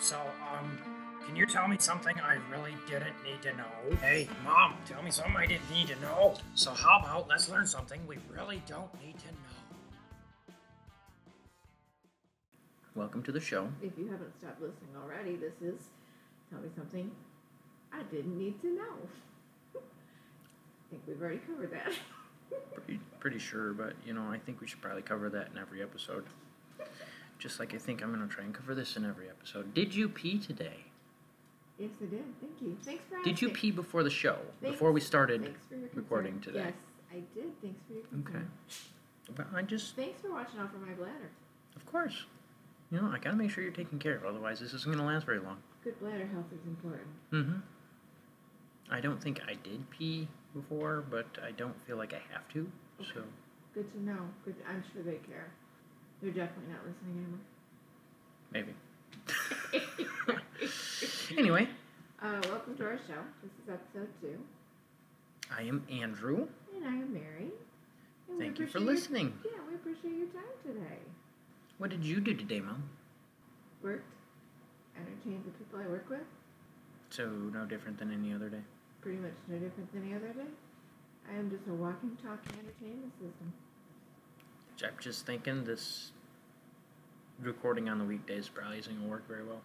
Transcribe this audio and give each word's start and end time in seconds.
So, 0.00 0.16
um, 0.52 0.78
can 1.26 1.34
you 1.34 1.44
tell 1.44 1.66
me 1.66 1.76
something 1.78 2.14
I 2.20 2.38
really 2.52 2.74
didn't 2.88 3.16
need 3.24 3.42
to 3.42 3.56
know? 3.56 3.96
Hey, 4.00 4.28
Mom, 4.44 4.74
tell 4.86 5.02
me 5.02 5.10
something 5.10 5.34
I 5.36 5.44
didn't 5.44 5.68
need 5.72 5.88
to 5.88 6.00
know. 6.00 6.34
So, 6.54 6.70
how 6.70 7.00
about 7.00 7.28
let's 7.28 7.48
learn 7.48 7.66
something 7.66 8.00
we 8.06 8.16
really 8.32 8.62
don't 8.68 8.88
need 9.04 9.18
to 9.18 9.26
know? 9.26 10.54
Welcome 12.94 13.24
to 13.24 13.32
the 13.32 13.40
show. 13.40 13.68
If 13.82 13.92
you 13.98 14.06
haven't 14.06 14.38
stopped 14.38 14.62
listening 14.62 14.90
already, 15.02 15.34
this 15.34 15.54
is 15.60 15.80
Tell 16.48 16.60
Me 16.60 16.68
Something 16.76 17.10
I 17.92 18.02
Didn't 18.04 18.38
Need 18.38 18.60
to 18.62 18.76
Know. 18.76 18.94
I 19.76 20.90
think 20.90 21.02
we've 21.08 21.20
already 21.20 21.38
covered 21.38 21.72
that. 21.72 21.92
Pretty, 22.72 22.98
pretty 23.20 23.38
sure, 23.38 23.74
but 23.74 23.92
you 24.06 24.14
know, 24.14 24.22
I 24.30 24.38
think 24.38 24.62
we 24.62 24.66
should 24.66 24.80
probably 24.80 25.02
cover 25.02 25.28
that 25.28 25.48
in 25.52 25.58
every 25.58 25.82
episode. 25.82 26.24
Just 27.38 27.60
like 27.60 27.74
I 27.74 27.78
think 27.78 28.02
I'm 28.02 28.12
going 28.14 28.26
to 28.26 28.32
try 28.34 28.44
and 28.44 28.52
cover 28.54 28.74
this 28.74 28.96
in 28.96 29.04
every 29.04 29.28
episode. 29.28 29.72
Did 29.74 29.94
you 29.94 30.08
pee 30.08 30.38
today? 30.38 30.84
yes, 31.78 31.90
I 32.02 32.06
did. 32.06 32.24
Thank 32.40 32.60
you. 32.60 32.76
Thanks 32.82 33.04
for 33.08 33.22
Did 33.22 33.40
you 33.40 33.50
pee 33.50 33.70
before 33.70 34.02
the 34.02 34.10
show? 34.10 34.36
Thanks- 34.60 34.74
Before 34.74 34.90
we 34.90 35.00
started 35.00 35.42
Thanks 35.44 35.60
for 35.68 35.74
your 35.76 35.86
concern. 35.88 36.02
recording 36.02 36.40
today? 36.40 36.58
Yes, 36.64 36.72
I 37.12 37.14
did. 37.38 37.60
Thanks 37.62 37.80
for 37.86 37.92
your 37.94 38.02
concern. 38.06 38.50
Okay. 39.30 39.44
Well, 39.52 39.60
I 39.60 39.62
just, 39.62 39.94
Thanks 39.94 40.20
for 40.20 40.32
watching 40.32 40.58
out 40.58 40.72
for 40.72 40.78
my 40.78 40.92
bladder. 40.94 41.30
of 41.76 41.86
course. 41.86 42.24
You 42.90 43.00
know, 43.00 43.08
I 43.12 43.18
got 43.18 43.30
to 43.30 43.36
make 43.36 43.50
sure 43.50 43.62
you're 43.62 43.72
taken 43.72 43.98
care 43.98 44.16
of, 44.16 44.24
otherwise, 44.24 44.58
this 44.60 44.72
isn't 44.72 44.86
going 44.86 44.98
to 44.98 45.04
last 45.04 45.26
very 45.26 45.38
long. 45.38 45.58
Good 45.84 46.00
bladder 46.00 46.26
health 46.26 46.46
is 46.52 46.66
important. 46.66 47.06
Mm 47.32 47.44
hmm. 47.46 47.58
I 48.90 49.00
don't 49.00 49.22
think 49.22 49.40
I 49.46 49.52
did 49.62 49.88
pee 49.90 50.26
before, 50.54 51.04
but 51.10 51.26
I 51.46 51.50
don't 51.52 51.76
feel 51.86 51.98
like 51.98 52.14
I 52.14 52.22
have 52.32 52.48
to. 52.54 52.66
So, 53.14 53.22
Good 53.74 53.92
to 53.92 54.02
know. 54.02 54.18
Good. 54.46 54.56
I'm 54.68 54.82
sure 54.92 55.02
they 55.02 55.18
care. 55.28 55.52
They're 56.22 56.30
definitely 56.32 56.72
not 56.72 56.82
listening 56.86 57.16
anymore. 57.22 57.40
maybe. 58.52 58.74
Anyway, 61.36 61.68
uh, 62.22 62.40
welcome 62.48 62.74
to 62.76 62.84
our 62.84 62.98
show. 63.06 63.20
This 63.42 63.52
is 63.62 63.68
episode 63.72 64.08
two, 64.20 64.38
I 65.56 65.62
am 65.62 65.84
Andrew. 65.90 66.48
and 66.74 66.84
I 66.84 66.88
am 66.88 67.12
Mary. 67.12 67.52
And 68.28 68.38
Thank 68.40 68.58
you 68.58 68.66
for 68.66 68.78
appreciate 68.78 68.84
your- 68.84 68.94
listening. 68.94 69.32
yeah, 69.44 69.58
we 69.68 69.74
appreciate 69.76 70.16
your 70.18 70.26
time 70.28 70.56
today. 70.66 70.98
What 71.78 71.90
did 71.90 72.02
you 72.04 72.20
do 72.20 72.34
today, 72.34 72.60
Mom? 72.60 72.82
Worked, 73.82 74.10
entertained 74.96 75.44
the 75.44 75.52
people 75.52 75.78
I 75.78 75.86
work 75.86 76.08
with. 76.10 76.26
So, 77.10 77.28
no 77.28 77.64
different 77.66 77.98
than 77.98 78.10
any 78.12 78.32
other 78.34 78.48
day. 78.48 78.62
Pretty 79.00 79.18
much 79.18 79.34
no 79.46 79.58
different 79.58 79.92
than 79.92 80.02
any 80.02 80.14
other 80.16 80.32
day. 80.32 80.50
I 81.30 81.36
am 81.38 81.50
just 81.50 81.62
a 81.68 81.72
walking, 81.74 82.16
talking 82.22 82.58
entertainment 82.58 83.12
system. 83.20 83.52
I'm 84.84 84.94
just 85.00 85.26
thinking 85.26 85.64
this 85.64 86.12
recording 87.40 87.88
on 87.88 87.98
the 87.98 88.04
weekdays 88.04 88.48
probably 88.48 88.78
isn't 88.78 88.92
going 88.92 89.04
to 89.04 89.10
work 89.10 89.26
very 89.26 89.44
well. 89.44 89.60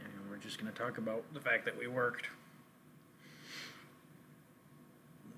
And 0.00 0.30
we're 0.30 0.36
just 0.36 0.60
going 0.60 0.72
to 0.72 0.78
talk 0.78 0.98
about 0.98 1.24
the 1.34 1.40
fact 1.40 1.64
that 1.64 1.76
we 1.76 1.88
worked. 1.88 2.26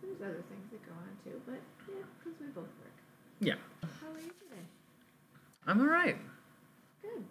There's 0.02 0.20
other 0.20 0.44
things 0.50 0.70
that 0.72 0.84
go 0.86 0.92
on 0.92 1.08
too, 1.24 1.40
but 1.46 1.60
yeah, 1.88 2.02
because 2.18 2.38
we 2.40 2.46
both 2.48 2.64
work. 2.64 2.96
Yeah. 3.40 3.54
How 4.00 4.08
are 4.08 4.20
you 4.20 4.26
today? 4.26 4.64
I'm 5.66 5.80
alright. 5.80 6.16
Good. 7.02 7.24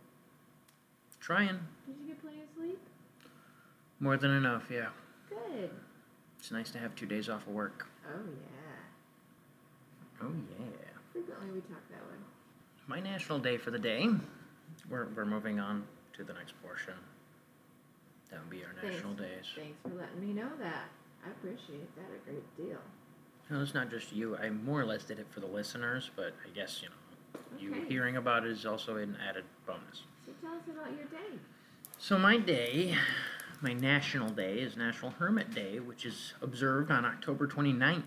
Trying. 1.20 1.59
Did 1.86 1.95
you 2.02 2.08
get 2.08 2.22
plenty 2.22 2.42
of 2.42 2.47
sleep? 2.56 2.80
More 4.00 4.17
than 4.17 4.31
enough, 4.31 4.64
yeah. 4.72 4.90
Good. 5.30 5.70
It's 6.40 6.52
nice 6.52 6.72
to 6.72 6.80
have 6.80 6.95
two 6.95 7.06
days 7.06 7.30
off 7.30 7.45
of 7.45 7.53
work. 7.53 7.88
Oh 8.08 8.20
yeah. 8.25 8.58
Oh, 10.22 10.31
yeah. 10.59 10.66
Frequently 11.14 11.52
we 11.52 11.62
talk 11.62 11.81
that 11.89 12.02
way. 12.09 12.17
My 12.88 13.00
national 13.00 13.39
day 13.39 13.58
for 13.58 13.72
the 13.72 13.80
day. 13.80 14.08
We're, 14.89 15.08
we're 15.16 15.25
moving 15.25 15.59
on 15.59 15.84
to 16.14 16.23
the 16.23 16.34
next 16.34 16.53
portion. 16.64 16.94
That 18.31 18.40
would 18.42 18.50
be 18.50 18.64
our 18.64 18.73
national 18.90 19.14
days. 19.14 19.45
Thanks 19.56 19.78
for 19.84 19.90
letting 19.90 20.20
me 20.20 20.34
know 20.34 20.50
that. 20.59 20.86
I 21.25 21.31
appreciate 21.31 21.94
that 21.96 22.06
a 22.16 22.29
great 22.29 22.58
deal. 22.58 22.78
No, 23.50 23.62
it's 23.62 23.74
not 23.74 23.90
just 23.90 24.13
you. 24.13 24.38
I 24.38 24.50
more 24.50 24.79
or 24.79 24.85
less 24.85 25.03
did 25.03 25.19
it 25.19 25.28
for 25.31 25.40
the 25.40 25.47
listeners, 25.47 26.12
but 26.16 26.34
I 26.46 26.50
guess, 26.56 26.81
you 26.84 26.90
know, 26.90 27.40
you 27.59 27.72
Okay. 27.81 27.90
hearing 27.90 28.18
about 28.18 28.46
it 28.46 28.52
is 28.52 28.66
also 28.66 28.97
an 28.97 29.18
added 29.28 29.44
bonus. 29.66 30.03
So 30.25 30.31
tell 30.41 30.56
us 30.56 30.62
about 30.69 30.91
your 30.96 31.06
day. 31.08 31.38
So 31.97 32.18
my 32.19 32.38
day, 32.38 32.96
my 33.62 33.74
national 33.74 34.29
day 34.29 34.59
is 34.59 34.78
National 34.78 35.12
Hermit 35.12 35.52
Day, 35.53 35.79
which 35.79 36.06
is 36.06 36.34
observed 36.41 36.91
on 36.91 37.06
October 37.06 37.47
29th. 37.47 38.03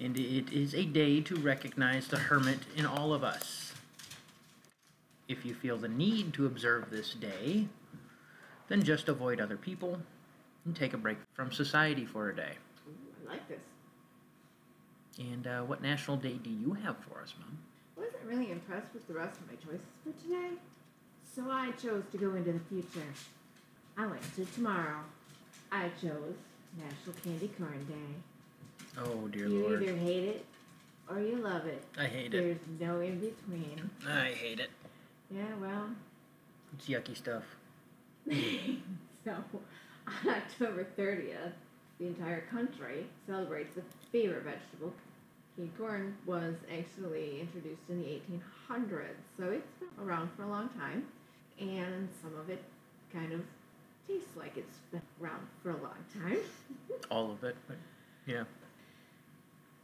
And 0.00 0.16
it 0.18 0.50
is 0.50 0.74
a 0.74 0.84
day 0.84 1.20
to 1.20 1.36
recognize 1.36 2.08
the 2.08 2.16
hermit 2.16 2.60
in 2.74 2.86
all 2.86 3.12
of 3.12 3.22
us. 3.22 3.74
If 5.28 5.44
you 5.44 5.54
feel 5.54 5.76
the 5.76 5.88
need 5.88 6.32
to 6.34 6.46
observe 6.46 6.90
this 6.90 7.12
day, 7.12 7.68
then 8.68 8.82
just 8.82 9.08
avoid 9.08 9.40
other 9.40 9.58
people 9.58 10.00
and 10.64 10.74
take 10.74 10.94
a 10.94 10.96
break 10.96 11.18
from 11.34 11.52
society 11.52 12.06
for 12.06 12.30
a 12.30 12.34
day. 12.34 12.52
Ooh, 12.88 13.28
I 13.28 13.32
like 13.32 13.48
this. 13.48 13.60
And 15.18 15.46
uh, 15.46 15.60
what 15.62 15.82
national 15.82 16.16
day 16.16 16.38
do 16.42 16.48
you 16.48 16.72
have 16.82 16.96
for 16.98 17.20
us, 17.20 17.34
Mom? 17.38 17.58
I 17.96 18.00
wasn't 18.00 18.24
really 18.24 18.50
impressed 18.50 18.94
with 18.94 19.06
the 19.06 19.14
rest 19.14 19.38
of 19.38 19.48
my 19.48 19.54
choices 19.56 19.86
for 20.02 20.12
today, 20.22 20.54
so 21.34 21.50
I 21.50 21.72
chose 21.72 22.04
to 22.12 22.18
go 22.18 22.34
into 22.34 22.52
the 22.52 22.60
future. 22.70 23.06
I 23.98 24.06
went 24.06 24.22
to 24.36 24.46
tomorrow. 24.46 25.00
I 25.70 25.90
chose 26.00 26.36
National 26.78 27.14
Candy 27.22 27.48
Corn 27.58 27.84
Day. 27.86 28.14
Oh, 28.98 29.28
dear 29.28 29.46
you 29.48 29.62
Lord. 29.62 29.82
either 29.82 29.96
hate 29.96 30.24
it 30.24 30.46
or 31.08 31.20
you 31.20 31.36
love 31.36 31.66
it. 31.66 31.82
I 31.98 32.04
hate 32.04 32.32
it. 32.34 32.58
There's 32.68 32.80
no 32.80 33.00
in 33.00 33.18
between. 33.18 33.90
I 34.08 34.28
hate 34.28 34.60
it. 34.60 34.70
Yeah, 35.30 35.44
well, 35.60 35.90
It's 36.74 36.86
yucky 36.88 37.16
stuff. 37.16 37.44
so 39.24 39.32
on 40.06 40.28
October 40.28 40.86
30th, 40.98 41.52
the 41.98 42.06
entire 42.06 42.42
country 42.50 43.06
celebrates 43.26 43.74
the 43.74 43.82
favorite 44.10 44.44
vegetable. 44.44 44.92
Candy 45.56 45.72
corn 45.76 46.16
was 46.26 46.54
actually 46.72 47.40
introduced 47.40 47.82
in 47.88 48.00
the 48.00 48.06
1800s, 48.70 49.16
so 49.38 49.44
it's 49.50 49.66
been 49.78 50.06
around 50.06 50.30
for 50.36 50.44
a 50.44 50.48
long 50.48 50.68
time, 50.78 51.04
and 51.58 52.08
some 52.22 52.34
of 52.38 52.48
it 52.48 52.62
kind 53.12 53.32
of 53.32 53.40
tastes 54.08 54.36
like 54.36 54.56
it's 54.56 54.78
been 54.90 55.02
around 55.22 55.46
for 55.62 55.70
a 55.70 55.76
long 55.76 55.98
time. 56.14 56.38
All 57.10 57.30
of 57.30 57.44
it, 57.44 57.56
but 57.68 57.76
yeah. 58.26 58.44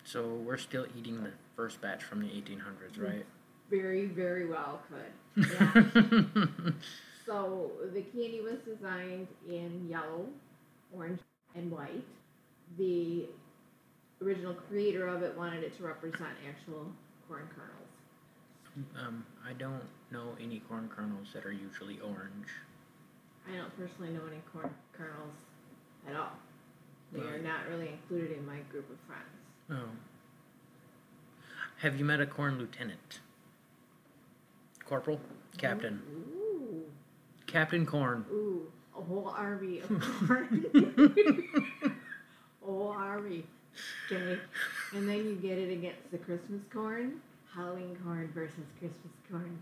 So 0.07 0.25
we're 0.47 0.57
still 0.57 0.87
eating 0.97 1.23
the 1.23 1.33
first 1.57 1.81
batch 1.81 2.05
from 2.05 2.21
the 2.21 2.27
1800s, 2.29 3.03
right? 3.03 3.27
Very, 3.71 4.07
very 4.07 4.47
well 4.47 4.81
could. 4.89 5.13
Yeah. 6.57 6.73
So 7.27 7.73
the 7.93 8.03
candy 8.03 8.41
was 8.41 8.59
designed 8.65 9.27
in 9.49 9.89
yellow, 9.91 10.27
orange, 10.95 11.19
and 11.57 11.73
white. 11.73 12.05
The 12.79 13.27
original 14.23 14.55
creator 14.55 15.09
of 15.09 15.23
it 15.25 15.37
wanted 15.37 15.65
it 15.65 15.77
to 15.79 15.83
represent 15.83 16.31
actual 16.49 16.87
corn 17.27 17.49
kernels. 17.53 18.87
um, 19.05 19.27
I 19.45 19.55
don't 19.55 19.83
know 20.13 20.37
any 20.41 20.61
corn 20.61 20.89
kernels 20.95 21.27
that 21.35 21.45
are 21.45 21.53
usually 21.53 21.99
orange. 21.99 22.47
I 23.53 23.57
don't 23.57 23.77
personally 23.77 24.13
know 24.13 24.23
any 24.31 24.41
corn 24.53 24.73
kernels 24.97 25.35
at 26.09 26.15
all. 26.15 26.33
They 27.13 27.23
are 27.23 27.39
not 27.41 27.67
really 27.69 27.89
included 27.89 28.39
in 28.39 28.47
my 28.47 28.59
group 28.71 28.89
of 28.89 28.99
friends. 29.09 29.36
Oh. 29.71 29.75
Have 31.79 31.99
you 31.99 32.05
met 32.05 32.21
a 32.21 32.27
corn 32.27 32.59
lieutenant? 32.59 33.21
Corporal? 34.85 35.21
Captain. 35.59 36.01
Ooh, 36.11 36.83
Captain 37.47 37.85
Corn. 37.87 38.25
ooh, 38.31 38.71
a 38.97 39.01
whole 39.03 39.29
army 39.29 39.81
of 39.81 39.89
corn. 40.27 40.65
a 41.85 41.89
whole 42.65 42.89
army. 42.89 43.45
Okay, 44.11 44.39
and 44.95 45.09
then 45.09 45.17
you 45.19 45.35
get 45.35 45.59
it 45.59 45.71
against 45.73 46.11
the 46.11 46.19
Christmas 46.19 46.63
corn, 46.73 47.21
Halloween 47.55 47.97
corn 48.03 48.31
versus 48.35 48.65
Christmas 48.79 49.13
corn. 49.31 49.59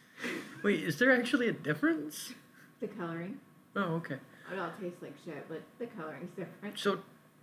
Wait, 0.62 0.80
is 0.82 0.98
there 0.98 1.12
actually 1.12 1.48
a 1.48 1.52
difference? 1.52 2.32
The 2.80 2.86
coloring. 2.88 3.38
Oh, 3.76 3.94
okay. 3.96 4.16
It 4.52 4.58
all 4.58 4.70
tastes 4.80 5.02
like 5.02 5.14
shit, 5.24 5.46
but 5.48 5.62
the 5.78 5.86
coloring's 5.86 6.30
different. 6.36 6.78
So, 6.78 7.00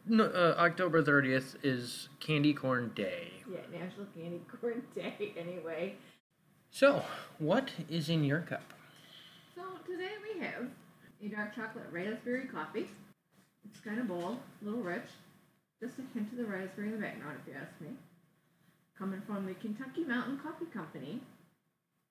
no, 0.10 0.26
uh, 0.26 0.56
October 0.58 1.04
30th 1.04 1.56
is 1.64 2.10
Candy 2.20 2.54
Corn 2.54 2.92
Day. 2.96 3.32
Yeah, 3.50 3.60
National 3.72 4.08
Candy 4.16 4.42
Corn 4.62 4.84
Day, 4.96 5.34
anyway. 5.38 5.96
So, 6.72 7.04
what 7.38 7.72
is 7.90 8.10
in 8.10 8.24
your 8.24 8.42
cup? 8.42 8.74
So 9.56 9.62
today 9.86 10.12
we 10.22 10.40
have 10.42 10.68
a 11.24 11.28
dark 11.28 11.56
chocolate 11.56 11.88
raspberry 11.92 12.46
coffee. 12.46 12.88
It's 13.66 13.80
kind 13.80 14.00
of 14.00 14.08
bold, 14.08 14.38
a 14.62 14.66
little 14.66 14.82
rich. 14.82 15.10
Just 15.82 15.98
a 16.00 16.04
hint 16.14 16.32
of 16.32 16.38
the 16.38 16.46
raspberry 16.46 16.88
in 16.88 16.94
the 16.94 17.02
background, 17.02 17.40
if 17.42 17.54
you 17.54 17.60
ask 17.60 17.80
me. 17.82 17.90
Coming 18.98 19.22
from 19.26 19.46
the 19.46 19.54
Kentucky 19.54 20.04
Mountain 20.04 20.40
Coffee 20.40 20.66
Company 20.74 21.22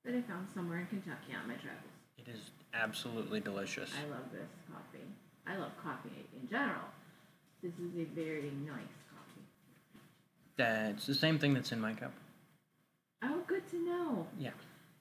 that 0.04 0.14
I 0.14 0.22
found 0.22 0.48
somewhere 0.52 0.78
in 0.80 0.86
Kentucky 0.86 1.34
on 1.40 1.48
my 1.48 1.54
travels. 1.54 1.92
It 2.16 2.28
is 2.28 2.50
absolutely 2.74 3.40
delicious. 3.40 3.92
I 3.94 4.10
love 4.10 4.32
this 4.32 4.48
coffee. 4.72 5.04
I 5.46 5.56
love 5.56 5.72
coffee 5.82 6.26
in 6.40 6.48
general. 6.48 6.88
This 7.62 7.72
is 7.72 7.94
a 7.98 8.04
very 8.14 8.52
nice 8.64 8.94
coffee. 9.10 9.44
That's 10.56 11.06
the 11.06 11.14
same 11.14 11.38
thing 11.38 11.54
that's 11.54 11.72
in 11.72 11.80
my 11.80 11.92
cup. 11.92 12.12
Oh, 13.22 13.40
good 13.46 13.68
to 13.70 13.84
know. 13.84 14.26
Yeah. 14.38 14.50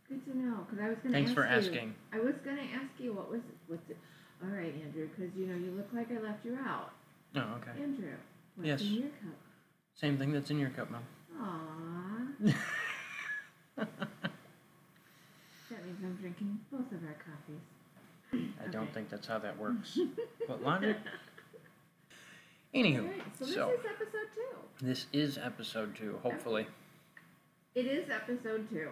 Good 0.09 0.25
to 0.25 0.37
know 0.37 0.65
because 0.67 0.83
I 0.83 0.89
was 0.89 0.97
gonna. 1.03 1.13
Thanks 1.13 1.29
ask 1.31 1.35
for 1.35 1.45
you, 1.45 1.51
asking. 1.51 1.95
I 2.13 2.19
was 2.19 2.35
gonna 2.43 2.61
ask 2.73 2.89
you 2.99 3.13
what 3.13 3.29
was 3.29 3.41
what's 3.67 3.89
it? 3.89 3.97
All 4.43 4.49
right, 4.49 4.73
Andrew, 4.83 5.07
because 5.15 5.35
you 5.35 5.47
know 5.47 5.55
you 5.55 5.71
look 5.71 5.89
like 5.93 6.11
I 6.11 6.19
left 6.19 6.45
you 6.45 6.57
out. 6.65 6.91
Oh, 7.35 7.57
okay. 7.57 7.81
Andrew, 7.81 8.13
what's 8.55 8.67
Yes. 8.67 8.81
in 8.81 8.93
your 8.93 9.09
cup? 9.09 9.35
Same 9.95 10.17
thing 10.17 10.31
that's 10.31 10.49
in 10.49 10.59
your 10.59 10.69
cup, 10.69 10.89
Mom. 10.91 11.03
Aww. 11.39 12.55
that 13.77 13.87
means 15.85 15.99
I'm 16.03 16.17
drinking 16.19 16.59
both 16.71 16.91
of 16.91 17.03
our 17.03 17.15
coffees. 17.15 18.53
I 18.63 18.67
don't 18.69 18.93
think 18.93 19.09
that's 19.09 19.27
how 19.27 19.39
that 19.39 19.57
works. 19.57 19.97
but 20.47 20.63
logic. 20.63 20.97
Anywho, 22.77 22.99
Alright, 23.09 23.21
so 23.39 23.45
this 23.45 23.55
so 23.55 23.69
is 23.71 23.79
episode 23.89 24.29
two. 24.35 24.85
this 24.85 25.05
is 25.11 25.37
episode 25.39 25.95
two, 25.95 26.19
hopefully. 26.21 26.67
It 27.73 27.87
is 27.87 28.07
episode 28.11 28.69
two. 28.69 28.89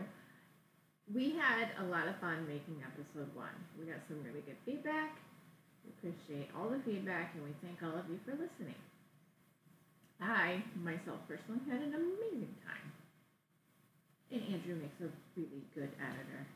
We 1.13 1.35
had 1.37 1.69
a 1.79 1.83
lot 1.85 2.07
of 2.07 2.15
fun 2.17 2.47
making 2.47 2.81
episode 2.81 3.29
one. 3.35 3.53
We 3.79 3.85
got 3.85 3.99
some 4.07 4.23
really 4.23 4.41
good 4.41 4.57
feedback. 4.65 5.17
We 5.83 5.91
appreciate 5.91 6.49
all 6.57 6.69
the 6.69 6.79
feedback 6.79 7.35
and 7.35 7.43
we 7.43 7.51
thank 7.61 7.83
all 7.83 7.95
of 7.99 8.09
you 8.09 8.17
for 8.25 8.31
listening. 8.31 8.73
I, 10.19 10.63
myself 10.83 11.19
personally, 11.27 11.61
had 11.69 11.81
an 11.81 11.93
amazing 11.93 12.55
time. 12.65 12.91
And 14.31 14.41
Andrew 14.51 14.75
makes 14.81 14.99
a 14.99 15.09
really 15.39 15.61
good 15.75 15.91
editor. 16.01 16.47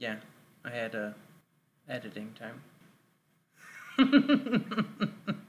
Yeah, 0.00 0.16
I 0.64 0.70
had 0.70 0.96
a 0.96 1.14
editing 1.88 2.34
time. 2.34 2.62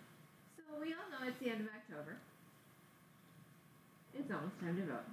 So 1.24 1.30
we 1.30 1.32
all 1.32 1.32
know 1.32 1.32
it's 1.32 1.40
the 1.40 1.52
end 1.52 1.62
of 1.62 1.68
October. 1.68 2.18
It's 4.14 4.32
almost 4.32 4.60
time 4.60 4.76
to 4.78 4.86
vote. 4.86 5.08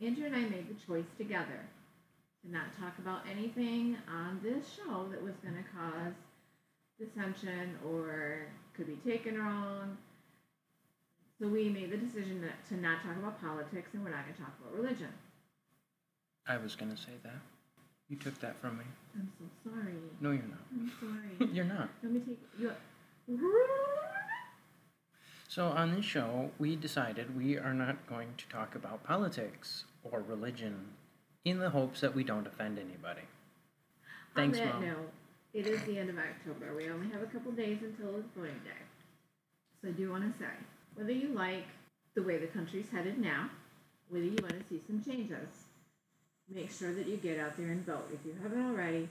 Andrew 0.00 0.26
and 0.26 0.36
I 0.36 0.40
made 0.40 0.68
the 0.68 0.76
choice 0.86 1.08
together 1.16 1.60
to 2.44 2.52
not 2.52 2.76
talk 2.78 2.98
about 2.98 3.22
anything 3.30 3.96
on 4.10 4.40
this 4.42 4.64
show 4.76 5.08
that 5.10 5.22
was 5.22 5.34
going 5.42 5.56
to 5.56 5.64
cause 5.74 6.12
dissension 6.98 7.78
or 7.86 8.46
could 8.74 8.86
be 8.86 8.98
taken 9.10 9.38
wrong. 9.38 9.96
So 11.40 11.48
we 11.48 11.68
made 11.68 11.90
the 11.90 11.96
decision 11.96 12.44
to 12.68 12.76
not 12.76 13.02
talk 13.02 13.16
about 13.16 13.40
politics 13.40 13.88
and 13.92 14.04
we're 14.04 14.10
not 14.10 14.24
going 14.24 14.36
to 14.36 14.42
talk 14.42 14.52
about 14.60 14.74
religion. 14.76 15.12
I 16.48 16.58
was 16.58 16.76
gonna 16.76 16.96
say 16.96 17.10
that. 17.24 17.40
You 18.08 18.16
took 18.16 18.38
that 18.38 18.56
from 18.60 18.78
me. 18.78 18.84
I'm 19.16 19.28
so 19.36 19.68
sorry. 19.68 19.94
No, 20.20 20.30
you're 20.30 20.42
not. 20.46 20.60
I'm 20.72 20.92
sorry. 21.00 21.50
You're 21.52 21.64
not. 21.64 21.88
Let 22.04 22.12
me 22.12 22.20
take 22.20 22.38
you. 22.56 22.70
So 25.48 25.68
on 25.68 25.94
this 25.94 26.04
show, 26.04 26.50
we 26.58 26.76
decided 26.76 27.36
we 27.36 27.56
are 27.56 27.72
not 27.72 28.06
going 28.08 28.28
to 28.36 28.48
talk 28.48 28.74
about 28.74 29.04
politics 29.04 29.84
or 30.04 30.20
religion 30.20 30.88
in 31.44 31.58
the 31.58 31.70
hopes 31.70 32.00
that 32.00 32.14
we 32.14 32.24
don't 32.24 32.46
offend 32.46 32.78
anybody. 32.78 33.22
Thanks, 34.34 34.58
On 34.58 34.66
that 34.66 34.74
Mom. 34.74 34.86
note, 34.86 35.12
it 35.54 35.66
is 35.66 35.80
the 35.84 35.98
end 35.98 36.10
of 36.10 36.18
October. 36.18 36.74
We 36.76 36.90
only 36.90 37.08
have 37.10 37.22
a 37.22 37.26
couple 37.26 37.52
days 37.52 37.78
until 37.80 38.16
it's 38.16 38.28
voting 38.36 38.60
day. 38.64 38.84
So 39.80 39.88
I 39.88 39.92
do 39.92 40.10
want 40.10 40.30
to 40.30 40.38
say, 40.38 40.50
whether 40.94 41.12
you 41.12 41.28
like 41.28 41.64
the 42.14 42.22
way 42.22 42.38
the 42.38 42.48
country's 42.48 42.88
headed 42.90 43.18
now, 43.18 43.48
whether 44.08 44.24
you 44.24 44.36
want 44.42 44.58
to 44.58 44.64
see 44.68 44.82
some 44.86 45.02
changes, 45.02 45.48
make 46.52 46.70
sure 46.70 46.92
that 46.92 47.06
you 47.06 47.16
get 47.16 47.38
out 47.38 47.56
there 47.56 47.68
and 47.68 47.86
vote. 47.86 48.10
If 48.12 48.26
you 48.26 48.34
haven't 48.42 48.66
already, 48.66 49.08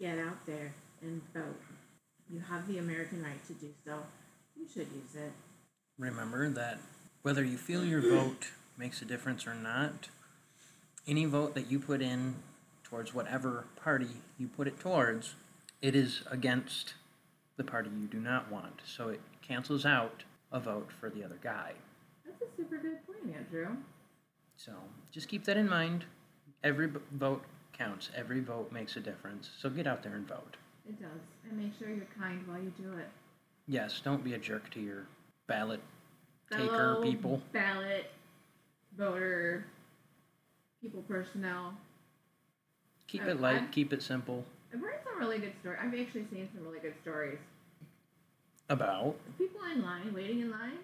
get 0.00 0.18
out 0.18 0.44
there 0.46 0.72
and 1.02 1.22
vote. 1.32 1.60
You 2.30 2.40
have 2.40 2.66
the 2.68 2.78
American 2.78 3.22
right 3.22 3.42
to 3.46 3.52
do 3.54 3.68
so. 3.84 3.94
You 4.56 4.66
should 4.66 4.88
use 4.92 5.14
it. 5.14 5.32
Remember 5.98 6.48
that 6.50 6.78
whether 7.22 7.42
you 7.42 7.58
feel 7.58 7.84
your 7.84 8.00
vote 8.00 8.52
makes 8.76 9.02
a 9.02 9.04
difference 9.04 9.46
or 9.46 9.54
not, 9.54 10.08
any 11.08 11.24
vote 11.24 11.54
that 11.54 11.70
you 11.70 11.80
put 11.80 12.00
in 12.00 12.36
towards 12.84 13.12
whatever 13.12 13.64
party 13.82 14.08
you 14.38 14.46
put 14.46 14.68
it 14.68 14.78
towards, 14.78 15.34
it 15.82 15.96
is 15.96 16.22
against 16.30 16.94
the 17.56 17.64
party 17.64 17.90
you 18.00 18.06
do 18.06 18.20
not 18.20 18.50
want. 18.50 18.80
So 18.86 19.08
it 19.08 19.20
cancels 19.42 19.84
out 19.84 20.22
a 20.52 20.60
vote 20.60 20.90
for 21.00 21.10
the 21.10 21.24
other 21.24 21.38
guy. 21.42 21.72
That's 22.24 22.42
a 22.42 22.56
super 22.56 22.78
good 22.78 23.04
point, 23.06 23.34
Andrew. 23.36 23.76
So 24.56 24.72
just 25.10 25.28
keep 25.28 25.44
that 25.46 25.56
in 25.56 25.68
mind. 25.68 26.04
Every 26.62 26.86
b- 26.86 27.00
vote 27.12 27.42
counts. 27.76 28.10
Every 28.16 28.40
vote 28.40 28.70
makes 28.70 28.96
a 28.96 29.00
difference. 29.00 29.50
So 29.60 29.68
get 29.68 29.86
out 29.86 30.02
there 30.02 30.14
and 30.14 30.26
vote. 30.26 30.56
It 30.88 31.00
does. 31.00 31.20
And 31.48 31.58
make 31.58 31.72
sure 31.78 31.88
you're 31.88 32.06
kind 32.18 32.46
while 32.46 32.58
you 32.58 32.72
do 32.80 32.92
it. 32.98 33.08
Yes, 33.66 34.00
don't 34.02 34.24
be 34.24 34.34
a 34.34 34.38
jerk 34.38 34.70
to 34.70 34.80
your 34.80 35.06
ballot 35.48 35.80
taker 36.50 36.68
Fellow 36.68 37.02
people. 37.02 37.42
Ballot, 37.52 38.10
voter, 38.96 39.64
people, 40.80 41.02
personnel. 41.08 41.74
Keep 43.08 43.22
I- 43.22 43.30
it 43.30 43.40
light, 43.40 43.56
I'm- 43.56 43.70
keep 43.72 43.92
it 43.92 44.02
simple. 44.02 44.44
I've 44.72 44.80
heard 44.80 45.00
some 45.02 45.18
really 45.18 45.38
good 45.38 45.54
stories. 45.60 45.80
I've 45.82 45.94
actually 45.98 46.26
seen 46.30 46.48
some 46.54 46.62
really 46.64 46.78
good 46.78 46.94
stories. 47.02 47.38
About 48.68 49.16
People 49.38 49.62
in 49.64 49.82
line, 49.82 50.12
waiting 50.12 50.40
in 50.40 50.50
line. 50.50 50.78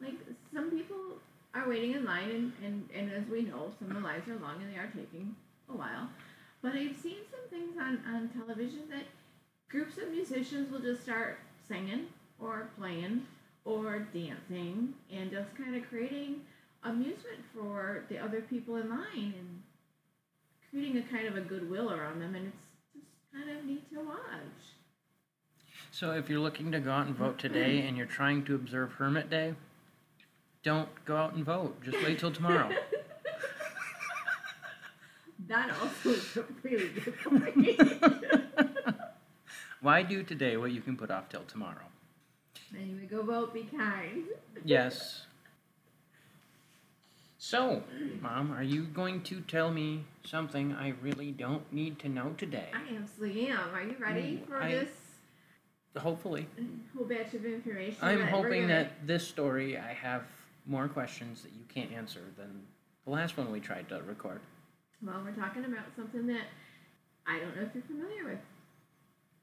Like, 0.00 0.14
some 0.54 0.70
people 0.70 1.20
are 1.52 1.68
waiting 1.68 1.92
in 1.92 2.04
line, 2.06 2.30
and, 2.30 2.52
and, 2.64 2.88
and 2.94 3.12
as 3.12 3.28
we 3.28 3.42
know, 3.42 3.70
some 3.78 3.90
of 3.90 3.96
the 3.96 4.02
lines 4.02 4.26
are 4.26 4.36
long 4.36 4.62
and 4.62 4.72
they 4.72 4.78
are 4.78 4.86
taking 4.86 5.36
a 5.68 5.76
while. 5.76 6.08
But 6.62 6.72
I've 6.72 6.96
seen 6.96 7.18
some 7.30 7.46
things 7.50 7.76
on, 7.78 8.02
on 8.06 8.30
television 8.30 8.88
that 8.88 9.04
groups 9.68 9.98
of 9.98 10.10
musicians 10.10 10.70
will 10.70 10.80
just 10.80 11.02
start 11.02 11.40
singing 11.68 12.06
or 12.38 12.70
playing 12.78 13.26
or 13.64 14.00
dancing 14.14 14.94
and 15.12 15.30
just 15.30 15.54
kind 15.56 15.76
of 15.76 15.88
creating 15.88 16.40
amusement 16.84 17.38
for 17.54 18.04
the 18.08 18.18
other 18.18 18.40
people 18.42 18.76
in 18.76 18.88
line 18.88 19.34
and 19.38 19.62
creating 20.70 20.96
a 20.98 21.02
kind 21.02 21.26
of 21.26 21.36
a 21.36 21.40
goodwill 21.40 21.92
around 21.92 22.20
them, 22.20 22.34
and 22.34 22.46
it's 22.46 22.66
just 22.94 23.06
kind 23.34 23.50
of 23.56 23.64
neat 23.64 23.92
to 23.92 24.00
watch. 24.00 24.16
so 25.90 26.12
if 26.12 26.28
you're 26.28 26.40
looking 26.40 26.72
to 26.72 26.80
go 26.80 26.90
out 26.90 27.06
and 27.06 27.16
vote 27.16 27.38
today 27.38 27.80
and 27.86 27.96
you're 27.96 28.06
trying 28.06 28.44
to 28.44 28.54
observe 28.54 28.92
Hermit 28.92 29.28
Day, 29.28 29.54
don't 30.62 30.88
go 31.04 31.16
out 31.16 31.34
and 31.34 31.44
vote. 31.44 31.82
Just 31.82 31.98
wait 32.04 32.18
till 32.18 32.32
tomorrow. 32.32 32.70
That 35.48 35.70
also 35.80 36.10
is 36.10 36.36
a 36.36 36.44
really 36.62 36.88
good 36.90 37.18
point. 37.24 37.80
Why 39.80 40.02
do 40.02 40.22
today 40.22 40.56
what 40.56 40.70
you 40.70 40.80
can 40.80 40.96
put 40.96 41.10
off 41.10 41.28
till 41.28 41.42
tomorrow? 41.42 41.86
Anyway, 42.78 43.06
go 43.10 43.22
vote, 43.22 43.52
be 43.54 43.64
kind. 43.64 44.24
Yes. 44.64 45.26
So, 47.38 47.82
Mom, 48.20 48.52
are 48.52 48.62
you 48.62 48.84
going 48.84 49.22
to 49.24 49.40
tell 49.40 49.70
me 49.70 50.04
something 50.24 50.74
I 50.74 50.90
really 51.02 51.30
don't 51.32 51.70
need 51.72 51.98
to 52.00 52.08
know 52.08 52.34
today? 52.36 52.68
I 52.74 52.94
absolutely 52.96 53.48
am. 53.48 53.74
Are 53.74 53.82
you 53.82 53.96
ready 53.98 54.36
Mm, 54.36 54.46
for 54.46 54.62
I- 54.62 54.70
this 54.72 54.90
Hopefully. 55.96 56.46
whole 56.94 57.06
batch 57.06 57.32
of 57.34 57.44
information? 57.46 57.96
I'm 58.02 58.20
hoping 58.28 58.62
gonna- 58.62 58.74
that 58.74 59.06
this 59.06 59.26
story 59.26 59.78
I 59.78 59.94
have 59.94 60.24
more 60.66 60.86
questions 60.88 61.42
that 61.42 61.52
you 61.52 61.64
can't 61.68 61.90
answer 61.92 62.20
than 62.36 62.66
the 63.04 63.10
last 63.10 63.36
one 63.38 63.50
we 63.50 63.58
tried 63.60 63.88
to 63.88 64.02
record. 64.02 64.40
Well, 65.02 65.22
we're 65.24 65.32
talking 65.32 65.64
about 65.64 65.86
something 65.96 66.26
that 66.26 66.44
I 67.26 67.38
don't 67.40 67.56
know 67.56 67.62
if 67.62 67.74
you're 67.74 67.82
familiar 67.84 68.24
with. 68.24 68.38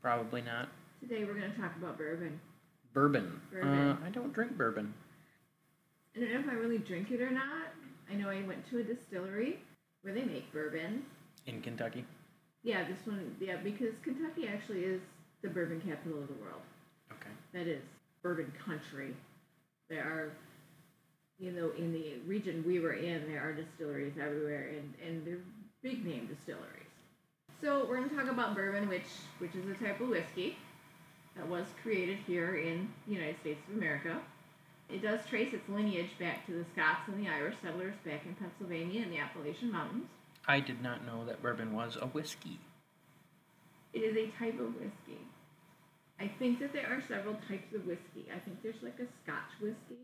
Probably 0.03 0.43
not. 0.43 0.69
Today 0.99 1.25
we're 1.25 1.33
going 1.33 1.51
to 1.51 1.57
talk 1.59 1.75
about 1.77 1.97
bourbon. 1.97 2.39
Bourbon. 2.97 3.39
Bourbon. 3.51 3.69
Uh, 3.69 3.97
I 4.07 4.09
don't 4.09 4.33
drink 4.33 4.57
bourbon. 4.57 4.91
I 6.15 6.19
don't 6.19 6.33
know 6.33 6.39
if 6.39 6.49
I 6.49 6.53
really 6.53 6.79
drink 6.79 7.11
it 7.11 7.21
or 7.21 7.29
not. 7.29 7.67
I 8.11 8.15
know 8.15 8.27
I 8.27 8.41
went 8.41 8.67
to 8.71 8.79
a 8.79 8.83
distillery 8.83 9.59
where 10.01 10.15
they 10.15 10.23
make 10.23 10.51
bourbon. 10.51 11.05
In 11.45 11.61
Kentucky. 11.61 12.03
Yeah, 12.63 12.85
this 12.85 12.97
one, 13.05 13.35
yeah, 13.39 13.57
because 13.57 13.93
Kentucky 14.01 14.47
actually 14.47 14.79
is 14.79 14.99
the 15.43 15.47
bourbon 15.47 15.79
capital 15.87 16.23
of 16.23 16.27
the 16.27 16.33
world. 16.41 16.61
Okay. 17.11 17.29
that 17.53 17.67
is 17.67 17.83
bourbon 18.23 18.51
country. 18.65 19.13
There 19.91 20.01
are, 20.01 20.31
you 21.37 21.51
know, 21.51 21.69
in 21.77 21.93
the 21.93 22.15
region 22.25 22.63
we 22.65 22.79
were 22.79 22.93
in, 22.93 23.31
there 23.31 23.47
are 23.47 23.53
distilleries 23.53 24.13
everywhere, 24.19 24.71
and, 24.75 24.93
and 25.07 25.23
they're 25.23 25.43
big 25.83 26.03
name 26.03 26.25
distilleries. 26.25 26.89
So 27.61 27.85
we're 27.87 27.97
going 27.97 28.09
to 28.09 28.15
talk 28.15 28.27
about 28.27 28.55
bourbon, 28.55 28.89
which 28.89 29.05
which 29.37 29.53
is 29.53 29.69
a 29.69 29.75
type 29.75 30.01
of 30.01 30.09
whiskey 30.09 30.57
that 31.37 31.47
was 31.47 31.65
created 31.81 32.17
here 32.25 32.55
in 32.55 32.89
the 33.07 33.13
United 33.13 33.39
States 33.41 33.59
of 33.69 33.77
America. 33.77 34.19
It 34.89 35.01
does 35.01 35.19
trace 35.29 35.53
its 35.53 35.67
lineage 35.69 36.11
back 36.19 36.45
to 36.45 36.53
the 36.53 36.65
Scots 36.73 37.07
and 37.07 37.23
the 37.23 37.29
Irish 37.29 37.55
settlers 37.61 37.95
back 38.05 38.25
in 38.25 38.35
Pennsylvania 38.35 39.03
and 39.03 39.11
the 39.11 39.19
Appalachian 39.19 39.71
Mountains. 39.71 40.07
I 40.47 40.59
did 40.61 40.81
not 40.81 41.05
know 41.05 41.25
that 41.25 41.41
bourbon 41.41 41.73
was 41.73 41.97
a 42.01 42.07
whiskey. 42.07 42.59
It 43.93 43.99
is 43.99 44.15
a 44.15 44.27
type 44.37 44.59
of 44.59 44.75
whiskey. 44.75 45.19
I 46.19 46.29
think 46.39 46.59
that 46.59 46.73
there 46.73 46.87
are 46.87 47.01
several 47.07 47.35
types 47.47 47.73
of 47.75 47.85
whiskey. 47.85 48.25
I 48.33 48.39
think 48.39 48.63
there's 48.63 48.81
like 48.81 48.99
a 48.99 49.07
Scotch 49.23 49.51
whiskey, 49.61 50.01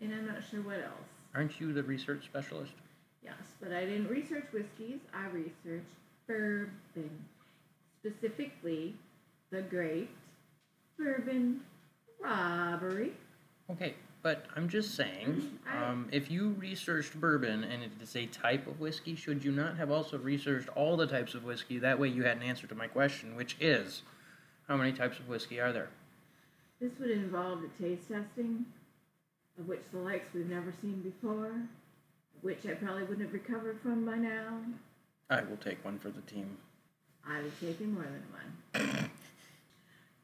and 0.00 0.12
I'm 0.12 0.26
not 0.26 0.42
sure 0.50 0.62
what 0.62 0.78
else. 0.78 1.08
Aren't 1.34 1.60
you 1.60 1.72
the 1.72 1.82
research 1.82 2.24
specialist? 2.24 2.72
Yes, 3.22 3.34
but 3.60 3.72
I 3.72 3.84
didn't 3.84 4.08
research 4.08 4.46
whiskeys. 4.52 5.00
I 5.14 5.26
researched 5.26 5.86
bourbon, 6.26 7.24
specifically 8.00 8.96
the 9.50 9.62
Great 9.62 10.08
Bourbon 10.96 11.60
Robbery. 12.20 13.12
Okay, 13.70 13.94
but 14.22 14.46
I'm 14.56 14.68
just 14.68 14.94
saying, 14.94 15.58
um, 15.72 16.08
if 16.12 16.30
you 16.30 16.54
researched 16.58 17.14
bourbon 17.20 17.64
and 17.64 17.82
it 17.82 17.90
is 18.00 18.14
a 18.16 18.26
type 18.26 18.66
of 18.66 18.78
whiskey, 18.80 19.16
should 19.16 19.44
you 19.44 19.50
not 19.50 19.76
have 19.76 19.90
also 19.90 20.18
researched 20.18 20.68
all 20.70 20.96
the 20.96 21.06
types 21.06 21.34
of 21.34 21.44
whiskey? 21.44 21.78
That 21.78 21.98
way 21.98 22.08
you 22.08 22.22
had 22.22 22.36
an 22.36 22.42
answer 22.42 22.66
to 22.66 22.74
my 22.74 22.86
question, 22.86 23.34
which 23.34 23.56
is, 23.60 24.02
how 24.68 24.76
many 24.76 24.92
types 24.92 25.18
of 25.18 25.28
whiskey 25.28 25.60
are 25.60 25.72
there? 25.72 25.88
This 26.80 26.92
would 27.00 27.10
involve 27.10 27.60
the 27.62 27.68
taste 27.82 28.08
testing, 28.08 28.64
of 29.58 29.68
which 29.68 29.82
the 29.92 29.98
likes 29.98 30.32
we've 30.32 30.48
never 30.48 30.72
seen 30.80 31.00
before, 31.00 31.52
which 32.42 32.66
I 32.66 32.74
probably 32.74 33.02
wouldn't 33.02 33.22
have 33.22 33.32
recovered 33.32 33.80
from 33.82 34.04
by 34.04 34.16
now. 34.16 34.60
I 35.28 35.42
will 35.42 35.56
take 35.56 35.84
one 35.84 35.98
for 35.98 36.10
the 36.10 36.22
team. 36.22 36.56
I 37.26 37.42
was 37.42 37.52
taking 37.60 37.94
more 37.94 38.04
than 38.04 38.86
one. 38.88 39.10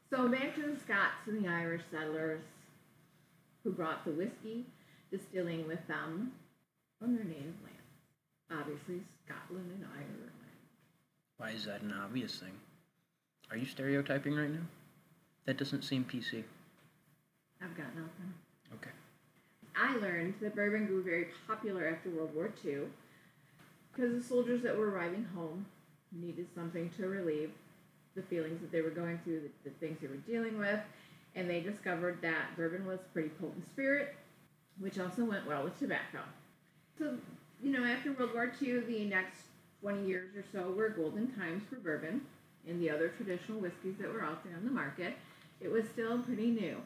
so 0.09 0.27
back 0.27 0.55
to 0.55 0.61
the 0.61 0.79
Scots 0.79 1.27
and 1.27 1.43
the 1.43 1.49
Irish 1.49 1.81
settlers 1.91 2.41
who 3.63 3.71
brought 3.71 4.05
the 4.05 4.11
whiskey 4.11 4.65
distilling 5.11 5.67
with 5.67 5.85
them 5.87 6.31
from 6.99 7.15
their 7.15 7.25
native 7.25 7.55
land. 7.63 7.77
Obviously, 8.51 9.01
Scotland 9.25 9.71
and 9.75 9.85
Ireland. 9.93 10.31
Why 11.37 11.51
is 11.51 11.65
that 11.65 11.81
an 11.81 11.93
obvious 11.93 12.39
thing? 12.39 12.53
Are 13.51 13.57
you 13.57 13.65
stereotyping 13.65 14.33
right 14.35 14.49
now? 14.49 14.65
That 15.45 15.57
doesn't 15.57 15.83
seem 15.83 16.03
PC. 16.03 16.43
I've 17.61 17.77
got 17.77 17.95
nothing. 17.95 18.33
Okay. 18.73 18.91
I 19.75 19.95
learned 19.97 20.35
that 20.41 20.55
bourbon 20.55 20.87
grew 20.87 21.03
very 21.03 21.27
popular 21.47 21.87
after 21.87 22.09
World 22.09 22.33
War 22.35 22.51
II 22.65 22.79
because 23.93 24.13
the 24.13 24.23
soldiers 24.27 24.63
that 24.63 24.77
were 24.77 24.89
arriving 24.89 25.27
home 25.35 25.65
needed 26.11 26.47
something 26.55 26.89
to 26.97 27.07
relieve 27.07 27.51
the 28.17 28.23
feelings 28.23 28.59
that 28.59 28.71
they 28.71 28.81
were 28.81 28.89
going 28.89 29.19
through, 29.23 29.41
the, 29.41 29.69
the 29.69 29.75
things 29.79 29.99
they 30.01 30.07
were 30.07 30.15
dealing 30.27 30.57
with, 30.57 30.79
and 31.35 31.49
they 31.49 31.61
discovered 31.61 32.17
that 32.21 32.57
bourbon 32.57 32.85
was 32.85 32.99
a 32.99 33.13
pretty 33.13 33.29
potent 33.29 33.65
spirit, 33.69 34.15
which 34.79 34.99
also 34.99 35.23
went 35.23 35.47
well 35.47 35.63
with 35.63 35.79
tobacco. 35.79 36.19
So, 36.97 37.15
you 37.61 37.71
know, 37.71 37.85
after 37.85 38.11
World 38.11 38.33
War 38.33 38.51
II, 38.61 38.79
the 38.81 39.05
next 39.05 39.37
20 39.81 40.05
years 40.05 40.35
or 40.35 40.43
so 40.51 40.71
were 40.71 40.89
golden 40.89 41.31
times 41.35 41.63
for 41.69 41.75
bourbon 41.75 42.21
and 42.67 42.81
the 42.81 42.89
other 42.89 43.09
traditional 43.09 43.59
whiskeys 43.59 43.95
that 43.99 44.11
were 44.11 44.23
out 44.23 44.43
there 44.43 44.57
on 44.57 44.65
the 44.65 44.71
market. 44.71 45.13
It 45.61 45.71
was 45.71 45.85
still 45.87 46.19
pretty 46.19 46.47
new. 46.47 46.77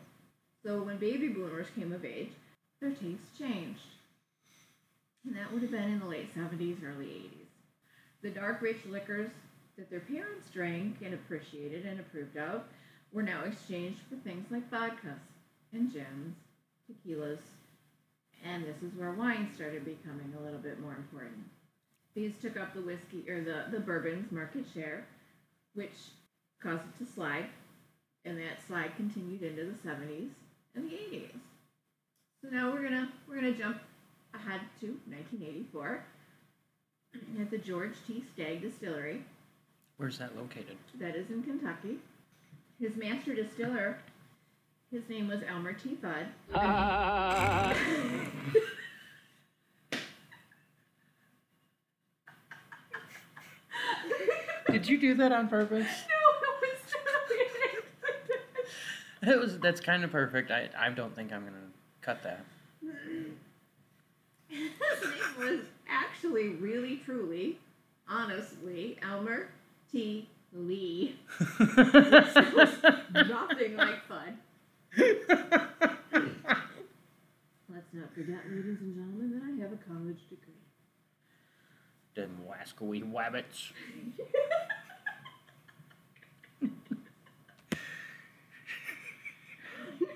So 0.64 0.84
when 0.84 0.98
baby 0.98 1.30
boomers 1.30 1.68
came 1.76 1.92
of 1.92 2.06
age, 2.06 2.30
their 2.82 2.92
tastes 2.92 3.38
changed. 3.38 3.82
And 5.26 5.36
that 5.36 5.52
would 5.52 5.62
have 5.62 5.72
been 5.72 5.92
in 5.92 6.00
the 6.00 6.06
late 6.06 6.36
70s, 6.36 6.78
early 6.84 7.06
80s. 7.06 7.48
The 8.22 8.30
dark, 8.30 8.62
rich 8.62 8.86
liquors 8.88 9.32
that 9.82 9.90
their 9.90 10.00
parents 10.02 10.48
drank 10.54 10.98
and 11.04 11.16
appreciated 11.16 11.88
and 11.88 12.00
approved 12.00 12.38
of 12.38 12.62
were 13.12 13.24
now 13.24 13.44
exchanged 13.44 14.00
for 14.08 14.16
things 14.18 14.46
like 14.52 14.70
vodkas 14.70 15.18
and 15.74 15.92
gins, 15.92 16.36
tequilas, 16.88 17.40
and 18.46 18.64
this 18.64 18.78
is 18.84 18.96
where 18.96 19.12
wine 19.12 19.50
started 19.56 19.84
becoming 19.84 20.32
a 20.38 20.44
little 20.44 20.60
bit 20.60 20.80
more 20.80 20.94
important. 20.94 21.44
These 22.14 22.34
took 22.40 22.58
up 22.58 22.76
the 22.76 22.82
whiskey 22.82 23.28
or 23.28 23.44
the, 23.44 23.66
the 23.72 23.80
bourbon's 23.80 24.32
market 24.32 24.66
share, 24.72 25.08
which 25.74 25.96
caused 26.62 26.84
it 26.84 27.04
to 27.04 27.12
slide, 27.12 27.48
and 28.24 28.38
that 28.38 28.66
slide 28.68 28.96
continued 28.98 29.42
into 29.42 29.64
the 29.64 29.90
70s 29.90 30.30
and 30.76 30.92
the 30.92 30.94
80s. 30.94 31.32
So 32.44 32.50
now 32.52 32.72
we're 32.72 32.84
gonna 32.84 33.12
we're 33.28 33.36
gonna 33.36 33.54
jump 33.54 33.78
ahead 34.36 34.62
to 34.82 34.88
1984 35.10 36.04
at 37.42 37.50
the 37.50 37.58
George 37.58 37.96
T. 38.08 38.24
Stagg 38.36 38.62
Distillery 38.62 39.24
Where's 40.02 40.18
that 40.18 40.36
located? 40.36 40.78
that 41.00 41.16
is 41.16 41.30
in 41.30 41.44
Kentucky. 41.44 42.00
His 42.80 42.96
master 42.96 43.36
distiller, 43.36 44.00
his 44.92 45.08
name 45.08 45.28
was 45.28 45.42
Elmer 45.48 45.74
T. 45.74 45.96
Fudd. 46.02 46.26
Did 54.72 54.90
you 54.90 55.00
do 55.00 55.14
that 55.14 55.32
on 55.32 55.48
purpose? 55.48 55.86
No, 56.10 56.18
it 56.48 56.80
was 56.80 56.80
totally 56.92 57.46
That 59.22 59.40
was 59.40 59.60
that's 59.60 59.82
kind 59.82 60.04
of 60.04 60.12
perfect. 60.12 60.50
I 60.50 60.68
I 60.76 60.90
don't 60.90 61.16
think 61.16 61.32
I'm 61.32 61.44
gonna 61.44 61.58
cut 62.02 62.24
that. 62.24 62.44
His 64.50 64.60
name 64.60 65.38
was 65.38 65.60
actually, 65.88 66.50
really, 66.50 67.02
truly, 67.06 67.60
honestly, 68.10 68.98
Elmer 69.04 69.50
T. 69.92 70.30
Lee. 70.54 71.16
Nothing 71.60 73.76
like 73.78 74.04
fun. 74.08 74.38
Let's 77.74 77.94
not 77.94 78.14
forget, 78.14 78.40
ladies 78.50 78.80
and 78.82 78.94
gentlemen, 78.96 79.32
that 79.32 79.44
I 79.44 79.62
have 79.64 79.72
a 79.74 79.78
college 79.78 80.20
degree. 80.30 80.54
Them 82.16 82.40
wascally 82.48 83.02
wabbits. 83.10 83.72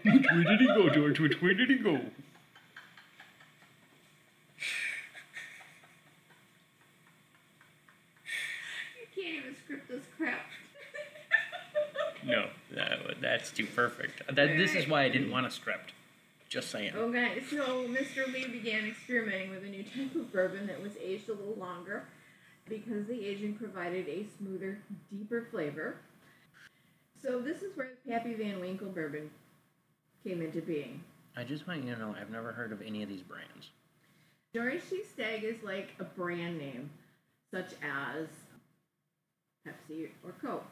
Which 0.06 0.26
way 0.32 0.44
did 0.44 0.60
he 0.60 0.68
go, 0.68 0.90
George? 0.90 1.20
Which 1.20 1.42
way 1.42 1.54
did 1.56 1.70
he 1.70 1.78
go? 1.78 1.94
You 1.94 2.12
can't 9.16 9.36
even 9.38 9.56
script 9.64 9.88
this 9.88 10.04
crap. 10.16 10.42
No, 12.24 12.50
that, 12.76 13.20
that's 13.46 13.56
too 13.56 13.68
perfect. 13.68 14.24
Uh, 14.28 14.34
that, 14.34 14.58
this 14.58 14.74
is 14.74 14.88
why 14.88 15.04
I 15.04 15.10
didn't 15.10 15.30
want 15.30 15.46
a 15.46 15.52
script. 15.52 15.94
Just 16.50 16.72
saying. 16.72 16.94
Okay, 16.96 17.44
so 17.50 17.86
Mr. 17.88 18.32
Lee 18.32 18.48
began 18.48 18.86
experimenting 18.86 19.52
with 19.52 19.64
a 19.64 19.68
new 19.68 19.84
type 19.84 20.16
of 20.16 20.32
bourbon 20.32 20.68
that 20.68 20.82
was 20.82 20.94
aged 21.04 21.30
a 21.30 21.34
little 21.34 21.56
longer 21.56 22.06
because 22.68 23.06
the 23.08 23.26
aging 23.26 23.56
provided 23.56 24.08
a 24.08 24.26
smoother, 24.38 24.80
deeper 25.12 25.48
flavor. 25.52 25.98
So 27.22 27.40
this 27.40 27.62
is 27.62 27.76
where 27.76 27.90
the 28.06 28.12
Pappy 28.12 28.34
Van 28.34 28.60
Winkle 28.60 28.90
bourbon 28.90 29.30
came 30.24 30.42
into 30.42 30.62
being. 30.62 31.04
I 31.36 31.44
just 31.44 31.68
want 31.68 31.84
you 31.84 31.94
to 31.94 32.00
know 32.00 32.16
I've 32.20 32.32
never 32.32 32.52
heard 32.52 32.72
of 32.72 32.82
any 32.82 33.04
of 33.04 33.10
these 33.10 33.22
brands. 33.22 33.70
George 34.56 34.82
T. 34.90 35.04
Stagg 35.14 35.44
is 35.44 35.62
like 35.64 35.90
a 36.00 36.04
brand 36.04 36.58
name, 36.58 36.90
such 37.54 37.74
as 37.84 38.28
Pepsi 39.68 40.10
or 40.24 40.32
Coke. 40.42 40.66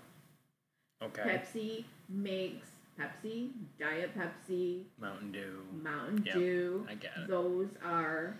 Okay. 1.03 1.21
Pepsi 1.23 1.85
makes 2.09 2.67
Pepsi, 2.99 3.49
Diet 3.79 4.11
Pepsi, 4.17 4.83
Mountain 4.99 5.31
Dew. 5.31 5.61
Mountain 5.81 6.23
Yep, 6.25 6.35
Dew. 6.35 6.87
I 6.89 6.95
get 6.95 7.11
it. 7.17 7.27
Those 7.27 7.69
are 7.83 8.37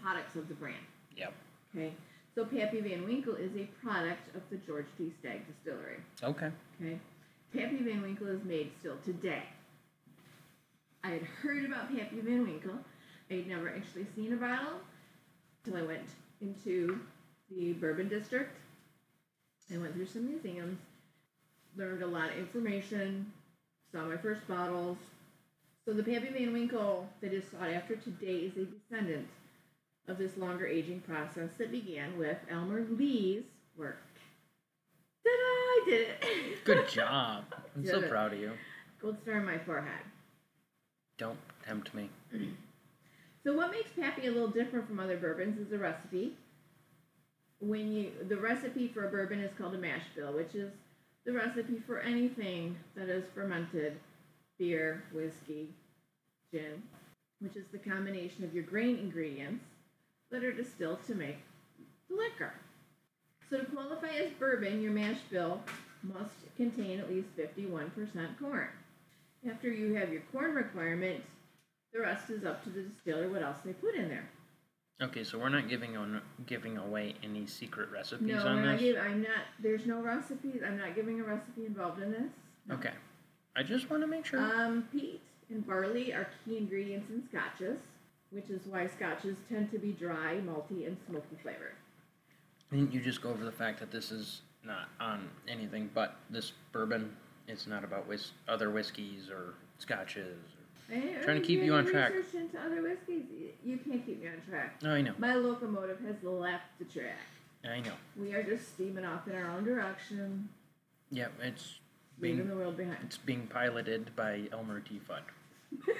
products 0.00 0.36
of 0.36 0.48
the 0.48 0.54
brand. 0.54 0.84
Yep. 1.16 1.32
Okay, 1.74 1.92
so 2.34 2.44
Pappy 2.44 2.80
Van 2.80 3.04
Winkle 3.04 3.34
is 3.36 3.52
a 3.56 3.68
product 3.82 4.34
of 4.36 4.42
the 4.50 4.56
George 4.58 4.86
T. 4.98 5.12
Stagg 5.20 5.42
Distillery. 5.46 5.98
Okay. 6.22 6.50
Okay, 6.80 6.98
Pappy 7.54 7.76
Van 7.82 8.02
Winkle 8.02 8.26
is 8.28 8.44
made 8.44 8.70
still 8.80 8.96
today. 9.04 9.44
I 11.04 11.10
had 11.10 11.22
heard 11.22 11.64
about 11.64 11.88
Pappy 11.96 12.20
Van 12.20 12.42
Winkle. 12.44 12.78
I 13.30 13.34
had 13.34 13.46
never 13.46 13.68
actually 13.68 14.06
seen 14.14 14.32
a 14.32 14.36
bottle 14.36 14.80
until 15.64 15.80
I 15.80 15.86
went 15.86 16.08
into 16.40 17.00
the 17.50 17.72
Bourbon 17.74 18.08
District. 18.08 18.50
I 19.72 19.78
went 19.78 19.94
through 19.94 20.06
some 20.06 20.26
museums, 20.28 20.78
learned 21.76 22.02
a 22.02 22.06
lot 22.06 22.30
of 22.30 22.38
information, 22.38 23.32
saw 23.92 24.04
my 24.04 24.16
first 24.16 24.46
bottles. 24.48 24.98
So 25.84 25.92
the 25.92 26.02
Pappy 26.02 26.28
Van 26.28 26.52
Winkle 26.52 27.08
that 27.20 27.32
is 27.32 27.44
sought 27.50 27.70
after 27.70 27.96
today 27.96 28.36
is 28.36 28.56
a 28.56 28.66
descendant 28.66 29.26
of 30.08 30.18
this 30.18 30.36
longer 30.36 30.66
aging 30.66 31.00
process 31.00 31.50
that 31.58 31.70
began 31.70 32.16
with 32.18 32.36
Elmer 32.50 32.86
Lee's 32.90 33.44
work. 33.76 33.98
Ta-da! 35.24 35.32
I 35.32 35.82
did 35.86 36.08
it. 36.08 36.24
Good 36.64 36.88
job. 36.88 37.44
I'm 37.74 37.86
so 37.86 37.98
Yeah. 38.00 38.08
proud 38.08 38.32
of 38.32 38.38
you. 38.40 38.52
Gold 39.00 39.16
star 39.22 39.38
on 39.40 39.46
my 39.46 39.58
forehead. 39.58 40.04
Don't 41.18 41.38
tempt 41.64 41.92
me. 41.94 42.10
So 43.44 43.54
what 43.54 43.70
makes 43.72 43.90
Pappy 43.90 44.26
a 44.26 44.30
little 44.30 44.48
different 44.48 44.86
from 44.86 45.00
other 45.00 45.16
bourbons 45.16 45.58
is 45.58 45.68
the 45.68 45.78
recipe. 45.78 46.36
When 47.60 47.92
you 47.92 48.12
the 48.28 48.36
recipe 48.36 48.88
for 48.88 49.06
a 49.06 49.10
bourbon 49.10 49.40
is 49.40 49.52
called 49.56 49.74
a 49.74 49.78
mash 49.78 50.04
bill, 50.16 50.32
which 50.32 50.54
is 50.54 50.70
the 51.24 51.32
recipe 51.32 51.78
for 51.86 52.00
anything 52.00 52.76
that 52.96 53.08
is 53.08 53.24
fermented, 53.34 53.98
beer, 54.58 55.04
whiskey, 55.12 55.68
gin, 56.52 56.82
which 57.40 57.56
is 57.56 57.66
the 57.72 57.78
combination 57.78 58.44
of 58.44 58.54
your 58.54 58.64
grain 58.64 58.98
ingredients 58.98 59.64
that 60.30 60.44
are 60.44 60.52
distilled 60.52 61.04
to 61.06 61.14
make 61.14 61.38
the 62.08 62.16
liquor. 62.16 62.54
So 63.50 63.58
to 63.58 63.66
qualify 63.66 64.08
as 64.08 64.30
bourbon, 64.32 64.80
your 64.80 64.92
mash 64.92 65.18
bill 65.30 65.60
must 66.02 66.34
contain 66.56 66.98
at 66.98 67.10
least 67.10 67.36
51% 67.36 67.90
corn. 68.40 68.68
After 69.48 69.70
you 69.70 69.94
have 69.94 70.12
your 70.12 70.22
corn 70.32 70.54
requirement, 70.54 71.22
the 71.92 72.00
rest 72.00 72.30
is 72.30 72.44
up 72.44 72.64
to 72.64 72.70
the 72.70 72.82
distiller 72.82 73.28
what 73.28 73.42
else 73.42 73.58
they 73.64 73.72
put 73.72 73.94
in 73.94 74.08
there. 74.08 74.28
Okay, 75.02 75.24
so 75.24 75.36
we're 75.38 75.48
not 75.48 75.68
giving 75.68 75.96
on 75.96 76.20
giving 76.46 76.78
away 76.78 77.14
any 77.24 77.44
secret 77.46 77.90
recipes 77.90 78.28
No, 78.28 78.46
on 78.46 78.62
this. 78.62 78.80
give, 78.80 78.96
I'm 78.96 79.22
not. 79.22 79.42
There's 79.60 79.84
no 79.84 80.00
recipes. 80.00 80.60
I'm 80.64 80.78
not 80.78 80.94
giving 80.94 81.20
a 81.20 81.24
recipe 81.24 81.66
involved 81.66 82.00
in 82.00 82.12
this. 82.12 82.30
Okay. 82.70 82.92
I 83.56 83.64
just 83.64 83.90
want 83.90 84.02
to 84.02 84.06
make 84.06 84.24
sure. 84.24 84.38
Um, 84.40 84.86
peat 84.92 85.20
and 85.50 85.66
barley 85.66 86.12
are 86.12 86.28
key 86.44 86.56
ingredients 86.56 87.10
in 87.10 87.22
scotches, 87.28 87.80
which 88.30 88.48
is 88.48 88.60
why 88.66 88.86
scotches 88.86 89.36
tend 89.48 89.72
to 89.72 89.78
be 89.78 89.92
dry, 89.92 90.40
malty, 90.46 90.86
and 90.86 90.96
smoky 91.08 91.36
flavored. 91.42 91.74
Didn't 92.70 92.92
you 92.92 93.00
just 93.00 93.20
go 93.20 93.30
over 93.30 93.44
the 93.44 93.52
fact 93.52 93.80
that 93.80 93.90
this 93.90 94.12
is 94.12 94.42
not 94.64 94.88
on 95.00 95.28
anything 95.48 95.90
but 95.92 96.16
this 96.30 96.52
bourbon? 96.70 97.16
It's 97.48 97.66
not 97.66 97.82
about 97.82 98.06
whis- 98.06 98.32
other 98.48 98.70
whiskeys 98.70 99.28
or 99.28 99.54
scotches. 99.78 100.38
Hey, 100.88 101.16
Trying 101.22 101.40
to 101.40 101.46
keep 101.46 101.62
you 101.62 101.74
on 101.74 101.86
track. 101.86 102.12
Into 102.34 102.58
other 102.60 102.82
whiskeys. 102.82 103.24
You 103.64 103.78
can't 103.78 104.04
keep 104.04 104.20
me 104.22 104.28
on 104.28 104.40
track. 104.48 104.76
Oh, 104.84 104.90
I 104.90 105.00
know. 105.00 105.14
My 105.18 105.34
locomotive 105.34 106.00
has 106.00 106.16
left 106.22 106.64
the 106.78 106.84
track. 106.84 107.18
I 107.64 107.80
know. 107.80 107.92
We 108.18 108.34
are 108.34 108.42
just 108.42 108.74
steaming 108.74 109.04
off 109.04 109.26
in 109.28 109.34
our 109.36 109.50
own 109.50 109.64
direction, 109.64 110.48
Yeah, 111.10 111.28
it's 111.40 111.78
leaving 112.20 112.38
being 112.38 112.48
the 112.48 112.56
world 112.56 112.76
behind. 112.76 112.96
it's 113.04 113.18
being 113.18 113.46
piloted 113.46 114.14
by 114.16 114.48
Elmer 114.52 114.80
T. 114.80 115.00
Fudd. 115.08 115.22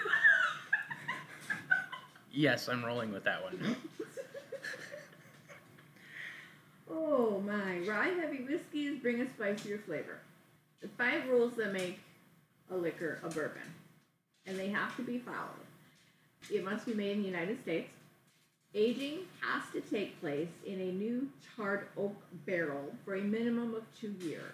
yes, 2.33 2.69
I'm 2.69 2.85
rolling 2.85 3.13
with 3.13 3.25
that 3.25 3.43
one. 3.43 3.77
Oh 6.95 7.41
my, 7.41 7.79
rye 7.89 8.09
heavy 8.09 8.43
whiskeys 8.45 8.99
bring 9.01 9.23
a 9.23 9.31
spicier 9.31 9.79
flavor. 9.87 10.19
The 10.83 10.89
five 10.99 11.27
rules 11.29 11.55
that 11.55 11.73
make 11.73 12.01
a 12.71 12.77
liquor 12.77 13.19
a 13.23 13.31
bourbon, 13.31 13.63
and 14.47 14.59
they 14.59 14.69
have 14.69 14.97
to 14.97 15.03
be 15.03 15.19
followed. 15.19 15.67
It 16.51 16.65
must 16.65 16.87
be 16.87 16.95
made 16.95 17.13
in 17.13 17.23
the 17.23 17.29
United 17.29 17.61
States. 17.63 17.89
Aging 18.75 19.21
has 19.41 19.63
to 19.73 19.81
take 19.83 20.19
place 20.21 20.49
in 20.67 20.81
a 20.81 20.93
new 20.93 21.29
charred 21.55 21.87
oak 21.97 22.17
barrel 22.47 22.93
for 23.05 23.15
a 23.17 23.21
minimum 23.21 23.75
of 23.75 23.83
two 23.99 24.15
years. 24.21 24.53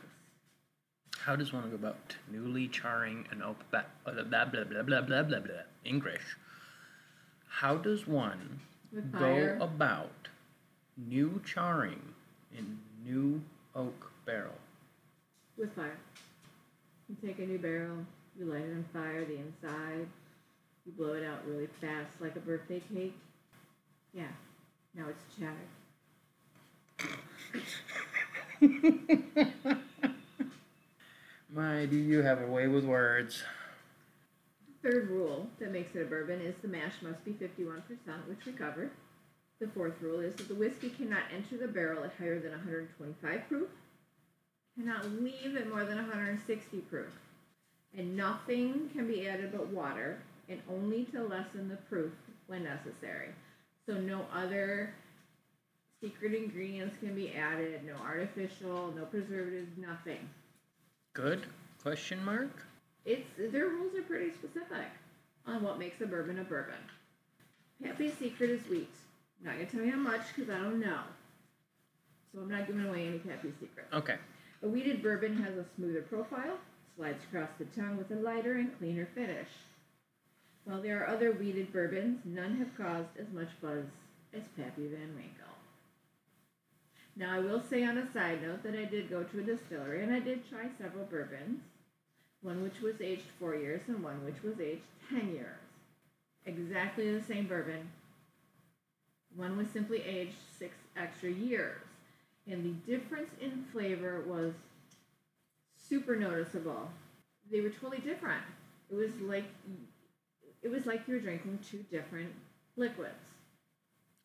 How 1.18 1.37
does 1.37 1.52
one 1.52 1.68
go 1.68 1.76
about 1.76 2.16
newly 2.30 2.68
charring 2.68 3.26
an 3.30 3.42
oak 3.42 3.59
ba- 3.71 3.87
uh, 4.07 4.12
blah 4.12 4.23
blah 4.25 4.45
blah 4.45 4.64
blah 4.64 4.83
blah 4.83 5.00
blah 5.02 5.23
blah 5.23 5.40
blah 5.40 5.62
English? 5.85 6.37
How 7.49 7.76
does 7.76 8.07
one 8.07 8.61
go 9.12 9.57
about 9.61 10.28
new 10.97 11.40
charring 11.45 12.14
in 12.57 12.78
new 13.04 13.40
oak 13.75 14.11
barrel? 14.26 14.59
With 15.57 15.75
fire. 15.75 15.97
You 17.09 17.16
take 17.25 17.38
a 17.38 17.47
new 17.47 17.59
barrel, 17.59 18.04
you 18.38 18.47
light 18.47 18.62
it 18.62 18.73
on 18.73 18.85
fire, 18.92 19.25
the 19.25 19.37
inside, 19.37 20.07
you 20.87 20.92
blow 20.97 21.14
it 21.14 21.25
out 21.25 21.47
really 21.47 21.68
fast 21.80 22.21
like 22.21 22.37
a 22.37 22.40
birthday 22.40 22.80
cake. 22.95 23.16
Yeah, 24.14 24.28
now 24.95 25.07
it's 25.09 25.25
chattered. 25.38 25.68
My, 31.50 31.87
do 31.87 31.97
you 31.97 32.23
have 32.23 32.40
a 32.40 32.47
way 32.47 32.68
with 32.68 32.85
words? 32.85 33.42
Third 34.83 35.11
rule 35.11 35.49
that 35.59 35.73
makes 35.73 35.97
it 35.97 36.02
a 36.02 36.04
bourbon 36.04 36.40
is 36.40 36.54
the 36.62 36.68
mash 36.68 36.95
must 37.02 37.25
be 37.25 37.33
51%, 37.33 37.83
which 38.28 38.45
we 38.47 38.52
covered. 38.52 38.90
The 39.61 39.66
fourth 39.68 40.00
rule 40.00 40.21
is 40.21 40.37
that 40.37 40.47
the 40.47 40.54
whiskey 40.54 40.90
cannot 40.90 41.25
enter 41.35 41.57
the 41.57 41.66
barrel 41.66 42.04
at 42.04 42.14
higher 42.16 42.38
than 42.38 42.52
125 42.52 43.49
proof, 43.49 43.68
cannot 44.78 45.11
leave 45.21 45.57
at 45.57 45.68
more 45.68 45.85
than 45.85 45.97
160 45.97 46.78
proof, 46.83 47.09
and 47.97 48.16
nothing 48.16 48.90
can 48.92 49.07
be 49.07 49.28
added 49.28 49.52
but 49.52 49.68
water, 49.68 50.21
and 50.49 50.61
only 50.71 51.04
to 51.07 51.23
lessen 51.23 51.68
the 51.68 51.76
proof 51.88 52.12
when 52.47 52.64
necessary. 52.64 53.28
So 53.87 53.95
no 53.95 54.25
other 54.33 54.92
secret 56.00 56.35
ingredients 56.35 56.97
can 57.00 57.14
be 57.14 57.33
added, 57.33 57.85
no 57.87 57.95
artificial, 58.02 58.92
no 58.97 59.04
preservatives, 59.04 59.76
nothing. 59.76 60.28
Good? 61.14 61.47
Question 61.83 62.25
mark? 62.25 62.64
It's 63.04 63.28
their 63.38 63.68
rules 63.68 63.95
are 63.97 64.02
pretty 64.02 64.33
specific 64.33 64.87
on 65.47 65.62
what 65.62 65.78
makes 65.78 66.00
a 66.00 66.07
bourbon 66.07 66.38
a 66.38 66.45
bourbon. 66.45 66.75
Pappy's 67.83 68.12
secret 68.18 68.50
is 68.50 68.68
wheat. 68.68 68.92
Not 69.42 69.54
gonna 69.54 69.66
tell 69.66 69.83
you 69.83 69.92
how 69.92 69.99
much 69.99 70.23
because 70.35 70.50
I 70.50 70.59
don't 70.59 70.80
know. 70.80 71.00
So 72.33 72.40
I'm 72.40 72.50
not 72.50 72.66
giving 72.66 72.87
away 72.87 73.07
any 73.07 73.18
Pappy's 73.18 73.54
secret. 73.61 73.87
Okay. 73.92 74.16
A 74.62 74.68
wheated 74.68 75.02
bourbon 75.02 75.37
has 75.42 75.57
a 75.57 75.64
smoother 75.76 76.02
profile, 76.02 76.59
slides 76.99 77.23
across 77.31 77.51
the 77.59 77.81
tongue 77.81 77.96
with 77.96 78.11
a 78.11 78.20
lighter 78.20 78.55
and 78.55 78.77
cleaner 78.77 79.07
finish. 79.14 79.49
While 80.64 80.83
there 80.83 81.01
are 81.01 81.09
other 81.09 81.31
wheated 81.31 81.72
bourbons, 81.72 82.18
none 82.25 82.57
have 82.57 82.77
caused 82.77 83.16
as 83.18 83.33
much 83.33 83.49
buzz 83.62 83.85
as 84.35 84.42
Pappy 84.57 84.88
Van 84.88 85.14
Winkle. 85.14 85.55
Now, 87.16 87.35
I 87.35 87.38
will 87.38 87.62
say 87.70 87.85
on 87.85 87.99
a 87.99 88.12
side 88.12 88.42
note 88.42 88.64
that 88.64 88.75
I 88.75 88.85
did 88.85 89.11
go 89.11 89.22
to 89.22 89.38
a 89.38 89.42
distillery 89.42 90.03
and 90.03 90.12
I 90.12 90.18
did 90.18 90.49
try 90.49 90.66
several 90.77 91.05
bourbons, 91.05 91.61
one 92.42 92.62
which 92.62 92.81
was 92.81 93.01
aged 93.01 93.31
four 93.38 93.55
years 93.55 93.83
and 93.87 94.03
one 94.03 94.25
which 94.25 94.42
was 94.42 94.61
aged 94.61 94.83
10 95.09 95.31
years. 95.31 95.57
Exactly 96.46 97.12
the 97.12 97.25
same 97.25 97.46
bourbon. 97.46 97.88
One 99.37 99.57
was 99.57 99.68
simply 99.68 100.03
aged 100.03 100.37
six 100.59 100.75
extra 100.96 101.31
years 101.31 101.81
and 102.51 102.64
the 102.64 102.92
difference 102.92 103.31
in 103.40 103.64
flavor 103.72 104.25
was 104.27 104.53
super 105.88 106.16
noticeable. 106.16 106.88
They 107.51 107.61
were 107.61 107.70
totally 107.70 107.98
different. 107.98 108.42
It 108.90 108.96
was 108.96 109.11
like 109.20 109.44
it 110.62 110.70
was 110.70 110.87
like 110.87 111.07
you 111.07 111.14
were 111.14 111.20
drinking 111.20 111.59
two 111.68 111.85
different 111.90 112.33
liquids. 112.77 113.14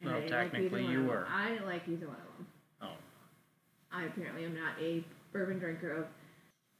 And 0.02 0.10
Well, 0.12 0.18
I 0.18 0.22
didn't 0.22 0.32
like 0.38 0.46
either 0.46 0.52
technically 0.52 0.84
one 0.84 0.92
you 0.92 1.00
of 1.00 1.06
them. 1.06 1.16
were. 1.16 1.28
I 1.30 1.50
didn't 1.50 1.66
like 1.68 1.88
either 1.88 2.08
one 2.08 2.18
of 2.18 2.38
them. 2.38 2.48
Oh. 2.82 2.98
I 3.92 4.04
apparently 4.06 4.46
am 4.46 4.56
not 4.56 4.74
a 4.82 5.04
bourbon 5.32 5.60
drinker 5.60 5.92
of 5.94 6.06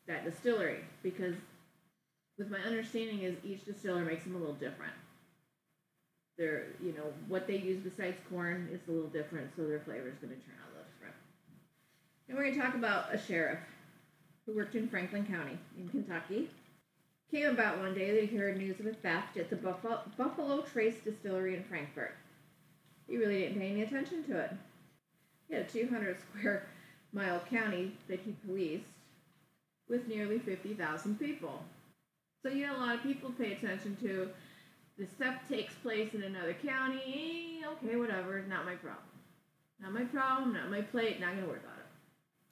that 0.08 0.26
distillery 0.26 0.84
because, 1.02 1.36
with 2.38 2.50
my 2.50 2.60
understanding, 2.60 3.22
is 3.22 3.36
each 3.46 3.64
distiller 3.66 4.04
makes 4.04 4.24
them 4.24 4.36
a 4.36 4.40
little 4.40 4.56
different. 4.56 4.94
They're, 6.38 6.66
you 6.82 6.94
know, 6.94 7.14
what 7.28 7.46
they 7.48 7.58
use 7.58 7.80
besides 7.80 8.18
corn 8.30 8.68
is 8.74 8.82
a 8.88 8.92
little 8.92 9.10
different, 9.10 9.52
so 9.56 9.68
their 9.68 9.80
flavor 9.80 10.10
is 10.10 10.16
going 10.16 10.34
to 10.36 10.42
turn 10.46 10.56
out 10.62 10.72
a 10.74 10.78
little 10.78 10.92
different. 10.96 11.16
And 12.28 12.38
we're 12.38 12.46
going 12.46 12.56
to 12.56 12.60
talk 12.62 12.74
about 12.76 13.14
a 13.14 13.20
sheriff 13.20 13.60
who 14.46 14.56
worked 14.56 14.76
in 14.76 14.90
Franklin 14.90 15.26
County 15.26 15.58
in 15.78 15.90
Kentucky. 15.90 16.50
Came 17.32 17.50
about 17.50 17.80
one 17.80 17.96
day 17.96 18.12
that 18.12 18.30
he 18.30 18.38
heard 18.38 18.58
news 18.58 18.80
of 18.80 18.86
a 18.86 18.94
theft 18.94 19.38
at 19.38 19.50
the 19.50 19.56
Buffalo, 19.56 20.02
Buffalo 20.18 20.62
Trace 20.62 20.98
Distillery 21.04 21.56
in 21.56 21.64
Frankfort. 21.64 22.16
He 23.08 23.18
really 23.18 23.40
didn't 23.40 23.60
pay 23.60 23.72
any 23.72 23.82
attention 23.82 24.24
to 24.26 24.40
it. 24.40 24.52
He 25.48 25.56
had 25.56 25.64
a 25.64 25.70
200 25.70 26.18
square 26.20 26.68
mile 27.12 27.42
county 27.50 27.94
that 28.08 28.20
he 28.20 28.36
policed 28.46 28.86
with 29.90 30.08
nearly 30.08 30.40
50,000 30.40 31.20
people. 31.20 31.64
So 32.42 32.50
you 32.50 32.66
had 32.66 32.76
a 32.76 32.80
lot 32.80 32.96
of 32.96 33.04
people 33.04 33.32
pay 33.32 33.54
attention 33.54 33.98
to 34.02 34.30
the 34.98 35.06
theft 35.06 35.50
takes 35.50 35.74
place 35.76 36.14
in 36.14 36.24
another 36.24 36.54
county. 36.54 37.62
Okay, 37.66 37.96
whatever, 37.96 38.44
not 38.48 38.66
my 38.66 38.76
problem. 38.76 39.04
Not 39.80 39.94
my 39.94 40.04
problem, 40.04 40.54
not 40.54 40.70
my 40.70 40.82
plate, 40.82 41.20
not 41.20 41.34
gonna 41.34 41.48
worry 41.48 41.60
about 41.60 41.80
it. 41.80 41.83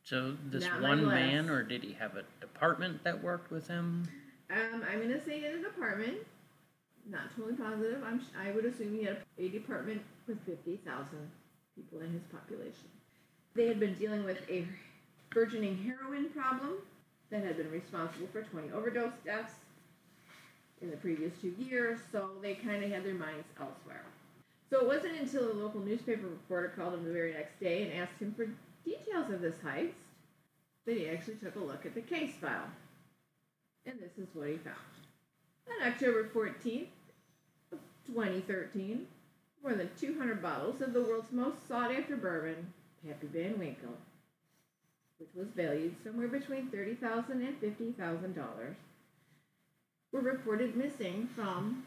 So 0.04 0.36
this 0.46 0.64
Not 0.64 0.82
one 0.82 1.06
man, 1.06 1.50
or 1.50 1.64
did 1.64 1.84
he 1.84 1.94
have 1.94 2.16
a 2.16 2.24
department 2.40 3.04
that 3.04 3.24
worked 3.24 3.52
with 3.52 3.68
him? 3.68 4.08
Um, 4.50 4.84
I'm 4.90 5.02
gonna 5.02 5.24
say 5.24 5.46
in 5.46 5.60
a 5.60 5.62
department. 5.62 6.18
Not 7.10 7.36
totally 7.36 7.56
positive. 7.56 8.04
I'm. 8.06 8.22
I 8.40 8.52
would 8.52 8.66
assume 8.66 8.96
he 8.96 9.04
had 9.04 9.18
a 9.38 9.50
department 9.50 10.02
with 10.28 10.44
fifty 10.46 10.78
thousand 10.78 11.30
people 11.76 12.02
in 12.02 12.12
his 12.12 12.24
population. 12.32 12.90
They 13.56 13.68
had 13.68 13.80
been 13.80 13.94
dealing 13.96 14.24
with 14.24 14.40
a 14.50 14.68
burgeoning 15.30 15.78
heroin 15.78 16.30
problem 16.30 16.78
that 17.30 17.44
had 17.44 17.58
been 17.58 17.72
responsible 17.72 18.28
for 18.32 18.44
20 18.44 18.72
overdose 18.72 19.14
deaths 19.26 19.54
in 20.82 20.92
the 20.92 20.98
previous 20.98 21.32
two 21.42 21.54
years. 21.58 22.00
So 22.12 22.32
they 22.42 22.56
kind 22.56 22.84
of 22.84 22.92
had 22.92 23.06
their 23.06 23.14
minds 23.14 23.48
elsewhere. 23.60 24.04
So 24.70 24.80
it 24.80 24.88
wasn't 24.88 25.20
until 25.20 25.52
a 25.52 25.54
local 25.54 25.82
newspaper 25.82 26.28
reporter 26.28 26.74
called 26.76 26.94
him 26.94 27.04
the 27.04 27.12
very 27.12 27.34
next 27.34 27.60
day 27.60 27.84
and 27.84 27.94
asked 27.94 28.20
him 28.22 28.34
for 28.34 28.48
details 28.86 29.32
of 29.32 29.42
this 29.42 29.58
heist 29.64 29.94
that 30.86 30.98
he 30.98 31.08
actually 31.08 31.36
took 31.36 31.56
a 31.56 31.60
look 31.60 31.86
at 31.86 31.96
the 31.96 32.02
case 32.02 32.34
file. 32.40 32.70
And 33.86 34.00
this 34.00 34.18
is 34.18 34.34
what 34.34 34.50
he 34.50 34.58
found. 34.58 34.78
On 35.68 35.88
October 35.88 36.30
14th 36.34 36.88
of 37.72 37.80
2013, 38.08 39.08
more 39.64 39.74
than 39.74 39.90
200 40.00 40.42
bottles 40.42 40.82
of 40.82 40.94
the 40.94 41.02
world's 41.02 41.32
most 41.32 41.68
sought 41.68 41.94
after 41.94 42.16
bourbon, 42.16 42.74
Pappy 43.06 43.28
Van 43.28 43.58
Winkle, 43.58 43.98
which 45.20 45.30
was 45.36 45.48
valued 45.56 45.96
somewhere 46.04 46.28
between 46.28 46.70
$30,000 46.70 47.30
and 47.30 47.62
$50,000, 47.62 48.76
were 50.12 50.22
reported 50.22 50.76
missing 50.76 51.30
from 51.36 51.84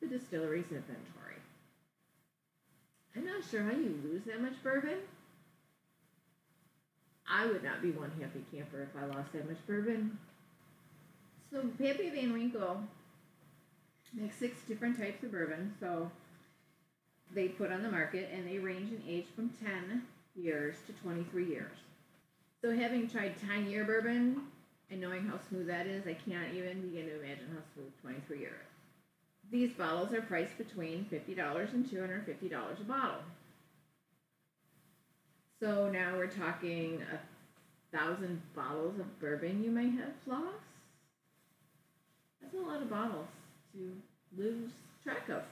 the 0.00 0.06
distillery's 0.06 0.70
inventory. 0.70 1.36
I'm 3.16 3.26
not 3.26 3.42
sure 3.50 3.62
how 3.62 3.72
you 3.72 3.98
lose 4.04 4.22
that 4.26 4.40
much 4.40 4.62
bourbon. 4.62 4.98
I 7.30 7.46
would 7.46 7.62
not 7.62 7.82
be 7.82 7.92
one 7.92 8.10
happy 8.20 8.44
camper 8.52 8.82
if 8.82 9.00
I 9.00 9.06
lost 9.06 9.32
that 9.32 9.48
much 9.48 9.58
bourbon. 9.66 10.18
So 11.52 11.62
Pappy 11.78 12.10
Van 12.10 12.32
Winkle 12.32 12.80
makes 14.14 14.36
six 14.36 14.60
different 14.66 14.98
types 14.98 15.22
of 15.22 15.30
bourbon. 15.30 15.74
So 15.78 16.10
they 17.34 17.48
put 17.48 17.72
on 17.72 17.82
the 17.82 17.90
market 17.90 18.30
and 18.34 18.46
they 18.46 18.58
range 18.58 18.90
in 18.90 19.02
age 19.08 19.26
from 19.34 19.50
10 19.64 20.02
years 20.34 20.76
to 20.86 20.92
23 21.04 21.46
years. 21.46 21.76
So 22.62 22.76
having 22.76 23.08
tried 23.08 23.34
10 23.46 23.70
year 23.70 23.84
bourbon 23.84 24.42
and 24.90 25.00
knowing 25.00 25.24
how 25.26 25.38
smooth 25.48 25.68
that 25.68 25.86
is, 25.86 26.06
I 26.06 26.14
can't 26.14 26.54
even 26.54 26.80
begin 26.82 27.06
to 27.06 27.20
imagine 27.20 27.46
how 27.52 27.62
smooth 27.74 27.92
23 28.02 28.38
year 28.38 28.48
is. 28.48 29.50
These 29.50 29.72
bottles 29.72 30.12
are 30.12 30.22
priced 30.22 30.58
between 30.58 31.06
$50 31.12 31.72
and 31.72 31.84
$250 31.84 32.80
a 32.80 32.84
bottle. 32.84 33.22
So 35.60 35.90
now 35.90 36.16
we're 36.16 36.26
talking 36.26 37.02
a 37.12 37.96
thousand 37.96 38.40
bottles 38.54 38.98
of 38.98 39.20
bourbon 39.20 39.62
you 39.62 39.70
may 39.70 39.90
have 39.90 40.14
lost. 40.26 40.46
That's 42.40 42.54
a 42.54 42.66
lot 42.66 42.80
of 42.80 42.88
bottles 42.88 43.26
to 43.74 43.92
lose 44.38 44.70
track 45.04 45.28
of. 45.28 45.42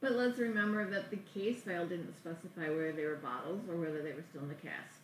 But 0.00 0.12
let's 0.12 0.38
remember 0.38 0.88
that 0.90 1.10
the 1.10 1.18
case 1.38 1.62
file 1.62 1.86
didn't 1.86 2.14
specify 2.16 2.70
whether 2.70 2.92
they 2.92 3.04
were 3.04 3.16
bottles 3.16 3.60
or 3.68 3.76
whether 3.76 4.02
they 4.02 4.12
were 4.12 4.24
still 4.30 4.42
in 4.42 4.48
the 4.48 4.54
cask. 4.54 5.00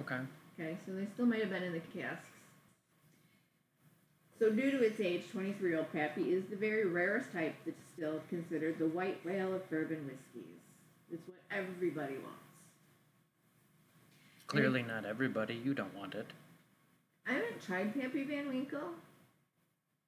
Okay. 0.00 0.18
Okay, 0.58 0.76
so 0.84 0.92
they 0.92 1.06
still 1.14 1.26
might 1.26 1.40
have 1.40 1.50
been 1.50 1.62
in 1.62 1.72
the 1.72 2.00
casks. 2.00 2.26
So, 4.38 4.50
due 4.50 4.70
to 4.70 4.82
its 4.82 5.00
age, 5.00 5.24
23 5.32 5.70
year 5.70 5.78
old 5.78 5.92
Pappy 5.92 6.32
is 6.32 6.44
the 6.50 6.56
very 6.56 6.86
rarest 6.86 7.32
type 7.32 7.54
that's 7.64 7.82
still 7.94 8.20
considered 8.28 8.78
the 8.78 8.88
white 8.88 9.24
whale 9.24 9.54
of 9.54 9.68
bourbon 9.70 10.04
whiskeys. 10.04 10.60
It's 11.10 11.26
what 11.26 11.38
everybody 11.50 12.14
wants. 12.14 12.45
Clearly 14.46 14.82
not 14.82 15.04
everybody. 15.04 15.54
You 15.54 15.74
don't 15.74 15.94
want 15.94 16.14
it. 16.14 16.26
I 17.26 17.32
haven't 17.32 17.60
tried 17.64 18.00
Pappy 18.00 18.24
Van 18.24 18.48
Winkle. 18.48 18.90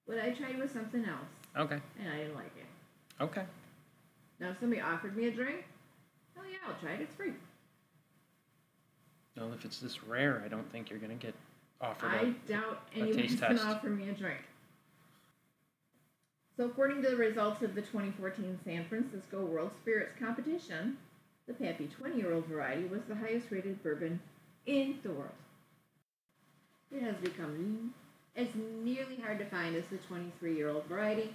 What 0.07 0.19
I 0.19 0.31
tried 0.31 0.59
was 0.59 0.71
something 0.71 1.05
else, 1.05 1.29
Okay. 1.57 1.81
and 1.99 2.09
I 2.13 2.17
didn't 2.19 2.35
like 2.37 2.53
it. 2.57 3.23
Okay. 3.23 3.45
Now, 4.41 4.51
if 4.51 4.61
somebody 4.61 4.81
offered 4.81 5.17
me 5.17 5.27
a 5.27 5.31
drink, 5.33 5.65
hell 6.35 6.45
yeah, 6.47 6.57
I'll 6.67 6.81
try 6.81 6.93
it. 6.93 7.01
It's 7.01 7.15
free. 7.15 7.33
Well, 9.37 9.53
if 9.53 9.65
it's 9.65 9.81
this 9.81 10.03
rare, 10.05 10.41
I 10.45 10.49
don't 10.49 10.71
think 10.73 10.89
you're 10.91 10.99
gonna 11.01 11.15
get 11.15 11.35
offered 11.81 12.09
I 12.11 12.17
a. 12.19 12.31
doubt 12.51 12.83
a 12.95 12.99
anyone's 12.99 13.17
taste 13.17 13.41
gonna 13.41 13.55
test. 13.55 13.67
offer 13.67 13.91
me 13.91 14.09
a 14.09 14.13
drink. 14.13 14.41
So, 16.57 16.65
according 16.67 17.03
to 17.03 17.11
the 17.11 17.17
results 17.17 17.63
of 17.63 17.75
the 17.75 17.83
2014 17.83 18.59
San 18.65 18.85
Francisco 18.87 19.45
World 19.45 19.71
Spirits 19.81 20.13
Competition, 20.19 20.97
the 21.49 21.55
Pappy 21.55 21.89
20 21.99 22.17
year 22.17 22.35
old 22.35 22.47
variety 22.47 22.85
was 22.85 23.01
the 23.09 23.15
highest 23.15 23.51
rated 23.51 23.83
bourbon 23.83 24.21
in 24.67 24.99
the 25.03 25.11
world. 25.11 25.33
It 26.93 27.03
has 27.03 27.17
become 27.17 27.95
as 28.37 28.49
nearly 28.55 29.17
hard 29.17 29.39
to 29.39 29.47
find 29.47 29.75
as 29.75 29.85
the 29.91 29.97
23 29.97 30.55
year 30.55 30.69
old 30.69 30.85
variety. 30.85 31.35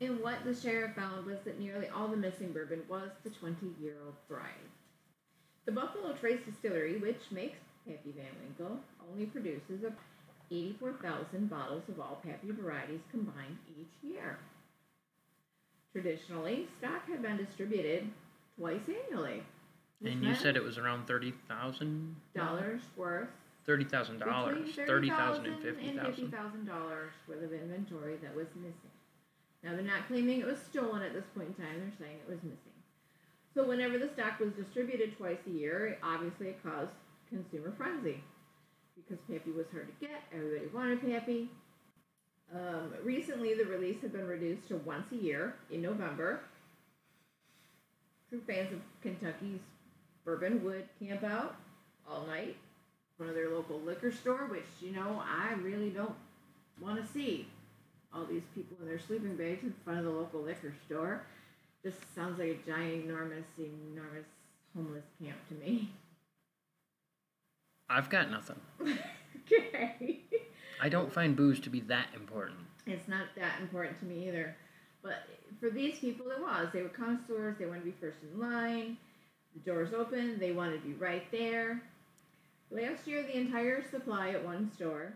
And 0.00 0.20
what 0.20 0.44
the 0.44 0.54
sheriff 0.54 0.94
found 0.94 1.26
was 1.26 1.38
that 1.44 1.58
nearly 1.58 1.88
all 1.88 2.08
the 2.08 2.16
missing 2.16 2.52
bourbon 2.52 2.82
was 2.88 3.10
the 3.24 3.30
20 3.30 3.56
year 3.80 3.94
old 4.04 4.14
variety. 4.28 4.68
The 5.64 5.72
Buffalo 5.72 6.12
Trace 6.14 6.40
Distillery, 6.44 6.98
which 6.98 7.30
makes 7.30 7.58
Pappy 7.86 8.14
Van 8.16 8.26
Winkle, 8.42 8.78
only 9.10 9.26
produces 9.26 9.84
about 9.84 9.98
84,000 10.50 11.50
bottles 11.50 11.82
of 11.88 12.00
all 12.00 12.20
Pappy 12.24 12.50
varieties 12.50 13.00
combined 13.10 13.58
each 13.78 14.10
year. 14.10 14.38
Traditionally, 16.02 16.68
stock 16.78 17.08
had 17.08 17.22
been 17.22 17.36
distributed 17.36 18.08
twice 18.56 18.80
annually. 18.86 19.42
And 20.04 20.22
you 20.22 20.32
said 20.36 20.54
it 20.54 20.62
was 20.62 20.78
around 20.78 21.08
thirty 21.08 21.34
thousand 21.48 22.14
dollars 22.36 22.82
worth 22.96 23.28
Thirty 23.66 23.84
thousand 23.84 24.20
dollars. 24.20 24.76
Thirty 24.76 25.10
thousand 25.10 25.46
$30,000 25.46 25.52
and 25.54 25.62
fifty 25.62 25.88
and 25.88 25.98
thousand. 25.98 26.30
$50,000 26.30 26.68
worth 27.26 27.42
of 27.42 27.52
inventory 27.52 28.16
that 28.22 28.34
was 28.36 28.46
missing. 28.54 28.94
Now 29.64 29.72
they're 29.72 29.82
not 29.82 30.06
claiming 30.06 30.40
it 30.40 30.46
was 30.46 30.60
stolen 30.70 31.02
at 31.02 31.14
this 31.14 31.24
point 31.34 31.48
in 31.48 31.64
time, 31.64 31.80
they're 31.80 32.06
saying 32.06 32.18
it 32.22 32.30
was 32.30 32.42
missing. 32.44 32.78
So 33.54 33.66
whenever 33.66 33.98
the 33.98 34.08
stock 34.14 34.38
was 34.38 34.52
distributed 34.52 35.16
twice 35.18 35.38
a 35.48 35.50
year, 35.50 35.98
obviously 36.04 36.48
it 36.48 36.62
caused 36.62 36.92
consumer 37.28 37.74
frenzy. 37.76 38.22
Because 38.94 39.18
Pappy 39.28 39.50
was 39.50 39.66
hard 39.72 39.88
to 39.88 40.06
get, 40.06 40.22
everybody 40.32 40.66
wanted 40.72 41.02
Pappy. 41.02 41.50
Um, 42.54 42.94
recently, 43.04 43.54
the 43.54 43.64
release 43.64 44.00
had 44.00 44.12
been 44.12 44.26
reduced 44.26 44.68
to 44.68 44.76
once 44.76 45.12
a 45.12 45.16
year 45.16 45.54
in 45.70 45.82
November. 45.82 46.40
True 48.30 48.40
fans 48.46 48.72
of 48.72 48.80
Kentucky's 49.02 49.60
bourbon 50.24 50.64
would 50.64 50.88
camp 50.98 51.24
out 51.24 51.56
all 52.08 52.26
night 52.26 52.56
in 52.56 53.16
front 53.16 53.30
of 53.30 53.36
their 53.36 53.50
local 53.50 53.80
liquor 53.80 54.12
store, 54.12 54.46
which, 54.46 54.64
you 54.80 54.92
know, 54.92 55.22
I 55.22 55.54
really 55.54 55.90
don't 55.90 56.14
want 56.80 57.04
to 57.04 57.12
see. 57.12 57.48
All 58.14 58.24
these 58.24 58.42
people 58.54 58.76
in 58.80 58.88
their 58.88 58.98
sleeping 58.98 59.36
bags 59.36 59.62
in 59.62 59.74
front 59.84 59.98
of 59.98 60.06
the 60.06 60.10
local 60.10 60.40
liquor 60.40 60.72
store. 60.86 61.22
Just 61.84 61.98
sounds 62.14 62.38
like 62.38 62.48
a 62.48 62.70
giant, 62.70 63.04
enormous, 63.04 63.44
enormous 63.58 64.24
homeless 64.74 65.04
camp 65.22 65.36
to 65.48 65.54
me. 65.54 65.90
I've 67.90 68.08
got 68.08 68.30
nothing. 68.30 68.60
okay. 69.52 70.20
I 70.80 70.88
don't 70.88 71.12
find 71.12 71.36
booze 71.36 71.60
to 71.60 71.70
be 71.70 71.80
that 71.80 72.08
important. 72.14 72.58
It's 72.86 73.08
not 73.08 73.26
that 73.36 73.60
important 73.60 73.98
to 74.00 74.06
me 74.06 74.28
either. 74.28 74.56
But 75.02 75.24
for 75.60 75.70
these 75.70 75.98
people, 75.98 76.30
it 76.30 76.40
was. 76.40 76.68
They 76.72 76.82
were 76.82 76.88
connoisseurs. 76.88 77.56
They 77.58 77.66
wanted 77.66 77.80
to 77.80 77.86
be 77.86 77.94
first 78.00 78.18
in 78.22 78.40
line. 78.40 78.96
The 79.54 79.70
doors 79.70 79.92
open. 79.94 80.38
They 80.38 80.52
wanted 80.52 80.82
to 80.82 80.88
be 80.88 80.94
right 80.94 81.30
there. 81.30 81.82
Last 82.70 83.06
year, 83.06 83.22
the 83.22 83.36
entire 83.36 83.82
supply 83.90 84.30
at 84.30 84.44
one 84.44 84.70
store, 84.74 85.14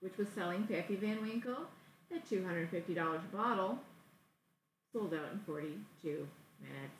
which 0.00 0.16
was 0.16 0.28
selling 0.34 0.64
Pappy 0.64 0.96
Van 0.96 1.20
Winkle 1.22 1.66
at 2.14 2.28
$250 2.28 2.98
a 2.98 3.36
bottle, 3.36 3.78
sold 4.92 5.14
out 5.14 5.32
in 5.32 5.40
42 5.46 6.26
minutes. 6.60 6.94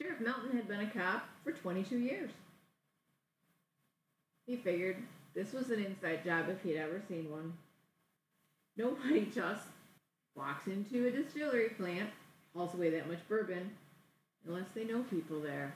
Sheriff 0.00 0.20
Melton 0.20 0.56
had 0.56 0.68
been 0.68 0.80
a 0.80 0.90
cop 0.90 1.28
for 1.44 1.52
22 1.52 1.98
years. 1.98 2.30
He 4.46 4.56
figured 4.56 4.96
this 5.34 5.52
was 5.52 5.70
an 5.70 5.84
inside 5.84 6.24
job 6.24 6.46
if 6.48 6.62
he'd 6.62 6.76
ever 6.76 7.00
seen 7.08 7.30
one. 7.30 7.52
Nobody 8.76 9.26
just 9.34 9.64
walks 10.36 10.66
into 10.66 11.06
a 11.06 11.10
distillery 11.10 11.70
plant, 11.70 12.10
hauls 12.54 12.74
away 12.74 12.90
that 12.90 13.08
much 13.08 13.26
bourbon, 13.28 13.70
unless 14.46 14.68
they 14.74 14.84
know 14.84 15.02
people 15.10 15.40
there. 15.40 15.74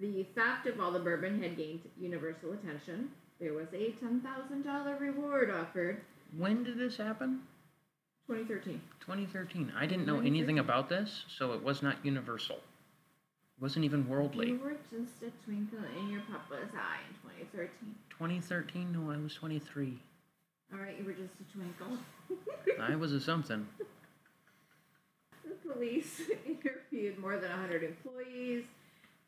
The 0.00 0.24
theft 0.34 0.66
of 0.66 0.80
all 0.80 0.92
the 0.92 0.98
bourbon 0.98 1.42
had 1.42 1.56
gained 1.56 1.80
universal 2.00 2.52
attention. 2.52 3.10
There 3.38 3.52
was 3.52 3.68
a 3.72 3.92
$10,000 4.02 5.00
reward 5.00 5.50
offered. 5.50 6.00
When 6.36 6.64
did 6.64 6.78
this 6.78 6.96
happen? 6.96 7.40
2013. 8.28 8.80
2013. 9.00 9.72
I 9.76 9.86
didn't 9.86 10.06
know 10.06 10.20
anything 10.20 10.58
about 10.58 10.88
this, 10.88 11.24
so 11.28 11.52
it 11.52 11.62
was 11.62 11.82
not 11.82 12.04
universal. 12.04 12.58
It 13.60 13.64
wasn't 13.64 13.84
even 13.84 14.08
worldly. 14.08 14.48
You 14.48 14.58
were 14.58 14.76
just 14.90 15.22
a 15.22 15.44
twinkle 15.44 15.80
in 15.98 16.08
your 16.08 16.22
papa's 16.22 16.70
eye 16.74 17.00
in 17.10 17.14
2013. 17.52 17.94
2013? 18.08 18.90
No, 18.90 19.12
I 19.12 19.18
was 19.18 19.34
23. 19.34 19.98
All 20.72 20.80
right, 20.80 20.96
you 20.98 21.04
were 21.04 21.12
just 21.12 21.34
a 21.38 21.52
twinkle. 21.54 21.98
I 22.80 22.96
was 22.96 23.12
a 23.12 23.20
something. 23.20 23.66
The 25.42 25.72
police 25.72 26.20
interviewed 26.46 27.18
more 27.18 27.38
than 27.38 27.50
100 27.50 27.82
employees. 27.82 28.64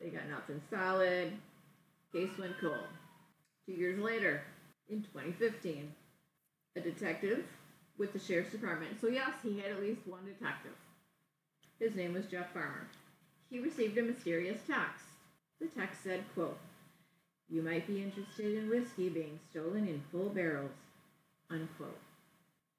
They 0.01 0.09
got 0.09 0.29
nothing 0.31 0.61
solid. 0.71 1.33
Case 2.13 2.31
went 2.39 2.61
cold. 2.61 2.87
Two 3.67 3.73
years 3.73 3.99
later, 3.99 4.43
in 4.89 5.03
2015, 5.03 5.91
a 6.77 6.81
detective 6.81 7.45
with 7.99 8.13
the 8.13 8.19
sheriff's 8.19 8.53
department. 8.53 9.01
So, 9.01 9.09
yes, 9.09 9.31
he 9.43 9.59
had 9.59 9.73
at 9.73 9.81
least 9.81 10.07
one 10.07 10.25
detective. 10.27 10.77
His 11.81 11.97
name 11.97 12.13
was 12.13 12.27
Jeff 12.27 12.53
Farmer. 12.53 12.87
He 13.53 13.59
received 13.59 13.99
a 13.99 14.03
mysterious 14.03 14.63
text. 14.67 15.05
The 15.61 15.67
text 15.67 16.03
said, 16.03 16.25
quote, 16.33 16.59
You 17.51 17.61
might 17.61 17.87
be 17.87 18.03
interested 18.03 18.57
in 18.57 18.71
whiskey 18.71 19.11
being 19.11 19.39
stolen 19.51 19.87
in 19.87 20.03
full 20.11 20.31
barrels, 20.31 20.73
unquote. 21.51 22.01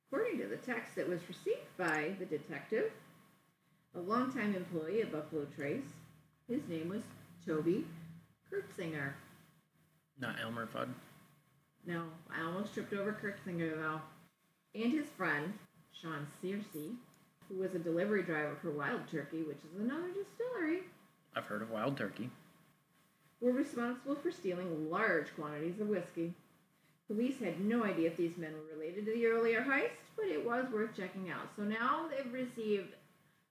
According 0.07 0.39
to 0.39 0.47
the 0.47 0.57
text 0.57 0.95
that 0.95 1.07
was 1.07 1.19
received 1.29 1.77
by 1.77 2.15
the 2.17 2.25
detective, 2.25 2.91
a 3.93 3.99
longtime 3.99 4.55
employee 4.55 5.03
at 5.03 5.11
Buffalo 5.11 5.45
Trace. 5.55 5.93
His 6.49 6.67
name 6.67 6.89
was 6.89 7.03
Toby 7.45 7.85
Curtsinger. 8.51 9.13
Not 10.19 10.37
Elmer 10.41 10.67
Fudd. 10.73 10.89
No, 11.85 12.05
I 12.35 12.43
almost 12.43 12.73
tripped 12.73 12.93
over 12.93 13.13
Curtsinger 13.13 13.75
though. 13.75 14.01
And 14.73 14.91
his 14.91 15.05
friend, 15.15 15.53
Sean 15.91 16.25
Searcy, 16.43 16.95
who 17.49 17.59
was 17.59 17.73
a 17.75 17.79
delivery 17.79 18.23
driver 18.23 18.55
for 18.61 18.71
Wild 18.71 19.01
Turkey, 19.11 19.43
which 19.43 19.57
is 19.57 19.79
another 19.79 20.09
distillery, 20.09 20.81
I've 21.35 21.45
heard 21.45 21.61
of 21.61 21.71
Wild 21.71 21.97
Turkey. 21.97 22.29
were 23.41 23.51
responsible 23.51 24.15
for 24.15 24.31
stealing 24.31 24.89
large 24.89 25.33
quantities 25.35 25.79
of 25.79 25.87
whiskey. 25.87 26.33
Police 27.07 27.39
had 27.39 27.59
no 27.59 27.83
idea 27.83 28.09
if 28.09 28.17
these 28.17 28.37
men 28.37 28.53
were 28.53 28.75
related 28.77 29.05
to 29.05 29.13
the 29.13 29.25
earlier 29.25 29.61
heist, 29.61 29.89
but 30.15 30.27
it 30.27 30.45
was 30.45 30.65
worth 30.71 30.95
checking 30.95 31.29
out. 31.29 31.49
So 31.55 31.63
now 31.63 32.07
they've 32.07 32.31
received 32.31 32.93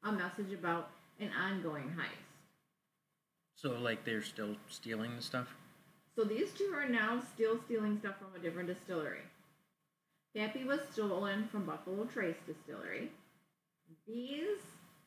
a 0.02 0.12
message 0.12 0.52
about 0.52 0.90
an 1.20 1.30
ongoing 1.38 1.94
heist. 1.98 2.32
So, 3.54 3.72
like, 3.78 4.04
they're 4.04 4.22
still 4.22 4.56
stealing 4.68 5.14
the 5.16 5.22
stuff? 5.22 5.54
So 6.16 6.24
these 6.24 6.52
two 6.52 6.72
are 6.74 6.88
now 6.88 7.20
still 7.34 7.58
stealing 7.64 7.98
stuff 7.98 8.16
from 8.18 8.34
a 8.34 8.42
different 8.42 8.68
distillery. 8.68 9.20
Pappy 10.34 10.64
was 10.64 10.80
stolen 10.90 11.46
from 11.48 11.64
Buffalo 11.64 12.04
Trace 12.04 12.36
Distillery. 12.46 13.10
These 14.06 14.58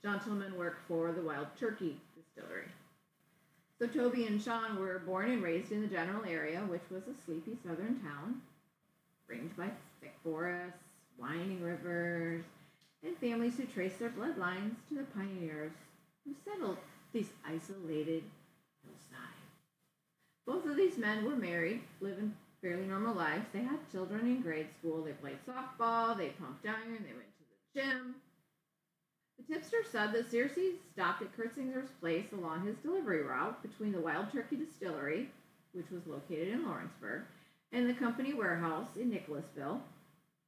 gentlemen 0.02 0.58
work 0.58 0.78
for 0.88 1.12
the 1.12 1.22
Wild 1.22 1.48
Turkey 1.60 1.98
Distillery. 2.16 2.68
So 3.78 3.88
Toby 3.88 4.26
and 4.26 4.42
Sean 4.42 4.80
were 4.80 5.00
born 5.00 5.32
and 5.32 5.44
raised 5.44 5.72
in 5.72 5.82
the 5.82 5.88
general 5.88 6.24
area, 6.26 6.62
which 6.62 6.90
was 6.90 7.04
a 7.04 7.26
sleepy 7.26 7.58
southern 7.66 8.00
town, 8.00 8.42
ringed 9.28 9.58
by 9.58 9.70
thick 10.00 10.16
forests, 10.24 10.80
winding 11.18 11.62
rivers, 11.62 12.46
and 13.04 13.18
families 13.18 13.58
who 13.58 13.66
trace 13.66 13.98
their 13.98 14.12
bloodlines 14.12 14.76
to 14.88 14.96
the 14.96 15.04
pioneers 15.16 15.74
who 16.24 16.34
settled 16.50 16.78
these 17.12 17.30
isolated 17.46 18.24
hillsides. 18.84 19.46
Both 20.48 20.66
of 20.66 20.78
these 20.78 20.98
men 20.98 21.26
were 21.26 21.36
married, 21.36 21.82
living 22.00 22.34
fairly 22.62 22.86
normal 22.86 23.14
lives. 23.14 23.46
They 23.52 23.64
had 23.64 23.92
children 23.92 24.22
in 24.22 24.42
grade 24.42 24.68
school. 24.80 25.04
They 25.04 25.12
played 25.12 25.40
softball, 25.46 26.18
they 26.18 26.30
pumped 26.30 26.66
iron, 26.66 27.04
they 27.04 27.14
went 27.14 27.28
to 27.38 27.44
the 27.76 27.82
gym. 27.82 28.16
The 29.38 29.54
tipster 29.54 29.84
said 29.92 30.14
that 30.14 30.32
Searcy 30.32 30.76
stopped 30.94 31.22
at 31.22 31.36
Curtsinger's 31.38 31.90
place 32.00 32.26
along 32.32 32.66
his 32.66 32.78
delivery 32.78 33.22
route 33.22 33.62
between 33.62 33.92
the 33.92 34.00
Wild 34.00 34.32
Turkey 34.32 34.56
Distillery, 34.56 35.30
which 35.74 35.90
was 35.92 36.08
located 36.08 36.50
in 36.50 36.66
Lawrenceburg, 36.66 37.24
and 37.72 37.90
the 37.90 37.94
company 37.94 38.34
warehouse 38.34 38.96
in 38.96 39.10
Nicholasville, 39.10 39.82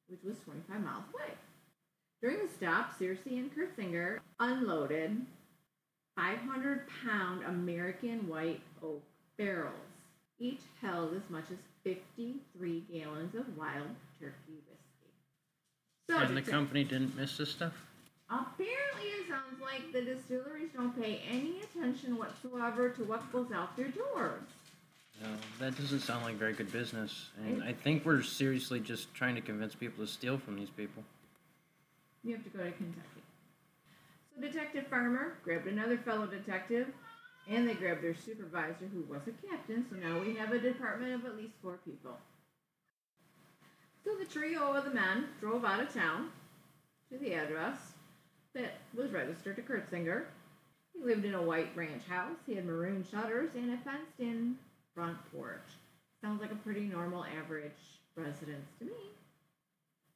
which 0.08 0.24
was 0.24 0.38
25 0.46 0.82
miles 0.82 1.04
away. 1.14 1.34
During 2.22 2.40
the 2.40 2.54
stop, 2.54 2.98
Searcy 2.98 3.38
and 3.38 3.52
Curtsinger 3.54 4.20
unloaded 4.40 5.26
500 6.16 6.88
pound 7.06 7.44
American 7.44 8.28
white 8.28 8.62
oak 8.82 9.04
barrels. 9.38 9.74
Each 10.40 10.62
held 10.82 11.14
as 11.16 11.30
much 11.30 11.46
as 11.52 11.58
53 11.84 12.84
gallons 12.92 13.36
of 13.36 13.58
wild 13.58 13.90
turkey 14.20 14.62
whiskey. 14.68 15.12
So, 16.10 16.18
And 16.18 16.38
the 16.38 16.42
company 16.42 16.84
didn't 16.84 17.16
miss 17.16 17.38
this 17.38 17.52
stuff? 17.52 17.87
Apparently, 18.30 19.10
it 19.20 19.28
sounds 19.28 19.62
like 19.62 19.92
the 19.94 20.02
distilleries 20.02 20.70
don't 20.76 21.00
pay 21.00 21.22
any 21.30 21.62
attention 21.62 22.18
whatsoever 22.18 22.90
to 22.90 23.04
what 23.04 23.32
goes 23.32 23.52
out 23.52 23.76
their 23.78 23.90
doors. 23.90 24.44
No, 25.22 25.30
that 25.60 25.76
doesn't 25.76 26.02
sound 26.02 26.24
like 26.24 26.36
very 26.36 26.54
good 26.54 26.72
business. 26.72 27.30
And 27.46 27.64
I 27.64 27.74
think 27.74 28.06
we're 28.06 28.22
seriously 28.22 28.80
just 28.80 29.14
trying 29.14 29.36
to 29.36 29.42
convince 29.42 29.74
people 29.74 30.06
to 30.06 30.12
steal 30.12 30.38
from 30.38 30.56
these 30.56 30.70
people. 30.70 31.04
You 32.24 32.36
have 32.36 32.44
to 32.44 32.50
go 32.50 32.64
to 32.64 32.72
Kentucky. 32.72 33.24
So 34.36 34.42
Detective 34.42 34.88
Farmer 34.88 35.34
grabbed 35.44 35.68
another 35.68 35.98
fellow 35.98 36.28
detective, 36.28 36.88
and 37.50 37.68
they 37.68 37.74
grabbed 37.74 38.04
their 38.04 38.14
supervisor, 38.16 38.90
who 38.94 39.02
was 39.12 39.22
a 39.28 39.48
captain. 39.48 39.86
So 39.90 39.96
now 39.96 40.20
we 40.20 40.36
have 40.36 40.52
a 40.52 40.60
department 40.60 41.14
of 41.14 41.26
at 41.26 41.38
least 41.38 41.54
four 41.64 41.80
people. 41.84 42.18
So 44.04 44.12
the 44.16 44.26
trio 44.26 44.74
of 44.74 44.86
the 44.86 44.92
men 44.92 45.30
drove 45.40 45.66
out 45.66 45.82
of 45.82 45.94
town 45.94 46.30
to 47.12 47.18
the 47.18 47.34
address 47.34 47.94
that 48.58 48.80
was 48.96 49.12
registered 49.12 49.56
to 49.56 49.62
Curtsinger. 49.62 50.24
He 50.94 51.04
lived 51.04 51.26
in 51.26 51.36
a 51.36 51.42
white 51.42 51.70
ranch 51.76 52.04
house. 52.10 52.38
He 52.46 52.56
had 52.56 52.66
maroon 52.66 53.06
shutters 53.10 53.52
and 53.56 53.72
a 53.72 53.78
fenced-in 53.78 54.58
front 54.96 55.18
porch. 55.32 55.62
Sounds 56.22 56.42
like 56.42 56.52
a 56.52 56.56
pretty 56.56 56.82
normal, 56.82 57.24
average 57.24 57.72
residence 58.16 58.68
to 58.80 58.86
me. 58.86 59.12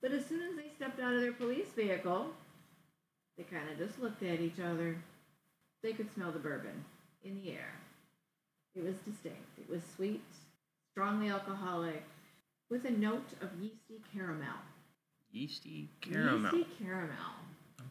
But 0.01 0.11
as 0.11 0.25
soon 0.25 0.41
as 0.41 0.55
they 0.55 0.71
stepped 0.75 0.99
out 0.99 1.13
of 1.13 1.21
their 1.21 1.33
police 1.33 1.67
vehicle, 1.75 2.27
they 3.37 3.43
kind 3.43 3.69
of 3.69 3.77
just 3.77 4.01
looked 4.01 4.23
at 4.23 4.41
each 4.41 4.59
other. 4.59 4.97
They 5.83 5.93
could 5.93 6.11
smell 6.13 6.31
the 6.31 6.39
bourbon 6.39 6.83
in 7.23 7.35
the 7.35 7.51
air. 7.51 7.73
It 8.75 8.83
was 8.83 8.95
distinct. 9.05 9.59
It 9.59 9.69
was 9.69 9.81
sweet, 9.95 10.23
strongly 10.91 11.29
alcoholic, 11.29 12.03
with 12.71 12.85
a 12.85 12.91
note 12.91 13.27
of 13.41 13.49
yeasty 13.61 14.01
caramel. 14.11 14.47
Yeasty 15.31 15.89
caramel. 16.01 16.51
Yeasty 16.55 16.83
caramel. 16.83 17.35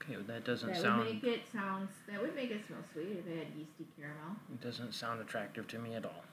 Okay, 0.03 0.17
well, 0.17 0.25
that 0.29 0.45
doesn't 0.45 0.73
That 0.73 0.81
sound 0.81 1.05
would 1.05 1.23
make 1.23 1.25
it 1.25 1.43
sound. 1.53 1.89
That 2.09 2.21
would 2.23 2.35
make 2.35 2.51
it 2.51 2.67
smell 2.67 2.81
sweet 2.93 3.19
if 3.19 3.27
it 3.27 3.39
had 3.39 3.47
yeasty 3.57 3.87
caramel. 3.99 4.37
it 4.53 4.61
doesn't 4.61 4.95
sound 4.95 5.21
attractive 5.21 5.69
to 5.69 5.79
me 5.79 5.95
at 5.95 6.05
all. 6.05 6.25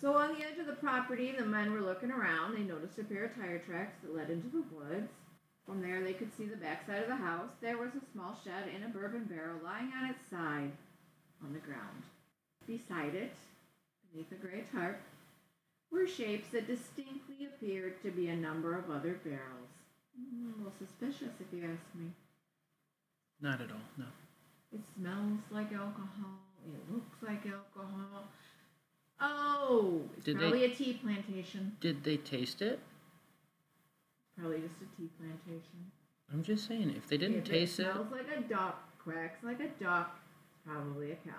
So 0.00 0.14
on 0.16 0.34
the 0.34 0.44
edge 0.44 0.58
of 0.58 0.66
the 0.66 0.74
property, 0.74 1.32
the 1.32 1.44
men 1.44 1.72
were 1.72 1.80
looking 1.80 2.10
around. 2.10 2.54
They 2.54 2.62
noticed 2.62 2.98
a 2.98 3.04
pair 3.04 3.24
of 3.24 3.34
tire 3.34 3.58
tracks 3.60 3.96
that 4.02 4.14
led 4.14 4.28
into 4.28 4.48
the 4.48 4.64
woods. 4.74 5.10
From 5.64 5.80
there, 5.80 6.02
they 6.02 6.12
could 6.12 6.36
see 6.36 6.44
the 6.44 6.56
backside 6.56 7.02
of 7.02 7.08
the 7.08 7.16
house. 7.16 7.50
There 7.60 7.78
was 7.78 7.90
a 7.94 8.12
small 8.12 8.38
shed 8.44 8.64
and 8.74 8.84
a 8.84 8.88
bourbon 8.88 9.24
barrel 9.24 9.58
lying 9.64 9.90
on 9.96 10.10
its 10.10 10.28
side 10.28 10.70
on 11.42 11.52
the 11.52 11.58
ground. 11.60 12.02
Beside 12.66 13.14
it, 13.14 13.34
beneath 14.10 14.30
a 14.32 14.34
gray 14.34 14.64
tarp, 14.72 15.00
were 15.90 16.06
shapes 16.06 16.48
that 16.52 16.66
distinctly 16.66 17.46
appeared 17.46 18.02
to 18.02 18.10
be 18.10 18.28
a 18.28 18.36
number 18.36 18.76
of 18.76 18.90
other 18.90 19.18
barrels. 19.24 19.70
A 20.18 20.58
little 20.58 20.72
suspicious, 20.78 21.34
if 21.40 21.46
you 21.52 21.64
ask 21.64 21.94
me. 21.94 22.10
Not 23.40 23.60
at 23.60 23.70
all, 23.70 23.76
no. 23.98 24.06
It 24.72 24.80
smells 24.96 25.40
like 25.50 25.72
alcohol. 25.72 26.40
It 26.66 26.92
looks 26.92 27.22
like 27.22 27.44
alcohol. 27.46 28.24
Oh, 29.20 30.02
it's 30.16 30.24
Did 30.24 30.36
they- 30.36 30.40
probably 30.40 30.64
a 30.64 30.74
tea 30.74 30.94
plantation. 30.94 31.76
Did 31.80 32.04
they 32.04 32.16
taste 32.16 32.60
it? 32.62 32.80
Probably 34.38 34.58
just 34.60 34.74
a 34.82 34.96
tea 35.00 35.08
plantation. 35.18 35.90
I'm 36.32 36.42
just 36.42 36.66
saying, 36.66 36.90
if 36.96 37.06
they 37.08 37.16
didn't 37.16 37.38
if 37.38 37.44
taste 37.44 37.78
it 37.78 37.86
it, 37.86 37.92
smells 37.92 38.10
like 38.10 38.28
a 38.36 38.40
duck, 38.42 38.98
quacks 39.02 39.42
like 39.44 39.60
a 39.60 39.68
duck, 39.82 40.18
it's 40.50 40.58
probably 40.66 41.12
a 41.12 41.16
cow. 41.16 41.32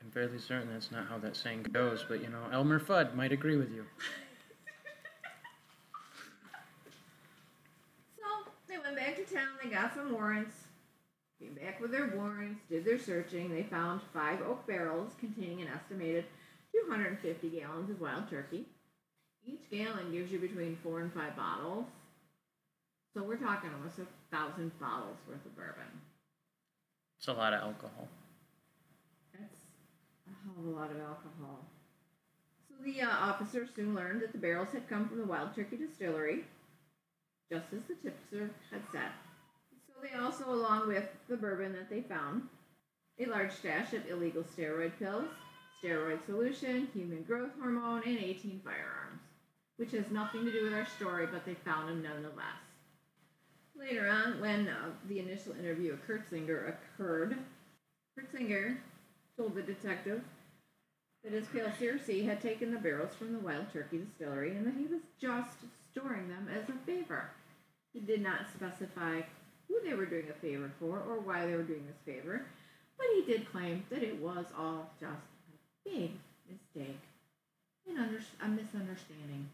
I'm 0.00 0.10
fairly 0.12 0.38
certain 0.38 0.70
that's 0.72 0.92
not 0.92 1.08
how 1.08 1.18
that 1.18 1.36
saying 1.36 1.64
goes, 1.72 2.04
but 2.08 2.22
you 2.22 2.28
know, 2.28 2.44
Elmer 2.52 2.78
Fudd 2.78 3.14
might 3.14 3.32
agree 3.32 3.56
with 3.56 3.70
you. 3.72 3.84
So 8.16 8.24
they 8.68 8.78
went 8.78 8.96
back 8.96 9.16
to 9.16 9.24
town. 9.34 9.48
They 9.62 9.70
got 9.70 9.94
some 9.94 10.12
warrants. 10.12 10.54
Came 11.40 11.54
back 11.54 11.80
with 11.80 11.92
their 11.92 12.12
warrants. 12.16 12.60
Did 12.68 12.84
their 12.84 12.98
searching. 12.98 13.50
They 13.50 13.62
found 13.62 14.00
five 14.12 14.40
oak 14.42 14.66
barrels 14.66 15.12
containing 15.20 15.62
an 15.62 15.68
estimated 15.68 16.24
250 16.72 17.48
gallons 17.50 17.90
of 17.90 18.00
wild 18.00 18.28
turkey. 18.28 18.66
Each 19.46 19.70
gallon 19.70 20.10
gives 20.12 20.32
you 20.32 20.40
between 20.40 20.76
four 20.82 21.00
and 21.00 21.12
five 21.12 21.36
bottles. 21.36 21.86
So 23.14 23.22
we're 23.22 23.36
talking 23.36 23.70
almost 23.72 23.98
a 23.98 24.06
thousand 24.34 24.78
bottles 24.78 25.16
worth 25.28 25.44
of 25.46 25.56
bourbon. 25.56 26.02
It's 27.18 27.28
a 27.28 27.32
lot 27.32 27.52
of 27.52 27.62
alcohol. 27.62 28.08
That's 29.32 29.60
a 30.26 30.30
hell 30.30 30.54
of 30.58 30.66
a 30.66 30.76
lot 30.76 30.90
of 30.90 30.98
alcohol. 30.98 31.64
So 32.68 32.84
the 32.84 33.02
uh, 33.02 33.10
officers 33.10 33.68
soon 33.74 33.94
learned 33.94 34.22
that 34.22 34.32
the 34.32 34.38
barrels 34.38 34.68
had 34.72 34.88
come 34.88 35.08
from 35.08 35.18
the 35.18 35.24
Wild 35.24 35.54
Turkey 35.54 35.76
Distillery, 35.76 36.44
just 37.50 37.66
as 37.72 37.80
the 37.88 37.94
tipster 37.94 38.50
had 38.70 38.82
said. 38.92 39.10
They 40.02 40.16
also, 40.18 40.52
along 40.52 40.88
with 40.88 41.04
the 41.28 41.36
bourbon 41.36 41.72
that 41.72 41.90
they 41.90 42.02
found, 42.02 42.42
a 43.18 43.26
large 43.26 43.52
stash 43.52 43.92
of 43.94 44.08
illegal 44.08 44.44
steroid 44.44 44.92
pills, 44.98 45.28
steroid 45.82 46.24
solution, 46.26 46.88
human 46.94 47.22
growth 47.24 47.50
hormone, 47.60 48.02
and 48.06 48.18
18 48.18 48.60
firearms, 48.64 49.20
which 49.76 49.92
has 49.92 50.10
nothing 50.10 50.44
to 50.44 50.52
do 50.52 50.64
with 50.64 50.74
our 50.74 50.86
story, 50.86 51.26
but 51.26 51.44
they 51.44 51.54
found 51.54 51.88
them 51.88 52.02
nonetheless. 52.02 52.62
Later 53.76 54.08
on, 54.08 54.40
when 54.40 54.68
uh, 54.68 54.90
the 55.08 55.20
initial 55.20 55.52
interview 55.52 55.92
of 55.92 56.06
Curtsinger 56.06 56.74
occurred, 56.74 57.36
Curtsinger 58.18 58.76
told 59.36 59.54
the 59.54 59.62
detective 59.62 60.22
that 61.22 61.32
his 61.32 61.46
pal 61.46 61.68
Searcy 61.80 62.24
had 62.24 62.40
taken 62.40 62.72
the 62.72 62.80
barrels 62.80 63.14
from 63.14 63.32
the 63.32 63.38
Wild 63.38 63.66
Turkey 63.72 63.98
Distillery 63.98 64.50
and 64.56 64.66
that 64.66 64.74
he 64.74 64.86
was 64.86 65.02
just 65.20 65.58
storing 65.90 66.28
them 66.28 66.48
as 66.52 66.68
a 66.68 66.72
favor. 66.86 67.30
He 67.92 68.00
did 68.00 68.22
not 68.22 68.50
specify 68.54 69.22
who 69.68 69.80
they 69.82 69.94
were 69.94 70.06
doing 70.06 70.26
a 70.30 70.40
favor 70.40 70.70
for 70.80 71.02
or 71.08 71.20
why 71.20 71.46
they 71.46 71.54
were 71.54 71.62
doing 71.62 71.86
this 71.86 72.00
favor, 72.04 72.46
but 72.96 73.06
he 73.14 73.22
did 73.22 73.50
claim 73.50 73.84
that 73.90 74.02
it 74.02 74.20
was 74.20 74.46
all 74.56 74.90
just 75.00 75.12
a 75.52 75.88
big 75.88 76.10
mistake, 76.50 77.00
an 77.88 77.98
under- 77.98 78.22
a 78.42 78.48
misunderstanding. 78.48 79.48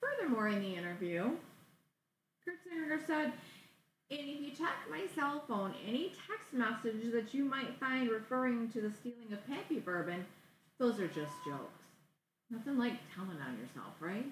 Furthermore, 0.00 0.48
in 0.48 0.60
the 0.60 0.74
interview, 0.74 1.36
Curtsinger 2.46 3.04
said, 3.06 3.32
and 4.08 4.20
if 4.20 4.40
you 4.40 4.50
check 4.50 4.74
my 4.88 5.04
cell 5.14 5.42
phone, 5.48 5.74
any 5.86 6.12
text 6.28 6.52
message 6.52 7.10
that 7.12 7.34
you 7.34 7.44
might 7.44 7.78
find 7.80 8.08
referring 8.08 8.68
to 8.70 8.80
the 8.80 8.92
stealing 8.92 9.32
of 9.32 9.46
Pappy 9.46 9.80
Bourbon, 9.80 10.24
those 10.78 11.00
are 11.00 11.08
just 11.08 11.32
jokes. 11.44 11.82
Nothing 12.50 12.78
like 12.78 12.94
telling 13.14 13.40
on 13.40 13.58
yourself, 13.58 13.94
right? 13.98 14.26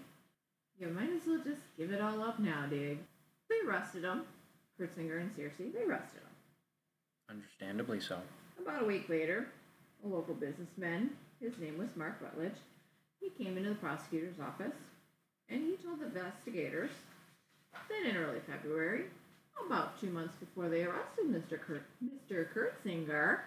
You 0.78 0.88
might 0.88 1.10
as 1.10 1.26
well 1.26 1.40
just 1.44 1.62
give 1.76 1.92
it 1.92 2.00
all 2.00 2.22
up 2.22 2.38
now, 2.38 2.66
dig. 2.66 2.98
They 3.48 3.68
arrested 3.68 4.04
him. 4.04 4.22
Curtsinger 4.80 5.20
and 5.20 5.30
Searcy, 5.36 5.72
they 5.72 5.82
arrested 5.82 6.20
him. 6.20 6.34
Understandably 7.30 8.00
so. 8.00 8.18
About 8.60 8.82
a 8.82 8.86
week 8.86 9.08
later, 9.08 9.48
a 10.04 10.08
local 10.08 10.34
businessman, 10.34 11.10
his 11.40 11.56
name 11.58 11.78
was 11.78 11.88
Mark 11.96 12.16
Rutledge, 12.20 12.58
he 13.20 13.30
came 13.42 13.56
into 13.56 13.70
the 13.70 13.74
prosecutor's 13.76 14.38
office 14.40 14.74
and 15.48 15.62
he 15.62 15.76
told 15.76 16.00
the 16.00 16.06
investigators 16.06 16.90
that 17.72 18.08
in 18.08 18.16
early 18.16 18.40
February, 18.46 19.04
about 19.66 20.00
two 20.00 20.10
months 20.10 20.34
before 20.36 20.68
they 20.68 20.84
arrested 20.84 21.26
Mr. 21.26 21.58
Kurt, 21.60 21.82
Mr. 22.04 22.46
Curtsinger, 22.52 23.40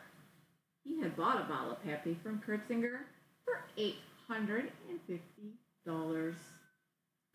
he 0.84 1.00
had 1.02 1.16
bought 1.16 1.42
a 1.42 1.46
bottle 1.46 1.72
of 1.72 1.84
Pappy 1.84 2.18
from 2.24 2.42
Curtsinger 2.42 3.00
for 3.46 3.62
eight 3.78 3.98
hundred 4.28 4.72
and 4.90 5.00
fifty 5.08 5.54
dollars. 5.86 6.36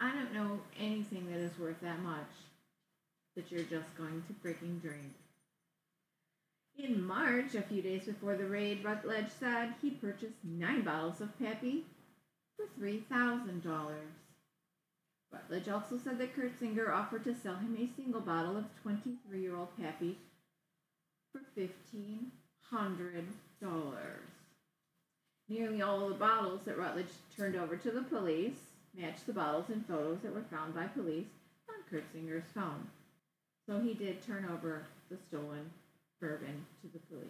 I 0.01 0.13
don't 0.13 0.35
know 0.35 0.59
anything 0.79 1.27
that 1.31 1.39
is 1.39 1.59
worth 1.59 1.81
that 1.83 2.01
much 2.01 2.29
that 3.37 3.51
you're 3.51 3.63
just 3.63 3.97
going 3.97 4.23
to 4.27 4.35
freaking 4.47 4.81
drink. 4.81 5.15
In 6.79 7.07
March, 7.07 7.55
a 7.55 7.63
few 7.63 7.83
days 7.83 8.05
before 8.05 8.37
the 8.37 8.47
raid, 8.47 8.83
Rutledge 8.85 9.29
said 9.39 9.75
he 9.81 9.91
purchased 9.91 10.43
nine 10.43 10.83
bottles 10.83 11.21
of 11.21 11.39
Pappy 11.39 11.85
for 12.57 12.67
$3,000. 12.81 13.95
Rutledge 15.31 15.69
also 15.69 15.99
said 16.03 16.19
that 16.19 16.37
Curtsinger 16.37 16.91
offered 16.93 17.25
to 17.25 17.35
sell 17.35 17.57
him 17.57 17.77
a 17.77 17.89
single 17.97 18.21
bottle 18.21 18.57
of 18.57 18.65
23 18.83 19.41
year 19.41 19.57
old 19.57 19.77
Pappy 19.81 20.19
for 21.33 21.41
$1,500. 21.59 23.25
Nearly 25.49 25.83
all 25.83 26.09
the 26.09 26.15
bottles 26.15 26.63
that 26.65 26.79
Rutledge 26.79 27.07
turned 27.37 27.57
over 27.57 27.77
to 27.77 27.91
the 27.91 28.03
police 28.03 28.59
matched 28.95 29.27
the 29.27 29.33
bottles 29.33 29.69
and 29.69 29.87
photos 29.87 30.21
that 30.23 30.35
were 30.35 30.45
found 30.51 30.75
by 30.75 30.87
police 30.87 31.27
on 31.69 31.83
Curtsinger's 31.91 32.51
phone. 32.55 32.89
So 33.69 33.81
he 33.81 33.95
did 33.95 34.23
turn 34.23 34.47
over 34.53 34.87
the 35.11 35.17
stolen 35.29 35.71
bourbon 36.21 36.67
to 36.83 36.89
the 36.93 36.99
police. 37.11 37.27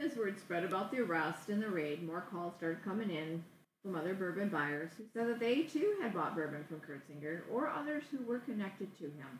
As 0.00 0.16
word 0.16 0.38
spread 0.38 0.64
about 0.64 0.90
the 0.90 1.00
arrest 1.00 1.48
and 1.48 1.62
the 1.62 1.68
raid, 1.68 2.02
more 2.02 2.24
calls 2.30 2.54
started 2.56 2.84
coming 2.84 3.10
in 3.10 3.42
from 3.82 3.96
other 3.96 4.14
bourbon 4.14 4.48
buyers 4.48 4.90
who 4.96 5.04
said 5.12 5.28
that 5.28 5.40
they 5.40 5.62
too 5.62 5.96
had 6.00 6.14
bought 6.14 6.34
bourbon 6.34 6.64
from 6.64 6.80
Curtsinger 6.80 7.42
or 7.52 7.68
others 7.68 8.04
who 8.10 8.24
were 8.24 8.38
connected 8.40 8.96
to 8.98 9.04
him. 9.04 9.38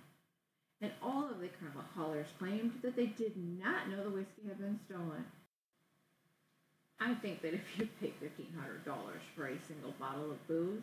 And 0.81 0.93
all 1.03 1.29
of 1.29 1.41
the 1.41 1.49
callers 1.97 2.27
claimed 2.39 2.73
that 2.83 2.95
they 2.95 3.07
did 3.07 3.37
not 3.37 3.89
know 3.89 4.05
the 4.05 4.11
whiskey 4.11 4.43
had 4.47 4.59
been 4.59 4.79
stolen. 4.87 5.25
I 7.01 7.15
think 7.15 7.43
that 7.43 7.55
if 7.55 7.63
you 7.79 7.89
pay 8.01 8.13
fifteen 8.21 8.53
hundred 8.59 8.85
dollars 8.85 9.23
for 9.35 9.47
a 9.47 9.61
single 9.67 9.93
bottle 9.99 10.31
of 10.31 10.47
booze, 10.47 10.83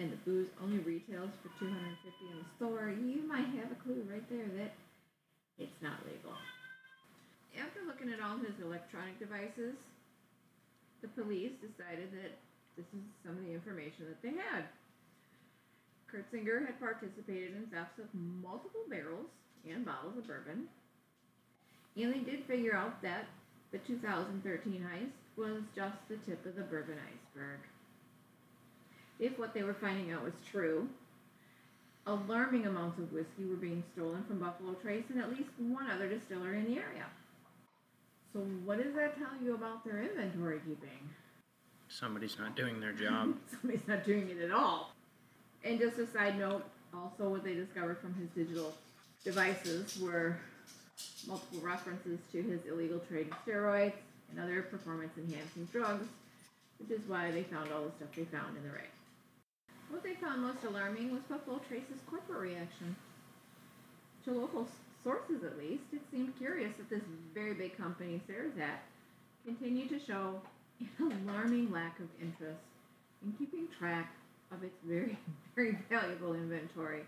and 0.00 0.10
the 0.10 0.16
booze 0.26 0.48
only 0.62 0.78
retails 0.78 1.30
for 1.42 1.50
two 1.58 1.70
hundred 1.70 1.94
and 1.94 2.02
fifty 2.02 2.26
in 2.30 2.38
the 2.38 2.48
store, 2.56 2.90
you 2.90 3.22
might 3.22 3.46
have 3.54 3.70
a 3.70 3.78
clue 3.82 4.02
right 4.10 4.26
there 4.28 4.48
that 4.58 4.72
it's 5.58 5.80
not 5.80 6.02
legal. 6.06 6.34
After 7.54 7.86
looking 7.86 8.10
at 8.10 8.18
all 8.20 8.38
his 8.38 8.58
electronic 8.58 9.18
devices, 9.18 9.78
the 11.02 11.08
police 11.08 11.52
decided 11.62 12.10
that 12.10 12.34
this 12.76 12.86
is 12.90 13.04
some 13.22 13.38
of 13.38 13.44
the 13.44 13.54
information 13.54 14.10
that 14.10 14.18
they 14.22 14.34
had. 14.34 14.66
Curtsinger 16.10 16.66
had 16.66 16.78
participated 16.78 17.54
in 17.54 17.66
thefts 17.70 17.98
of 17.98 18.06
multiple 18.14 18.86
barrels 18.88 19.30
and 19.66 19.84
bottles 19.84 20.16
of 20.18 20.26
bourbon. 20.26 20.66
And 21.96 22.12
they 22.12 22.18
did 22.18 22.44
figure 22.46 22.74
out 22.74 23.02
that 23.02 23.26
the 23.70 23.78
2013 23.78 24.42
heist 24.82 25.10
was 25.36 25.62
just 25.74 25.96
the 26.08 26.16
tip 26.26 26.44
of 26.46 26.54
the 26.56 26.62
bourbon 26.62 26.98
iceberg. 26.98 27.60
If 29.18 29.38
what 29.38 29.54
they 29.54 29.62
were 29.62 29.74
finding 29.74 30.12
out 30.12 30.24
was 30.24 30.34
true, 30.50 30.88
alarming 32.06 32.66
amounts 32.66 32.98
of 32.98 33.12
whiskey 33.12 33.44
were 33.48 33.56
being 33.56 33.82
stolen 33.94 34.24
from 34.24 34.38
Buffalo 34.38 34.74
Trace 34.74 35.04
and 35.08 35.20
at 35.20 35.30
least 35.30 35.50
one 35.58 35.90
other 35.90 36.08
distillery 36.08 36.58
in 36.58 36.64
the 36.64 36.80
area. 36.80 37.06
So, 38.32 38.40
what 38.64 38.82
does 38.82 38.94
that 38.94 39.16
tell 39.16 39.30
you 39.42 39.54
about 39.54 39.84
their 39.84 40.02
inventory 40.02 40.58
keeping? 40.66 41.08
Somebody's 41.88 42.36
not 42.38 42.56
doing 42.56 42.80
their 42.80 42.92
job. 42.92 43.34
Somebody's 43.50 43.86
not 43.86 44.04
doing 44.04 44.28
it 44.28 44.42
at 44.42 44.50
all. 44.50 44.92
And 45.62 45.78
just 45.78 45.98
a 45.98 46.06
side 46.08 46.38
note, 46.38 46.64
also 46.92 47.28
what 47.28 47.44
they 47.44 47.54
discovered 47.54 47.98
from 47.98 48.14
his 48.14 48.28
digital 48.30 48.74
devices 49.22 49.98
were 50.00 50.36
multiple 51.26 51.60
references 51.60 52.18
to 52.32 52.42
his 52.42 52.60
illegal 52.66 52.98
trade 53.08 53.28
in 53.28 53.52
steroids 53.52 53.94
and 54.30 54.40
other 54.40 54.62
performance 54.62 55.12
enhancing 55.16 55.68
drugs, 55.72 56.06
which 56.78 56.90
is 56.90 57.06
why 57.08 57.30
they 57.30 57.44
found 57.44 57.70
all 57.72 57.84
the 57.84 57.92
stuff 57.96 58.08
they 58.16 58.24
found 58.24 58.56
in 58.56 58.62
the 58.64 58.70
raid. 58.70 58.93
What 59.94 60.02
they 60.02 60.14
found 60.14 60.42
most 60.42 60.64
alarming 60.66 61.12
was 61.12 61.22
Buffalo 61.30 61.60
Trace's 61.68 62.02
corporate 62.10 62.40
reaction. 62.40 62.96
To 64.24 64.32
local 64.32 64.66
sources, 65.04 65.44
at 65.44 65.56
least, 65.56 65.84
it 65.92 66.00
seemed 66.10 66.36
curious 66.36 66.76
that 66.78 66.90
this 66.90 67.04
very 67.32 67.54
big 67.54 67.76
company, 67.76 68.20
Sazerac, 68.28 68.82
continued 69.46 69.90
to 69.90 70.00
show 70.04 70.42
an 70.98 71.22
alarming 71.28 71.70
lack 71.70 72.00
of 72.00 72.08
interest 72.20 72.58
in 73.24 73.34
keeping 73.38 73.68
track 73.78 74.12
of 74.50 74.64
its 74.64 74.74
very, 74.84 75.16
very 75.54 75.78
valuable 75.88 76.34
inventory. 76.34 77.04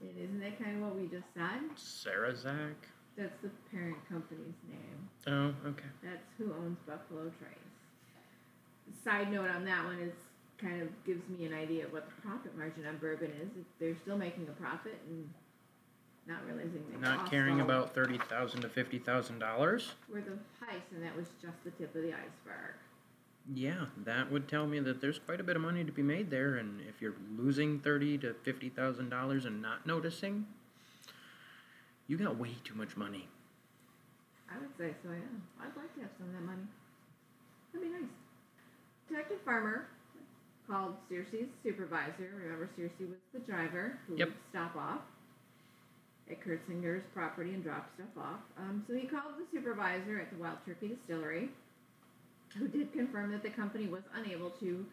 And 0.00 0.10
isn't 0.16 0.40
that 0.40 0.58
kind 0.58 0.76
of 0.76 0.88
what 0.88 0.96
we 0.96 1.06
just 1.08 1.28
said? 1.34 1.60
Sazerac? 1.76 2.88
That's 3.18 3.36
the 3.42 3.50
parent 3.70 3.98
company's 4.08 4.56
name. 4.66 5.10
Oh, 5.26 5.68
okay. 5.68 5.92
That's 6.02 6.24
who 6.38 6.54
owns 6.54 6.78
Buffalo 6.86 7.30
Trace. 7.38 9.04
Side 9.04 9.30
note 9.30 9.50
on 9.50 9.66
that 9.66 9.84
one 9.84 10.00
is 10.00 10.14
kind 10.58 10.80
of 10.82 10.88
gives 11.04 11.22
me 11.28 11.46
an 11.46 11.54
idea 11.54 11.84
of 11.86 11.92
what 11.92 12.06
the 12.06 12.22
profit 12.22 12.56
margin 12.56 12.86
on 12.86 12.96
bourbon 12.98 13.30
is. 13.42 13.48
They're 13.78 13.96
still 14.02 14.16
making 14.16 14.46
a 14.48 14.52
profit 14.52 14.98
and 15.08 15.28
not 16.26 16.44
realizing 16.46 16.82
they 16.90 16.98
Not 16.98 17.30
caring 17.30 17.60
all 17.60 17.66
about 17.66 17.94
thirty 17.94 18.18
thousand 18.18 18.62
to 18.62 18.68
fifty 18.68 18.98
thousand 18.98 19.40
dollars? 19.40 19.92
worth 20.12 20.26
of 20.26 20.38
heist, 20.62 20.90
and 20.94 21.02
that 21.02 21.14
was 21.16 21.26
just 21.42 21.62
the 21.64 21.70
tip 21.72 21.94
of 21.94 22.02
the 22.02 22.12
iceberg. 22.12 22.74
Yeah, 23.52 23.86
that 24.04 24.32
would 24.32 24.48
tell 24.48 24.66
me 24.66 24.80
that 24.80 25.02
there's 25.02 25.18
quite 25.18 25.38
a 25.38 25.44
bit 25.44 25.54
of 25.56 25.60
money 25.60 25.84
to 25.84 25.92
be 25.92 26.02
made 26.02 26.30
there, 26.30 26.56
and 26.56 26.80
if 26.88 27.02
you're 27.02 27.16
losing 27.36 27.78
thirty 27.78 28.16
to 28.18 28.32
fifty 28.42 28.70
thousand 28.70 29.10
dollars 29.10 29.44
and 29.44 29.60
not 29.60 29.86
noticing, 29.86 30.46
you 32.06 32.16
got 32.16 32.38
way 32.38 32.52
too 32.64 32.74
much 32.74 32.96
money. 32.96 33.28
I 34.50 34.58
would 34.58 34.70
say 34.78 34.94
so, 35.02 35.10
yeah. 35.10 35.18
I'd 35.60 35.76
like 35.76 35.92
to 35.96 36.00
have 36.00 36.10
some 36.16 36.28
of 36.28 36.32
that 36.34 36.42
money. 36.42 36.62
That'd 37.72 37.86
be 37.88 37.92
nice. 37.98 38.08
Detective 39.08 39.40
Farmer 39.44 39.88
called 40.66 40.96
Searcy's 41.10 41.48
supervisor. 41.62 42.30
Remember, 42.42 42.68
Searcy 42.78 43.08
was 43.08 43.18
the 43.32 43.40
driver 43.40 43.98
who 44.06 44.16
Yep. 44.16 44.28
would 44.28 44.34
stop 44.50 44.74
off 44.76 45.00
at 46.30 46.40
Curtsinger's 46.40 47.04
property 47.12 47.54
and 47.54 47.62
drop 47.62 47.86
stuff 47.94 48.16
off. 48.16 48.40
Um, 48.56 48.82
so 48.86 48.94
he 48.94 49.06
called 49.06 49.36
the 49.38 49.44
supervisor 49.52 50.18
at 50.20 50.30
the 50.30 50.36
Wild 50.36 50.58
Turkey 50.64 50.88
Distillery, 50.88 51.50
who 52.58 52.68
did 52.68 52.92
confirm 52.92 53.30
that 53.32 53.42
the 53.42 53.50
company 53.50 53.88
was 53.88 54.02
unable 54.14 54.50
to 54.60 54.86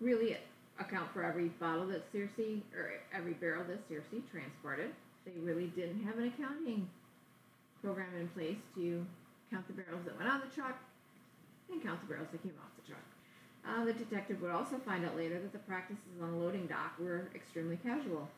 really 0.00 0.36
account 0.78 1.12
for 1.12 1.22
every 1.22 1.48
bottle 1.60 1.86
that 1.88 2.10
Searcy, 2.12 2.62
or 2.74 2.92
every 3.12 3.34
barrel 3.34 3.64
that 3.64 3.86
Searcy 3.88 4.22
transported. 4.30 4.94
They 5.26 5.32
really 5.38 5.66
didn't 5.68 6.02
have 6.04 6.16
an 6.18 6.24
accounting 6.24 6.88
program 7.82 8.14
in 8.16 8.28
place 8.28 8.58
to 8.76 9.06
count 9.50 9.66
the 9.66 9.74
barrels 9.74 10.04
that 10.06 10.16
went 10.16 10.30
on 10.30 10.40
the 10.40 10.46
truck 10.46 10.76
and 11.70 11.82
count 11.82 12.00
the 12.00 12.06
barrels 12.06 12.28
that 12.32 12.42
came 12.42 12.54
off 12.62 12.70
the 12.76 12.82
truck. 12.92 13.04
Uh, 13.66 13.84
the 13.84 13.92
detective 13.92 14.40
would 14.40 14.50
also 14.50 14.78
find 14.78 15.04
out 15.04 15.16
later 15.16 15.38
that 15.38 15.52
the 15.52 15.58
practices 15.60 16.02
on 16.22 16.32
the 16.32 16.38
loading 16.38 16.66
dock 16.66 16.98
were 16.98 17.28
extremely 17.34 17.76
casual. 17.76 18.28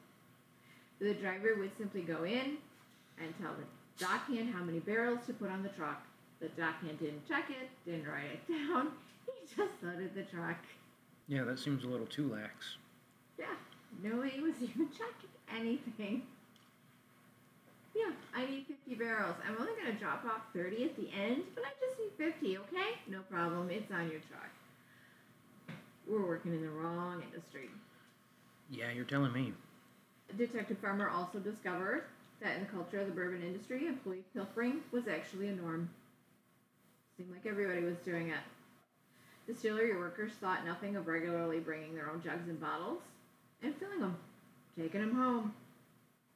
The 1.00 1.14
driver 1.14 1.54
would 1.58 1.70
simply 1.78 2.02
go 2.02 2.24
in 2.24 2.58
and 3.20 3.34
tell 3.40 3.52
the 3.54 4.04
dockhand 4.04 4.52
how 4.52 4.62
many 4.62 4.80
barrels 4.80 5.20
to 5.26 5.32
put 5.32 5.50
on 5.50 5.62
the 5.62 5.68
truck. 5.70 6.02
The 6.40 6.48
dockhand 6.48 6.98
didn't 6.98 7.26
check 7.28 7.44
it, 7.50 7.68
didn't 7.88 8.06
write 8.08 8.24
it 8.32 8.48
down. 8.68 8.88
He 9.26 9.46
just 9.56 9.82
loaded 9.82 10.14
the 10.14 10.22
truck. 10.24 10.56
Yeah, 11.28 11.44
that 11.44 11.58
seems 11.58 11.84
a 11.84 11.86
little 11.86 12.06
too 12.06 12.28
lax. 12.32 12.76
Yeah, 13.38 13.46
nobody 14.02 14.40
was 14.40 14.54
even 14.60 14.88
checking 14.90 15.30
anything. 15.56 16.22
Yeah, 17.94 18.10
I 18.34 18.46
need 18.46 18.64
50 18.66 18.94
barrels. 18.94 19.36
I'm 19.46 19.56
only 19.60 19.72
going 19.80 19.92
to 19.94 20.00
drop 20.00 20.24
off 20.24 20.42
30 20.54 20.84
at 20.84 20.96
the 20.96 21.10
end, 21.12 21.42
but 21.54 21.62
I 21.64 21.70
just 21.78 22.00
need 22.00 22.32
50, 22.32 22.58
okay? 22.58 22.96
No 23.06 23.20
problem. 23.30 23.68
It's 23.70 23.90
on 23.92 24.10
your 24.10 24.20
truck. 24.30 24.48
We're 26.08 26.26
working 26.26 26.52
in 26.52 26.62
the 26.62 26.68
wrong 26.68 27.22
industry. 27.22 27.68
Yeah, 28.70 28.90
you're 28.92 29.04
telling 29.04 29.32
me. 29.32 29.52
Detective 30.36 30.78
Farmer 30.78 31.08
also 31.08 31.38
discovered 31.38 32.04
that 32.40 32.56
in 32.56 32.60
the 32.60 32.70
culture 32.70 33.00
of 33.00 33.06
the 33.06 33.12
bourbon 33.12 33.42
industry, 33.42 33.86
employee 33.86 34.24
pilfering 34.34 34.80
was 34.90 35.06
actually 35.06 35.48
a 35.48 35.52
norm. 35.52 35.90
Seemed 37.16 37.30
like 37.30 37.46
everybody 37.46 37.84
was 37.84 37.96
doing 37.98 38.30
it. 38.30 38.40
Distillery 39.46 39.96
workers 39.96 40.32
thought 40.40 40.64
nothing 40.64 40.96
of 40.96 41.06
regularly 41.06 41.60
bringing 41.60 41.94
their 41.94 42.10
own 42.10 42.22
jugs 42.22 42.48
and 42.48 42.60
bottles 42.60 43.00
and 43.62 43.74
filling 43.76 44.00
them, 44.00 44.16
taking 44.76 45.00
them 45.00 45.14
home 45.14 45.52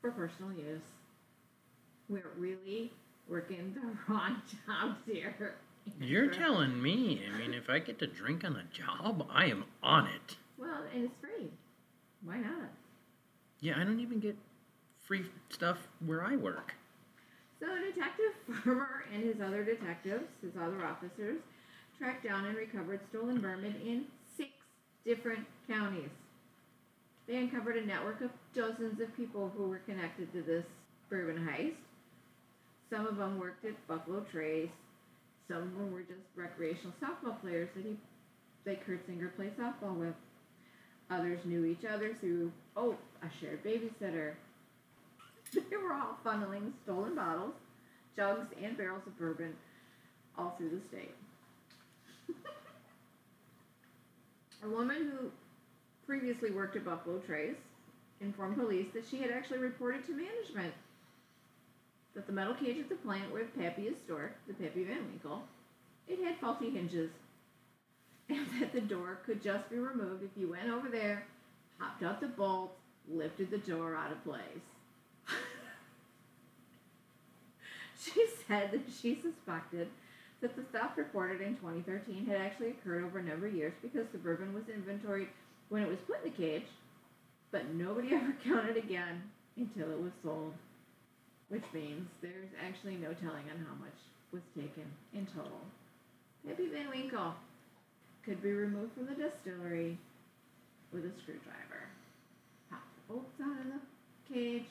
for 0.00 0.10
personal 0.10 0.52
use. 0.52 0.82
We're 2.08 2.30
really 2.36 2.92
working 3.28 3.74
the 3.74 4.12
wrong 4.12 4.42
jobs 4.66 4.98
here. 5.06 5.34
You're 6.00 6.28
telling 6.28 6.80
me. 6.82 7.22
I 7.32 7.38
mean, 7.38 7.54
if 7.54 7.70
I 7.70 7.78
get 7.78 7.98
to 8.00 8.06
drink 8.06 8.44
on 8.44 8.54
the 8.54 8.62
job, 8.72 9.26
I 9.30 9.46
am 9.46 9.64
on 9.82 10.06
it. 10.06 10.36
Well, 10.58 10.82
and 10.94 11.04
it's 11.04 11.14
free. 11.20 11.50
Why 12.24 12.38
not? 12.38 12.70
Yeah, 13.60 13.74
I 13.78 13.84
don't 13.84 14.00
even 14.00 14.20
get 14.20 14.36
free 15.06 15.24
stuff 15.48 15.78
where 16.04 16.22
I 16.24 16.36
work. 16.36 16.74
So 17.60 17.66
Detective 17.66 18.34
Farmer 18.64 19.04
and 19.14 19.22
his 19.22 19.40
other 19.40 19.64
detectives, 19.64 20.24
his 20.42 20.52
other 20.60 20.84
officers, 20.84 21.38
tracked 21.98 22.24
down 22.24 22.44
and 22.44 22.56
recovered 22.56 23.00
stolen 23.08 23.40
bourbon 23.40 23.74
in 23.84 24.04
six 24.36 24.50
different 25.04 25.46
counties. 25.68 26.10
They 27.26 27.38
uncovered 27.38 27.76
a 27.76 27.86
network 27.86 28.20
of 28.20 28.30
dozens 28.54 29.00
of 29.00 29.16
people 29.16 29.50
who 29.56 29.68
were 29.68 29.78
connected 29.78 30.32
to 30.32 30.42
this 30.42 30.64
bourbon 31.08 31.48
heist. 31.48 31.74
Some 32.90 33.06
of 33.06 33.16
them 33.16 33.40
worked 33.40 33.64
at 33.64 33.86
Buffalo 33.88 34.24
Trace. 34.30 34.68
Some 35.48 35.58
of 35.58 35.74
them 35.74 35.92
were 35.92 36.02
just 36.02 36.26
recreational 36.34 36.92
softball 37.00 37.40
players 37.40 37.68
that 37.76 37.84
he, 37.84 37.96
that 38.64 38.86
Curtsinger 38.86 39.34
played 39.36 39.56
softball 39.56 39.94
with. 39.94 40.14
Others 41.10 41.40
knew 41.44 41.64
each 41.64 41.84
other 41.84 42.14
through, 42.14 42.50
oh, 42.76 42.96
a 43.22 43.28
shared 43.40 43.64
babysitter. 43.64 44.34
They 45.54 45.76
were 45.76 45.92
all 45.92 46.18
funneling 46.24 46.72
stolen 46.82 47.14
bottles, 47.14 47.54
jugs, 48.16 48.48
and 48.60 48.76
barrels 48.76 49.06
of 49.06 49.16
bourbon 49.16 49.54
all 50.36 50.54
through 50.58 50.70
the 50.70 50.80
state. 50.88 51.14
a 54.64 54.68
woman 54.68 54.96
who 54.96 55.30
previously 56.06 56.50
worked 56.50 56.76
at 56.76 56.84
Buffalo 56.84 57.18
Trace 57.20 57.56
informed 58.20 58.56
police 58.56 58.88
that 58.92 59.06
she 59.08 59.18
had 59.18 59.30
actually 59.30 59.58
reported 59.58 60.04
to 60.06 60.12
management 60.12 60.74
that 62.16 62.26
the 62.26 62.32
metal 62.32 62.54
cage 62.54 62.78
at 62.78 62.88
the 62.88 62.94
plant 62.96 63.30
where 63.30 63.44
the 63.44 63.62
Pappy 63.62 63.82
is 63.82 63.96
stored, 63.98 64.32
the 64.48 64.54
Pappy 64.54 64.84
Van 64.84 65.06
Winkle, 65.10 65.42
it 66.08 66.18
had 66.24 66.38
faulty 66.38 66.70
hinges, 66.70 67.10
and 68.30 68.46
that 68.58 68.72
the 68.72 68.80
door 68.80 69.18
could 69.24 69.42
just 69.42 69.70
be 69.70 69.76
removed 69.76 70.24
if 70.24 70.30
you 70.34 70.48
went 70.48 70.70
over 70.70 70.88
there, 70.88 71.26
popped 71.78 72.02
out 72.02 72.20
the 72.20 72.26
bolt, 72.26 72.74
lifted 73.08 73.50
the 73.50 73.58
door 73.58 73.94
out 73.94 74.10
of 74.10 74.24
place. 74.24 74.64
she 78.02 78.26
said 78.48 78.72
that 78.72 78.80
she 79.00 79.14
suspected 79.14 79.88
that 80.40 80.56
the 80.56 80.62
theft 80.62 80.96
reported 80.96 81.42
in 81.42 81.54
2013 81.56 82.26
had 82.26 82.40
actually 82.40 82.70
occurred 82.70 83.04
over 83.04 83.18
a 83.18 83.22
number 83.22 83.46
of 83.46 83.54
years 83.54 83.74
because 83.82 84.06
the 84.12 84.18
bourbon 84.18 84.54
was 84.54 84.64
inventoried 84.74 85.28
when 85.68 85.82
it 85.82 85.88
was 85.88 85.98
put 86.06 86.24
in 86.24 86.30
the 86.30 86.36
cage, 86.36 86.66
but 87.50 87.74
nobody 87.74 88.08
ever 88.14 88.34
counted 88.42 88.78
again 88.78 89.22
until 89.58 89.90
it 89.90 90.00
was 90.00 90.12
sold. 90.22 90.54
Which 91.48 91.64
means 91.72 92.08
there's 92.20 92.50
actually 92.64 92.96
no 92.96 93.12
telling 93.14 93.44
on 93.50 93.64
how 93.66 93.74
much 93.78 93.94
was 94.32 94.42
taken 94.54 94.84
in 95.14 95.26
total. 95.26 95.60
Pappy 96.46 96.68
Van 96.68 96.90
Winkle 96.90 97.34
could 98.24 98.42
be 98.42 98.50
removed 98.50 98.92
from 98.94 99.06
the 99.06 99.14
distillery 99.14 99.98
with 100.92 101.04
a 101.04 101.10
screwdriver. 101.22 101.86
Pop 102.70 102.82
the 102.96 103.12
bolts 103.12 103.40
out 103.40 103.60
of 103.60 103.80
the 103.80 104.34
cage, 104.34 104.66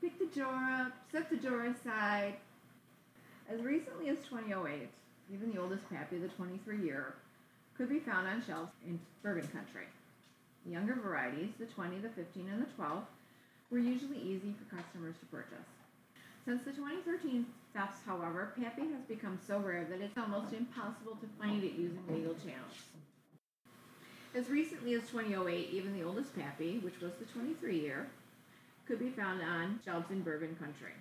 pick 0.00 0.18
the 0.18 0.38
jar 0.38 0.82
up, 0.82 0.92
set 1.10 1.30
the 1.30 1.36
jar 1.36 1.66
aside. 1.66 2.34
As 3.48 3.62
recently 3.62 4.08
as 4.08 4.18
2008, 4.28 4.88
even 5.32 5.52
the 5.52 5.60
oldest 5.60 5.88
Pappy, 5.88 6.18
the 6.18 6.28
23 6.28 6.84
year, 6.84 7.14
could 7.76 7.88
be 7.88 8.00
found 8.00 8.26
on 8.26 8.42
shelves 8.46 8.72
in 8.86 8.98
bourbon 9.22 9.48
country. 9.48 9.86
The 10.64 10.72
younger 10.72 10.94
varieties, 10.94 11.50
the 11.58 11.66
20, 11.66 11.98
the 11.98 12.08
15, 12.08 12.48
and 12.52 12.62
the 12.62 12.70
12, 12.76 13.02
were 13.70 13.78
usually 13.78 14.18
easy 14.18 14.54
for 14.58 14.76
customers 14.76 15.16
to 15.20 15.26
purchase. 15.26 15.66
Since 16.44 16.62
the 16.62 16.72
2013 16.72 17.44
thefts, 17.74 18.00
however, 18.06 18.52
Pappy 18.60 18.82
has 18.82 19.02
become 19.08 19.38
so 19.46 19.58
rare 19.58 19.84
that 19.90 20.00
it's 20.00 20.16
almost 20.16 20.52
impossible 20.52 21.16
to 21.20 21.26
find 21.40 21.64
it 21.64 21.72
using 21.72 22.02
legal 22.08 22.34
channels. 22.34 22.86
As 24.34 24.48
recently 24.48 24.94
as 24.94 25.02
2008, 25.10 25.70
even 25.72 25.92
the 25.92 26.04
oldest 26.04 26.36
Pappy, 26.38 26.78
which 26.78 27.00
was 27.00 27.12
the 27.14 27.24
23 27.24 27.80
year, 27.80 28.08
could 28.86 29.00
be 29.00 29.10
found 29.10 29.42
on 29.42 29.80
shelves 29.84 30.10
in 30.10 30.22
bourbon 30.22 30.54
country. 30.56 30.92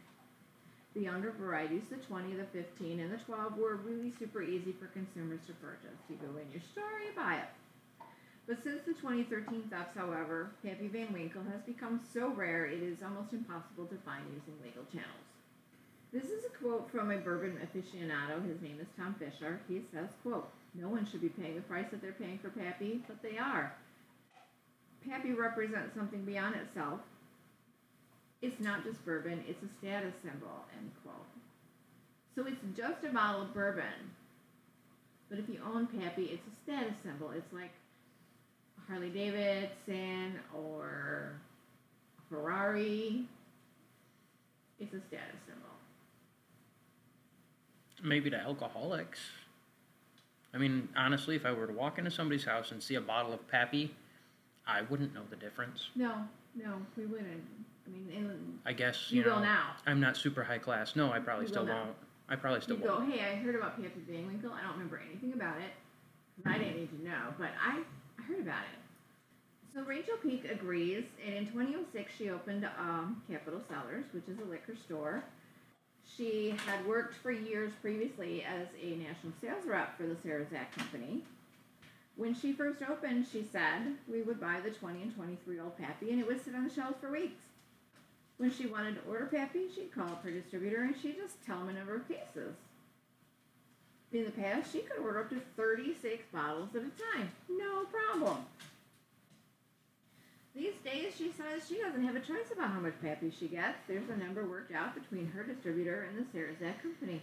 The 0.95 1.01
younger 1.01 1.31
varieties, 1.31 1.83
the 1.91 1.97
20, 1.97 2.35
the 2.35 2.45
15, 2.45 2.99
and 2.99 3.11
the 3.11 3.17
12, 3.17 3.57
were 3.57 3.75
really 3.75 4.13
super 4.17 4.41
easy 4.41 4.71
for 4.71 4.87
consumers 4.87 5.41
to 5.47 5.53
purchase. 5.53 5.99
You 6.09 6.15
go 6.15 6.37
in 6.39 6.49
your 6.51 6.61
store, 6.71 6.99
you 7.05 7.11
buy 7.15 7.35
it. 7.35 7.49
But 8.47 8.63
since 8.63 8.81
the 8.85 8.93
2013 8.93 9.69
thefts, 9.71 9.97
however, 9.97 10.51
Pappy 10.63 10.87
Van 10.87 11.11
Winkle 11.11 11.41
has 11.51 11.61
become 11.65 11.99
so 12.13 12.29
rare 12.29 12.65
it 12.65 12.83
is 12.83 13.01
almost 13.01 13.33
impossible 13.33 13.85
to 13.87 13.97
find 14.05 14.23
using 14.29 14.53
legal 14.63 14.85
channels. 14.91 15.25
This 16.13 16.25
is 16.25 16.45
a 16.45 16.63
quote 16.63 16.89
from 16.91 17.09
a 17.09 17.17
bourbon 17.17 17.57
aficionado. 17.57 18.45
His 18.47 18.61
name 18.61 18.77
is 18.79 18.87
Tom 18.95 19.15
Fisher. 19.17 19.59
He 19.67 19.81
says, 19.91 20.09
quote, 20.21 20.47
No 20.75 20.89
one 20.89 21.07
should 21.09 21.21
be 21.21 21.29
paying 21.29 21.55
the 21.55 21.61
price 21.61 21.87
that 21.89 22.01
they're 22.01 22.11
paying 22.11 22.37
for 22.37 22.49
Pappy, 22.49 23.01
but 23.07 23.21
they 23.23 23.37
are. 23.39 23.73
Pappy 25.09 25.33
represents 25.33 25.95
something 25.95 26.23
beyond 26.23 26.55
itself. 26.55 26.99
It's 28.41 28.59
not 28.59 28.83
just 28.83 29.03
bourbon, 29.03 29.43
it's 29.47 29.63
a 29.63 29.69
status 29.79 30.13
symbol, 30.23 30.65
end 30.77 30.91
quote. 31.03 31.25
So 32.35 32.45
it's 32.45 32.77
just 32.77 33.03
a 33.03 33.09
bottle 33.09 33.41
of 33.41 33.53
bourbon. 33.53 34.13
But 35.29 35.39
if 35.39 35.49
you 35.49 35.59
own 35.65 35.87
Pappy, 35.87 36.25
it's 36.25 36.47
a 36.47 36.55
status 36.63 36.95
symbol. 37.03 37.31
It's 37.31 37.51
like 37.51 37.71
Harley 38.89 39.09
Davidson 39.09 40.39
or 40.53 41.33
Ferrari. 42.29 43.25
It's 44.79 44.93
a 44.93 44.99
status 45.07 45.39
symbol. 45.47 45.61
Maybe 48.03 48.29
to 48.29 48.37
alcoholics. 48.37 49.19
I 50.53 50.57
mean, 50.57 50.89
honestly, 50.95 51.35
if 51.35 51.45
I 51.45 51.51
were 51.51 51.67
to 51.67 51.73
walk 51.73 51.97
into 51.97 52.11
somebody's 52.11 52.45
house 52.45 52.71
and 52.71 52.81
see 52.81 52.95
a 52.95 53.01
bottle 53.01 53.33
of 53.33 53.45
Pappy, 53.47 53.93
I 54.67 54.81
wouldn't 54.83 55.13
know 55.13 55.23
the 55.29 55.35
difference. 55.35 55.89
No, 55.95 56.13
no, 56.55 56.75
we 56.95 57.05
wouldn't. 57.05 57.43
I 57.87 57.89
mean, 57.91 58.59
I 58.65 58.73
guess 58.73 59.11
you, 59.11 59.19
you, 59.19 59.25
know 59.27 59.35
will 59.35 59.41
now. 59.41 59.75
I'm 59.85 59.99
not 59.99 60.17
super 60.17 60.43
high 60.43 60.57
class. 60.57 60.95
No, 60.95 61.11
I 61.11 61.19
probably 61.19 61.45
You 61.45 61.49
still 61.49 61.65
will 61.65 61.73
won't. 61.73 61.95
I 62.27 62.35
probably 62.35 62.61
still 62.61 62.77
You 62.77 62.85
won't. 62.85 63.11
hey, 63.11 63.19
I 63.21 63.35
heard 63.35 63.55
about 63.55 63.75
Pappy 63.75 64.01
Van 64.09 64.25
Winkle. 64.25 64.51
I 64.51 64.61
don't 64.63 64.71
remember 64.73 65.01
anything 65.07 65.33
about 65.33 65.57
it. 65.57 65.71
I 66.45 66.57
didn't 66.57 66.77
need 66.77 66.89
to 66.89 67.03
know, 67.07 67.33
but 67.37 67.49
I 67.63 67.81
heard 68.27 68.39
about 68.39 68.63
it. 68.63 68.79
So 69.73 69.81
Rachel 69.81 70.15
Peak 70.23 70.45
agrees, 70.49 71.03
and 71.25 71.35
in 71.35 71.47
2006 71.47 72.11
she 72.17 72.29
opened 72.29 72.67
um, 72.79 73.21
Capital 73.29 73.61
Cellars, 73.69 74.05
which 74.13 74.27
is 74.27 74.39
a 74.39 74.49
liquor 74.49 74.75
store. 74.85 75.23
She 76.17 76.55
had 76.65 76.85
worked 76.85 77.15
for 77.15 77.31
years 77.31 77.73
previously 77.81 78.43
as 78.43 78.67
a 78.81 78.95
national 78.95 79.33
sales 79.41 79.65
rep 79.65 79.97
for 79.97 80.03
the 80.03 80.15
Sazerac 80.15 80.71
Company. 80.77 81.23
When 82.15 82.33
she 82.33 82.53
first 82.53 82.81
opened, 82.83 83.25
she 83.29 83.45
said 83.51 83.97
we 84.07 84.21
would 84.21 84.39
buy 84.39 84.61
the 84.63 84.71
20 84.71 85.01
and 85.01 85.15
23 85.15 85.55
year 85.55 85.63
old 85.63 85.77
Pappy, 85.77 86.11
and 86.11 86.19
it 86.19 86.27
would 86.27 86.43
sit 86.43 86.55
on 86.55 86.67
the 86.67 86.73
shelves 86.73 86.97
for 87.01 87.11
weeks. 87.11 87.43
When 88.37 88.51
she 88.51 88.67
wanted 88.67 88.95
to 88.95 89.09
order 89.09 89.25
Pappy, 89.25 89.67
she'd 89.73 89.93
call 89.93 90.07
up 90.07 90.23
her 90.23 90.31
distributor 90.31 90.83
and 90.83 90.95
she'd 91.01 91.17
just 91.17 91.43
tell 91.45 91.59
him 91.59 91.69
a 91.69 91.73
number 91.73 91.95
of 91.95 92.07
cases. 92.07 92.55
In 94.15 94.23
the 94.23 94.31
past, 94.31 94.71
she 94.71 94.79
could 94.79 95.03
order 95.03 95.19
up 95.19 95.29
to 95.29 95.41
36 95.57 96.23
bottles 96.31 96.69
at 96.73 96.83
a 96.83 97.17
time. 97.17 97.29
No 97.49 97.83
problem. 97.83 98.45
These 100.55 100.75
days, 100.85 101.11
she 101.17 101.33
says 101.33 101.67
she 101.67 101.81
doesn't 101.81 102.05
have 102.05 102.15
a 102.15 102.21
choice 102.21 102.49
about 102.53 102.71
how 102.71 102.79
much 102.79 102.93
Pappy 103.01 103.29
she 103.37 103.49
gets. 103.49 103.77
There's 103.89 104.09
a 104.09 104.15
number 104.15 104.47
worked 104.47 104.73
out 104.73 104.95
between 104.95 105.27
her 105.31 105.43
distributor 105.43 106.07
and 106.07 106.17
the 106.17 106.23
Sazerac 106.31 106.81
Company. 106.81 107.21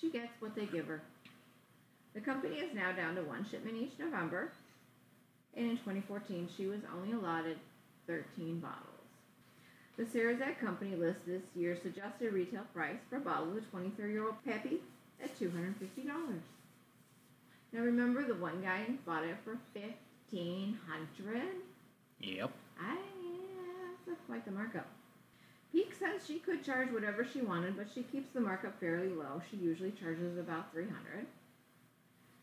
She 0.00 0.10
gets 0.10 0.32
what 0.40 0.56
they 0.56 0.66
give 0.66 0.88
her. 0.88 1.00
The 2.14 2.20
company 2.20 2.56
is 2.56 2.74
now 2.74 2.90
down 2.90 3.14
to 3.14 3.22
one 3.22 3.46
shipment 3.48 3.76
each 3.76 3.96
November, 3.96 4.50
and 5.56 5.70
in 5.70 5.76
2014, 5.76 6.48
she 6.56 6.66
was 6.66 6.80
only 6.92 7.12
allotted 7.12 7.58
13 8.08 8.58
bottles. 8.58 9.06
The 9.96 10.06
Sazerac 10.06 10.58
Company 10.58 10.96
lists 10.96 11.22
this 11.24 11.42
year's 11.54 11.80
suggested 11.82 12.32
retail 12.32 12.64
price 12.74 12.98
for 13.08 13.18
a 13.18 13.20
bottle 13.20 13.50
of 13.50 13.54
the 13.54 13.60
23 13.60 14.10
year 14.10 14.24
old 14.24 14.44
Pappy 14.44 14.80
at 15.22 15.38
$250. 15.38 15.74
Now 17.72 17.80
remember, 17.80 18.24
the 18.24 18.34
one 18.34 18.60
guy 18.62 18.84
bought 19.06 19.24
it 19.24 19.36
for 19.44 19.58
1500 19.74 21.42
Yep. 22.20 22.50
I 22.80 22.96
that's 24.06 24.20
quite 24.26 24.44
the 24.44 24.50
markup. 24.50 24.86
Peak 25.72 25.94
says 25.94 26.26
she 26.26 26.40
could 26.40 26.64
charge 26.64 26.90
whatever 26.90 27.24
she 27.24 27.42
wanted, 27.42 27.76
but 27.76 27.86
she 27.94 28.02
keeps 28.02 28.32
the 28.34 28.40
markup 28.40 28.80
fairly 28.80 29.08
low. 29.08 29.40
She 29.50 29.56
usually 29.56 29.92
charges 29.92 30.36
about 30.36 30.72
300 30.72 31.26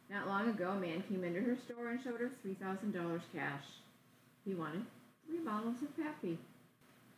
Not 0.09 0.27
long 0.27 0.49
ago, 0.49 0.71
a 0.71 0.79
man 0.79 1.03
came 1.09 1.25
into 1.25 1.41
her 1.41 1.57
store 1.57 1.89
and 1.89 2.01
showed 2.01 2.21
her 2.21 2.31
$3,000 2.45 3.19
cash. 3.35 3.65
He 4.45 4.53
wanted 4.53 4.85
three 5.25 5.39
bottles 5.39 5.81
of 5.81 5.95
Pappy. 5.97 6.37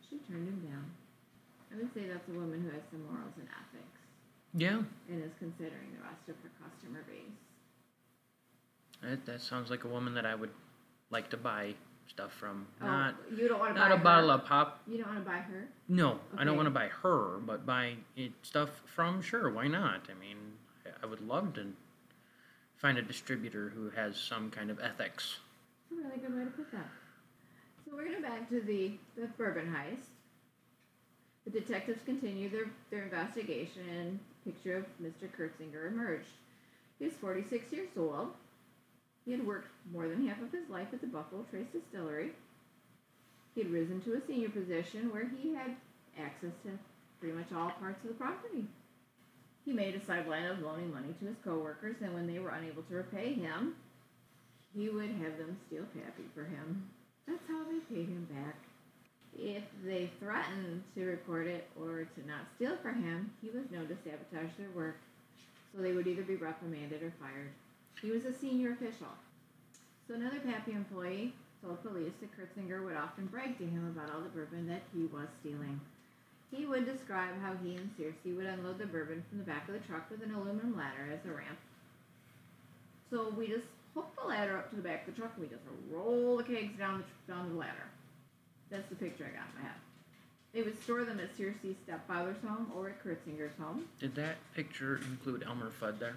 She 0.08 0.18
turned 0.26 0.48
him 0.48 0.66
down. 0.66 0.90
I 1.72 1.76
would 1.78 1.94
say 1.94 2.08
that's 2.08 2.28
a 2.28 2.32
woman 2.32 2.62
who 2.62 2.74
has 2.74 2.82
some 2.90 3.06
morals 3.06 3.38
and 3.38 3.46
ethics 3.46 3.99
Yeah. 4.54 4.82
and 5.08 5.24
is 5.24 5.30
considering 5.38 5.92
the 5.96 6.02
rest 6.02 6.28
of 6.28 6.34
her 6.42 6.50
customer 6.62 7.04
base. 7.06 7.30
That, 9.02 9.24
that 9.26 9.40
sounds 9.40 9.70
like 9.70 9.84
a 9.84 9.88
woman 9.88 10.14
that 10.14 10.26
I 10.26 10.34
would 10.34 10.50
like 11.10 11.30
to 11.30 11.36
buy 11.36 11.74
stuff 12.08 12.32
from. 12.32 12.66
Oh, 12.82 12.86
Not 12.86 13.14
you 13.36 13.48
don't 13.48 13.60
want 13.60 13.74
to 13.74 13.80
not 13.80 13.88
buy 13.88 13.94
a 13.94 13.98
her. 13.98 14.04
bottle 14.04 14.30
of 14.30 14.44
pop. 14.44 14.80
You 14.88 14.98
don't 14.98 15.06
want 15.14 15.24
to 15.24 15.30
buy 15.30 15.38
her. 15.38 15.68
No, 15.88 16.18
I 16.36 16.44
don't 16.44 16.56
want 16.56 16.66
to 16.66 16.70
buy 16.70 16.88
her, 16.88 17.38
but 17.46 17.64
buy 17.64 17.94
it, 18.16 18.32
stuff 18.42 18.70
from. 18.94 19.22
Sure, 19.22 19.50
why 19.50 19.68
not? 19.68 20.02
I 20.10 20.14
mean, 20.20 20.36
I- 21.02 21.06
would 21.06 21.26
love 21.26 21.54
to 21.54 21.72
find 22.76 22.98
a 22.98 23.02
distributor 23.02 23.70
who 23.70 23.90
has 23.90 24.16
some 24.16 24.50
kind 24.50 24.70
of 24.70 24.80
ethics. 24.80 25.38
That's 25.90 26.02
a 26.04 26.08
really 26.08 26.18
good 26.20 26.36
way 26.36 26.44
to 26.44 26.50
put 26.50 26.70
that. 26.72 26.88
So 27.84 27.96
we're 27.96 28.04
gonna 28.04 28.20
back 28.20 28.48
to 28.50 28.60
the, 28.60 28.92
the 29.16 29.26
bourbon 29.38 29.72
heist. 29.74 30.06
The 31.44 31.50
detectives 31.50 32.00
continue 32.04 32.48
their, 32.50 32.66
their 32.90 33.04
investigation 33.04 34.20
picture 34.44 34.76
of 34.76 34.84
Mr. 35.02 35.28
Curtsinger 35.30 35.88
emerged. 35.88 36.28
He 36.98 37.06
was 37.06 37.14
46 37.14 37.72
years 37.72 37.88
old. 37.96 38.28
He 39.24 39.32
had 39.32 39.46
worked 39.46 39.68
more 39.92 40.08
than 40.08 40.26
half 40.26 40.40
of 40.42 40.52
his 40.52 40.68
life 40.68 40.88
at 40.92 41.00
the 41.00 41.06
Buffalo 41.06 41.44
Trace 41.50 41.66
Distillery. 41.72 42.32
He 43.54 43.62
had 43.62 43.72
risen 43.72 44.00
to 44.02 44.14
a 44.14 44.26
senior 44.26 44.48
position 44.48 45.12
where 45.12 45.28
he 45.28 45.54
had 45.54 45.76
access 46.18 46.52
to 46.64 46.78
pretty 47.18 47.36
much 47.36 47.52
all 47.54 47.70
parts 47.70 48.02
of 48.04 48.08
the 48.08 48.14
property. 48.14 48.64
He 49.64 49.72
made 49.72 49.94
a 49.94 50.04
sideline 50.04 50.46
of 50.46 50.60
loaning 50.60 50.92
money 50.92 51.14
to 51.18 51.26
his 51.26 51.36
coworkers, 51.44 51.96
and 52.02 52.14
when 52.14 52.26
they 52.26 52.38
were 52.38 52.50
unable 52.50 52.82
to 52.84 52.94
repay 52.94 53.34
him, 53.34 53.74
he 54.74 54.88
would 54.88 55.10
have 55.10 55.36
them 55.36 55.58
steal 55.66 55.84
Pappy 55.94 56.24
for 56.34 56.44
him. 56.44 56.88
That's 57.26 57.46
how 57.46 57.64
they 57.64 57.80
paid 57.94 58.08
him 58.08 58.26
back. 58.30 58.56
If 59.42 59.64
they 59.82 60.10
threatened 60.20 60.82
to 60.94 61.04
report 61.06 61.46
it 61.46 61.66
or 61.80 62.04
to 62.04 62.26
not 62.28 62.44
steal 62.56 62.76
for 62.82 62.90
him, 62.90 63.32
he 63.40 63.48
was 63.48 63.70
known 63.70 63.88
to 63.88 63.96
sabotage 64.04 64.52
their 64.58 64.68
work. 64.74 64.98
So 65.72 65.80
they 65.80 65.92
would 65.92 66.06
either 66.06 66.22
be 66.22 66.36
reprimanded 66.36 67.02
or 67.02 67.12
fired. 67.18 67.48
He 68.02 68.10
was 68.10 68.26
a 68.26 68.34
senior 68.34 68.72
official. 68.72 69.08
So 70.06 70.14
another 70.14 70.40
Pappy 70.40 70.72
employee 70.72 71.32
told 71.62 71.82
police 71.82 72.12
that 72.20 72.36
Curtsinger 72.36 72.84
would 72.84 72.96
often 72.96 73.26
brag 73.26 73.56
to 73.58 73.64
him 73.64 73.96
about 73.96 74.14
all 74.14 74.20
the 74.20 74.28
bourbon 74.28 74.68
that 74.68 74.82
he 74.94 75.06
was 75.06 75.28
stealing. 75.40 75.80
He 76.50 76.66
would 76.66 76.84
describe 76.84 77.40
how 77.40 77.54
he 77.64 77.76
and 77.76 77.90
Searcy 77.96 78.36
would 78.36 78.46
unload 78.46 78.78
the 78.78 78.86
bourbon 78.86 79.24
from 79.30 79.38
the 79.38 79.44
back 79.44 79.68
of 79.68 79.74
the 79.74 79.80
truck 79.80 80.10
with 80.10 80.22
an 80.22 80.34
aluminum 80.34 80.76
ladder 80.76 81.08
as 81.12 81.24
a 81.24 81.32
ramp. 81.32 81.58
So 83.08 83.30
we 83.30 83.46
just 83.46 83.66
hook 83.94 84.10
the 84.20 84.28
ladder 84.28 84.58
up 84.58 84.68
to 84.70 84.76
the 84.76 84.82
back 84.82 85.08
of 85.08 85.14
the 85.14 85.20
truck 85.20 85.32
and 85.36 85.44
we 85.44 85.48
just 85.48 85.64
roll 85.90 86.36
the 86.36 86.44
kegs 86.44 86.76
down 86.76 87.04
the, 87.26 87.32
down 87.32 87.48
the 87.48 87.58
ladder. 87.58 87.88
That's 88.70 88.88
the 88.88 88.94
picture 88.94 89.24
I 89.24 89.36
got 89.36 89.48
in 89.54 89.62
my 89.62 89.68
head. 89.68 89.78
They 90.52 90.62
would 90.62 90.80
store 90.82 91.04
them 91.04 91.20
at 91.20 91.36
Searcy's 91.36 91.76
stepfather's 91.84 92.36
home 92.44 92.72
or 92.76 92.88
at 92.88 93.02
Curtsinger's 93.04 93.56
home. 93.58 93.84
Did 93.98 94.14
that 94.16 94.36
picture 94.54 95.00
include 95.10 95.44
Elmer 95.44 95.70
Fudd 95.70 95.98
there? 95.98 96.16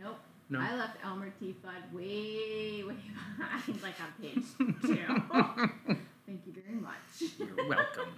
Nope. 0.00 0.18
No. 0.50 0.60
I 0.60 0.74
left 0.74 0.96
Elmer 1.04 1.32
T. 1.38 1.54
Fudd 1.64 1.92
way, 1.92 2.82
way 2.84 2.94
behind, 3.38 3.82
like 3.82 3.94
on 4.00 4.12
page 4.20 4.44
two. 4.82 5.96
Thank 6.26 6.42
you 6.46 6.52
very 6.52 6.80
much. 6.80 7.32
You're 7.38 7.68
welcome. 7.68 8.14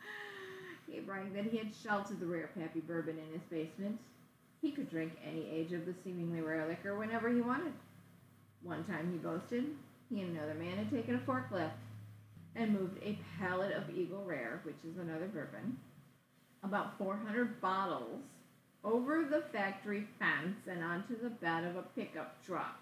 he 0.90 1.00
bragged 1.00 1.34
that 1.34 1.46
he 1.46 1.58
had 1.58 1.72
sheltered 1.74 2.20
the 2.20 2.26
rare 2.26 2.50
Pappy 2.58 2.80
bourbon 2.80 3.18
in 3.18 3.32
his 3.32 3.42
basement. 3.50 3.98
He 4.62 4.70
could 4.70 4.90
drink 4.90 5.12
any 5.26 5.48
age 5.48 5.72
of 5.72 5.86
the 5.86 5.94
seemingly 6.04 6.40
rare 6.40 6.66
liquor 6.66 6.96
whenever 6.96 7.28
he 7.28 7.40
wanted. 7.40 7.72
One 8.62 8.84
time 8.84 9.10
he 9.12 9.18
boasted 9.18 9.66
he 10.08 10.20
and 10.20 10.36
another 10.36 10.54
man 10.54 10.76
had 10.76 10.90
taken 10.90 11.14
a 11.14 11.18
forklift 11.18 11.70
and 12.56 12.72
moved 12.72 12.98
a 13.02 13.18
pallet 13.38 13.72
of 13.72 13.94
Eagle 13.94 14.24
Rare, 14.24 14.60
which 14.64 14.76
is 14.88 14.98
another 14.98 15.26
bourbon, 15.26 15.76
about 16.62 16.96
400 16.98 17.60
bottles 17.60 18.22
over 18.82 19.24
the 19.24 19.42
factory 19.52 20.06
fence 20.18 20.56
and 20.68 20.82
onto 20.82 21.20
the 21.20 21.30
bed 21.30 21.64
of 21.64 21.76
a 21.76 21.82
pickup 21.82 22.42
truck. 22.44 22.80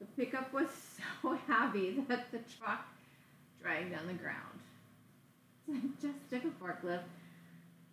The 0.00 0.06
pickup 0.16 0.52
was 0.52 0.68
so 1.22 1.38
heavy 1.48 2.04
that 2.08 2.30
the 2.30 2.40
truck 2.58 2.86
dragged 3.62 3.94
on 3.94 4.06
the 4.06 4.14
ground. 4.14 4.60
So 5.66 5.72
I 5.74 5.80
just 6.02 6.30
took 6.30 6.44
a 6.44 6.62
forklift, 6.62 7.04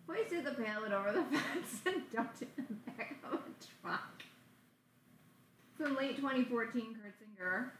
hoisted 0.06 0.44
the 0.44 0.62
pallet 0.62 0.92
over 0.92 1.12
the 1.12 1.22
fence, 1.38 1.80
and 1.86 2.02
dumped 2.12 2.42
it 2.42 2.50
in 2.58 2.66
the 2.68 2.90
back 2.90 3.16
of 3.24 3.34
a 3.34 3.86
truck. 3.86 4.22
So 5.78 5.84
late 5.84 6.16
2014, 6.16 6.96
Curtsinger 6.96 7.70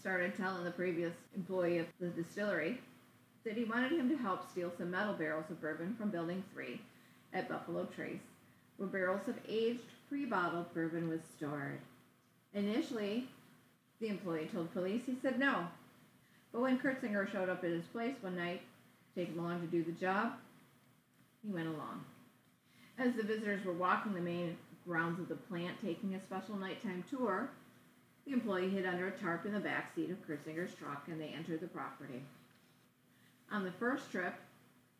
started 0.00 0.36
telling 0.36 0.64
the 0.64 0.70
previous 0.70 1.14
employee 1.34 1.78
of 1.78 1.86
the 2.00 2.08
distillery 2.08 2.80
that 3.44 3.56
he 3.56 3.64
wanted 3.64 3.92
him 3.92 4.08
to 4.08 4.16
help 4.16 4.50
steal 4.50 4.72
some 4.76 4.90
metal 4.90 5.14
barrels 5.14 5.50
of 5.50 5.60
bourbon 5.60 5.94
from 5.98 6.10
Building 6.10 6.42
3 6.54 6.80
at 7.34 7.48
Buffalo 7.48 7.86
Trace, 7.94 8.20
where 8.76 8.88
barrels 8.88 9.28
of 9.28 9.34
aged, 9.48 9.80
pre 10.08 10.24
bottled 10.24 10.72
bourbon 10.72 11.08
was 11.08 11.20
stored. 11.36 11.78
Initially, 12.54 13.28
the 14.00 14.08
employee 14.08 14.48
told 14.52 14.72
police 14.72 15.02
he 15.06 15.16
said 15.20 15.38
no. 15.38 15.66
But 16.52 16.62
when 16.62 16.78
Curtsinger 16.78 17.30
showed 17.30 17.48
up 17.48 17.64
at 17.64 17.70
his 17.70 17.84
place 17.86 18.14
one 18.20 18.36
night, 18.36 18.62
him 19.14 19.38
along 19.38 19.60
to 19.60 19.66
do 19.66 19.82
the 19.82 19.92
job, 19.92 20.32
he 21.44 21.52
went 21.52 21.68
along. 21.68 22.04
As 22.98 23.14
the 23.14 23.22
visitors 23.22 23.64
were 23.64 23.72
walking 23.72 24.14
the 24.14 24.20
main 24.20 24.56
grounds 24.86 25.18
of 25.18 25.28
the 25.28 25.34
plant, 25.34 25.76
taking 25.82 26.14
a 26.14 26.22
special 26.22 26.56
nighttime 26.56 27.04
tour, 27.10 27.50
the 28.26 28.32
employee 28.32 28.70
hid 28.70 28.86
under 28.86 29.08
a 29.08 29.10
tarp 29.10 29.44
in 29.44 29.52
the 29.52 29.60
back 29.60 29.94
seat 29.94 30.10
of 30.10 30.26
Curtsinger's 30.26 30.74
truck 30.74 31.04
and 31.08 31.20
they 31.20 31.34
entered 31.36 31.60
the 31.60 31.66
property. 31.66 32.22
On 33.52 33.64
the 33.64 33.72
first 33.72 34.10
trip, 34.10 34.34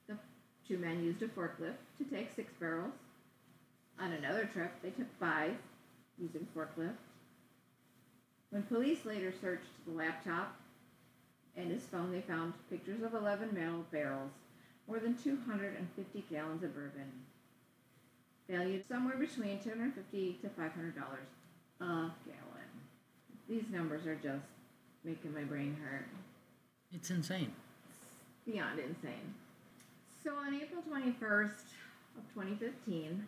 the 0.07 0.17
two 0.69 0.79
men 0.79 1.03
used 1.03 1.23
a 1.23 1.29
forklift 1.29 1.81
to 1.99 2.05
take 2.05 2.35
six 2.35 2.53
barrels. 2.61 2.93
On 3.99 4.13
another 4.13 4.45
trip, 4.53 4.73
they 4.83 4.91
took 4.91 5.07
five 5.19 5.53
using 6.19 6.47
forklift. 6.55 6.97
When 8.51 8.63
police 8.63 9.05
later 9.05 9.33
searched 9.41 9.67
the 9.87 9.95
laptop 9.95 10.55
and 11.57 11.71
his 11.71 11.83
phone, 11.85 12.13
they 12.13 12.21
found 12.21 12.53
pictures 12.71 13.03
of 13.03 13.15
11 13.15 13.55
metal 13.55 13.85
barrels, 13.91 14.31
more 14.87 14.99
than 14.99 15.17
250 15.17 16.25
gallons 16.31 16.63
of 16.63 16.75
bourbon, 16.75 17.11
valued 18.49 18.85
somewhere 18.89 19.17
between 19.17 19.59
250 19.61 20.39
to 20.43 20.49
500 20.51 20.95
dollars 20.95 21.27
a 21.81 21.85
gallon. 22.25 22.54
These 23.49 23.65
numbers 23.71 24.07
are 24.07 24.17
just 24.17 24.45
making 25.05 25.35
my 25.35 25.43
brain 25.43 25.77
hurt. 25.85 26.07
It's 26.93 27.11
insane. 27.11 27.53
It's 27.91 28.47
beyond 28.47 28.79
insane. 28.79 29.35
So 30.23 30.35
on 30.35 30.55
April 30.55 30.83
21st 30.91 31.65
of 32.17 32.25
2015, 32.35 33.27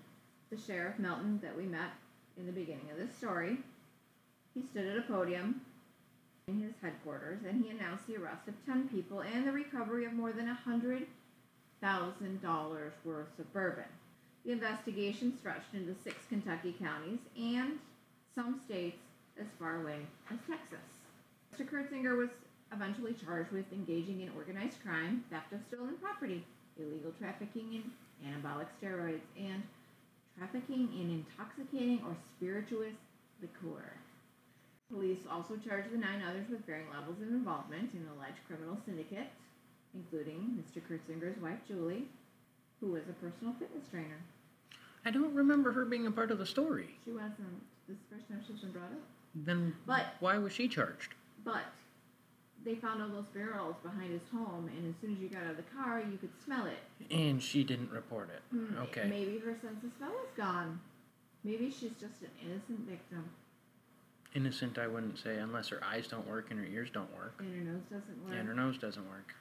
the 0.51 0.57
sheriff 0.57 0.99
Melton 0.99 1.41
that 1.43 1.57
we 1.57 1.65
met 1.65 1.91
in 2.39 2.47
the 2.47 2.53
beginning 2.53 2.89
of 2.91 2.97
this 2.97 3.15
story, 3.17 3.59
he 4.55 4.63
stood 4.63 4.87
at 4.87 4.97
a 4.97 5.03
podium 5.03 5.61
in 6.49 6.61
his 6.61 6.75
headquarters 6.81 7.41
and 7.47 7.63
he 7.63 7.71
announced 7.71 8.07
the 8.07 8.17
arrest 8.17 8.49
of 8.49 8.55
10 8.65 8.89
people 8.89 9.21
and 9.21 9.47
the 9.47 9.53
recovery 9.53 10.07
of 10.07 10.13
more 10.13 10.33
than 10.33 10.47
$100,000 10.67 12.91
worth 13.05 13.39
of 13.39 13.53
bourbon. 13.53 13.85
The 14.45 14.53
investigation 14.53 15.37
stretched 15.37 15.75
into 15.75 15.95
six 16.05 16.17
Kentucky 16.29 16.75
counties 16.79 17.19
and 17.37 17.79
some 18.35 18.61
states 18.65 18.99
as 19.41 19.47
far 19.59 19.83
away 19.83 19.99
as 20.31 20.39
Texas. 20.49 20.87
Mr. 21.55 21.69
Curtsinger 21.69 22.17
was 22.17 22.31
eventually 22.73 23.15
charged 23.15 23.53
with 23.53 23.71
engaging 23.73 24.21
in 24.21 24.31
organized 24.37 24.83
crime, 24.83 25.25
theft 25.31 25.53
of 25.53 25.61
stolen 25.69 25.95
property, 26.01 26.45
illegal 26.79 27.13
trafficking 27.19 27.75
in 27.75 27.85
anabolic 28.27 28.67
steroids, 28.81 29.25
and 29.39 29.63
trafficking 30.37 30.89
in 30.95 31.25
intoxicating 31.25 32.01
or 32.05 32.17
spirituous 32.37 32.97
liquor. 33.41 33.93
Police 34.91 35.27
also 35.31 35.57
charged 35.57 35.91
the 35.93 35.99
nine 35.99 36.23
others 36.23 36.49
with 36.49 36.65
varying 36.67 36.91
levels 36.93 37.21
of 37.21 37.29
involvement 37.29 37.91
in 37.93 38.01
an 38.01 38.09
alleged 38.17 38.39
criminal 38.47 38.79
syndicate, 38.87 39.29
including 39.95 40.61
Mr. 40.61 40.81
Curtsinger's 40.81 41.41
wife 41.41 41.59
Julie, 41.67 42.05
who 42.81 42.93
was 42.93 43.03
a 43.09 43.13
personal 43.15 43.55
fitness 43.59 43.89
trainer. 43.91 44.21
I 45.05 45.11
don't 45.11 45.35
remember 45.35 45.73
her 45.73 45.85
being 45.85 46.07
a 46.07 46.11
part 46.11 46.31
of 46.31 46.39
the 46.39 46.47
story. 46.47 46.99
She 47.05 47.13
wasn't 47.13 47.63
this 47.89 47.97
is 47.97 48.03
the 48.11 48.17
first 48.17 48.29
time 48.29 48.43
she's 48.47 48.61
been 48.61 48.73
brought 48.73 48.91
up. 48.91 49.16
Then 49.45 49.77
But- 49.87 50.15
why 50.21 50.39
was 50.39 50.53
she 50.53 50.69
charged? 50.69 51.15
But 51.45 51.65
they 52.65 52.75
found 52.75 53.03
all 53.03 53.09
those 53.09 53.27
barrels 53.27 53.77
behind 53.83 54.11
his 54.13 54.27
home, 54.31 54.69
and 54.69 54.89
as 54.93 55.01
soon 55.01 55.13
as 55.15 55.19
you 55.21 55.29
got 55.29 55.45
out 55.45 55.51
of 55.51 55.57
the 55.57 55.63
car, 55.65 56.01
you 56.01 56.17
could 56.19 56.33
smell 56.43 56.67
it. 56.67 56.79
And 57.11 57.43
she 57.43 57.63
didn't 57.63 57.91
report 57.91 58.31
it. 58.31 58.43
Hmm, 58.51 58.79
Okay. 58.79 59.09
Maybe 59.09 59.39
her 59.39 59.55
sense 59.57 59.85
of 59.85 59.93
smell 59.99 60.13
is 60.25 60.31
gone. 60.37 60.81
Maybe 61.45 61.71
she's 61.71 61.93
just 61.93 62.23
an 62.23 62.31
innocent 62.43 62.81
victim, 62.89 63.31
Innocent, 64.35 64.77
I 64.77 64.87
wouldn't 64.87 65.19
say, 65.19 65.39
unless 65.39 65.69
her 65.69 65.83
eyes 65.83 66.09
don't 66.09 66.27
work 66.27 66.51
and 66.51 66.61
her 66.61 66.67
ears 66.67 66.91
don't 66.91 67.11
work. 67.17 67.37
and 67.39 67.55
her 67.55 67.73
nose 67.73 67.85
doesn't 67.89 68.23
work. 68.25 68.35
And 68.35 68.47
her 68.49 68.55
nose 68.55 68.77
doesn't 68.77 69.09
work. 69.09 69.35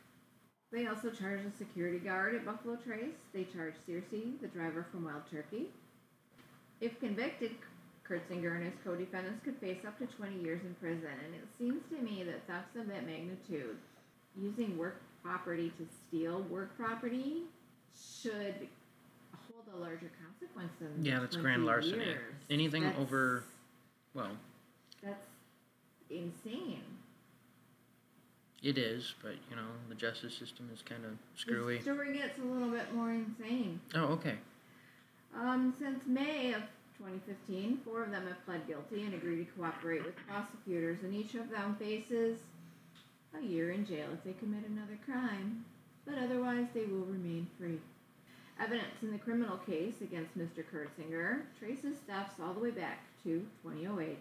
They 0.71 0.87
also 0.87 1.09
charged 1.09 1.45
a 1.45 1.51
security 1.51 1.99
guard 1.99 2.33
at 2.35 2.45
Buffalo 2.45 2.77
Trace. 2.77 3.15
They 3.33 3.43
charged 3.43 3.77
Searcy, 3.87 4.39
the 4.39 4.47
driver 4.47 4.83
from 4.91 5.03
Wild 5.03 5.23
Turkey. 5.29 5.71
If 6.79 6.97
convicted, 7.01 7.55
Curtsinger 8.09 8.55
and 8.55 8.65
his 8.65 8.73
co-defendants 8.83 9.43
could 9.43 9.57
face 9.57 9.79
up 9.87 9.97
to 9.99 10.05
20 10.05 10.39
years 10.41 10.61
in 10.63 10.75
prison. 10.75 11.09
And 11.25 11.33
it 11.35 11.47
seems 11.57 11.81
to 11.89 11.97
me 12.03 12.23
that 12.23 12.45
thefts 12.47 12.75
of 12.75 12.87
that 12.87 13.05
magnitude, 13.05 13.77
using 14.39 14.77
work 14.77 15.01
property 15.23 15.71
to 15.79 15.85
steal 16.07 16.41
work 16.43 16.75
property, 16.77 17.43
should 18.21 18.67
hold 19.51 19.65
a 19.75 19.77
larger 19.79 20.11
consequence 20.23 20.71
than 20.79 21.03
Yeah, 21.03 21.19
that's 21.19 21.35
grand 21.35 21.65
larceny. 21.65 22.03
years. 22.05 22.35
Anything 22.49 22.83
That's- 22.83 23.01
over, 23.01 23.43
well, 24.13 24.37
That's 25.01 25.25
insane. 26.09 26.83
it 28.61 28.77
is, 28.77 29.15
but 29.23 29.35
you 29.49 29.55
know, 29.55 29.67
the 29.89 29.95
justice 29.95 30.35
system 30.37 30.69
is 30.73 30.81
kind 30.83 31.05
of 31.05 31.17
screwy. 31.35 31.77
The 31.77 31.83
story 31.83 32.13
gets 32.17 32.37
a 32.37 32.43
little 32.43 32.69
bit 32.69 32.93
more 32.93 33.11
insane. 33.11 33.79
Oh, 33.95 34.05
okay. 34.13 34.37
Um, 35.35 35.73
since 35.79 36.05
May 36.05 36.53
of 36.53 36.61
2015, 36.97 37.79
four 37.85 38.03
of 38.03 38.11
them 38.11 38.27
have 38.27 38.45
pled 38.45 38.67
guilty 38.67 39.03
and 39.03 39.13
agreed 39.13 39.45
to 39.45 39.51
cooperate 39.53 40.05
with 40.05 40.15
prosecutors, 40.27 40.99
and 41.03 41.13
each 41.13 41.35
of 41.35 41.49
them 41.49 41.75
faces 41.79 42.39
a 43.37 43.43
year 43.43 43.71
in 43.71 43.85
jail 43.85 44.07
if 44.13 44.23
they 44.23 44.33
commit 44.33 44.63
another 44.67 44.97
crime, 45.05 45.65
but 46.05 46.17
otherwise 46.17 46.67
they 46.73 46.85
will 46.85 47.05
remain 47.05 47.47
free. 47.59 47.79
Evidence 48.59 49.01
in 49.01 49.11
the 49.11 49.17
criminal 49.17 49.57
case 49.57 49.95
against 50.01 50.37
Mr. 50.37 50.63
Curtsinger 50.63 51.41
traces 51.59 51.97
thefts 52.07 52.39
all 52.39 52.53
the 52.53 52.61
way 52.61 52.71
back 52.71 52.99
to 53.23 53.45
2008. 53.63 54.17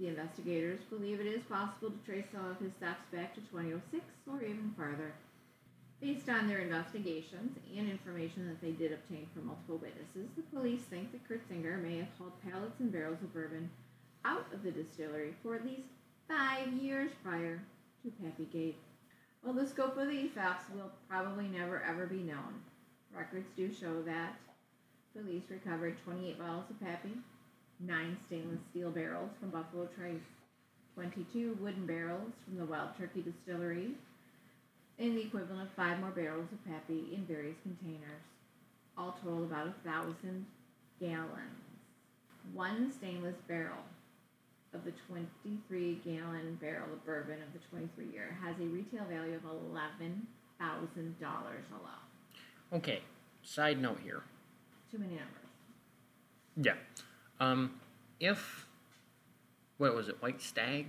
The 0.00 0.08
investigators 0.08 0.80
believe 0.88 1.20
it 1.20 1.26
is 1.26 1.42
possible 1.44 1.90
to 1.90 2.06
trace 2.06 2.24
some 2.32 2.46
of 2.46 2.58
his 2.58 2.72
thefts 2.80 3.06
back 3.12 3.34
to 3.34 3.40
2006 3.52 4.02
or 4.26 4.42
even 4.42 4.74
farther. 4.76 5.12
Based 6.04 6.28
on 6.28 6.48
their 6.48 6.58
investigations 6.58 7.56
and 7.74 7.88
information 7.88 8.46
that 8.46 8.60
they 8.60 8.72
did 8.72 8.92
obtain 8.92 9.26
from 9.32 9.46
multiple 9.46 9.78
witnesses, 9.78 10.28
the 10.36 10.42
police 10.54 10.82
think 10.82 11.10
that 11.12 11.26
Curtsinger 11.26 11.82
may 11.82 11.96
have 11.96 12.08
hauled 12.18 12.34
pallets 12.46 12.78
and 12.78 12.92
barrels 12.92 13.22
of 13.22 13.32
bourbon 13.32 13.70
out 14.22 14.44
of 14.52 14.62
the 14.62 14.70
distillery 14.70 15.34
for 15.42 15.54
at 15.54 15.64
least 15.64 15.88
five 16.28 16.70
years 16.74 17.10
prior 17.24 17.62
to 18.02 18.12
Pappy 18.22 18.44
Gate. 18.52 18.76
Well, 19.42 19.54
the 19.54 19.66
scope 19.66 19.96
of 19.96 20.08
the 20.08 20.28
thefts 20.28 20.66
will 20.74 20.92
probably 21.08 21.48
never 21.48 21.82
ever 21.82 22.04
be 22.04 22.22
known. 22.22 22.60
Records 23.16 23.48
do 23.56 23.72
show 23.72 24.02
that 24.02 24.36
police 25.16 25.44
recovered 25.48 25.96
28 26.04 26.38
bottles 26.38 26.68
of 26.68 26.80
Pappy, 26.80 27.16
nine 27.80 28.18
stainless 28.26 28.60
steel 28.70 28.90
barrels 28.90 29.30
from 29.40 29.48
Buffalo 29.48 29.88
Trace, 29.96 30.20
22 30.96 31.56
wooden 31.62 31.86
barrels 31.86 32.32
from 32.44 32.58
the 32.58 32.66
Wild 32.66 32.90
Turkey 32.98 33.22
Distillery, 33.22 33.94
and 34.98 35.16
the 35.16 35.22
equivalent 35.22 35.62
of 35.62 35.74
five 35.74 35.98
more 36.00 36.10
barrels 36.10 36.48
of 36.52 36.64
Pappy 36.64 37.14
in 37.14 37.24
various 37.26 37.56
containers. 37.62 38.22
All 38.96 39.16
total 39.22 39.44
about 39.44 39.68
a 39.68 39.74
thousand 39.88 40.46
gallons. 41.00 41.64
One 42.52 42.92
stainless 42.92 43.36
barrel 43.48 43.82
of 44.72 44.84
the 44.84 44.92
23 45.08 46.00
gallon 46.04 46.58
barrel 46.60 46.92
of 46.92 47.04
bourbon 47.04 47.38
of 47.42 47.52
the 47.52 47.60
23 47.70 48.06
year 48.12 48.36
has 48.42 48.54
a 48.60 48.64
retail 48.64 49.04
value 49.08 49.34
of 49.34 49.42
$11,000 49.42 50.20
alone. 51.22 51.60
Okay, 52.72 53.00
side 53.42 53.80
note 53.80 53.98
here. 54.02 54.22
Too 54.90 54.98
many 54.98 55.14
numbers. 55.14 55.30
Yeah. 56.56 56.74
Um, 57.40 57.80
if 58.20 58.66
what 59.78 59.94
was 59.94 60.08
it, 60.08 60.22
White 60.22 60.40
Stag 60.40 60.86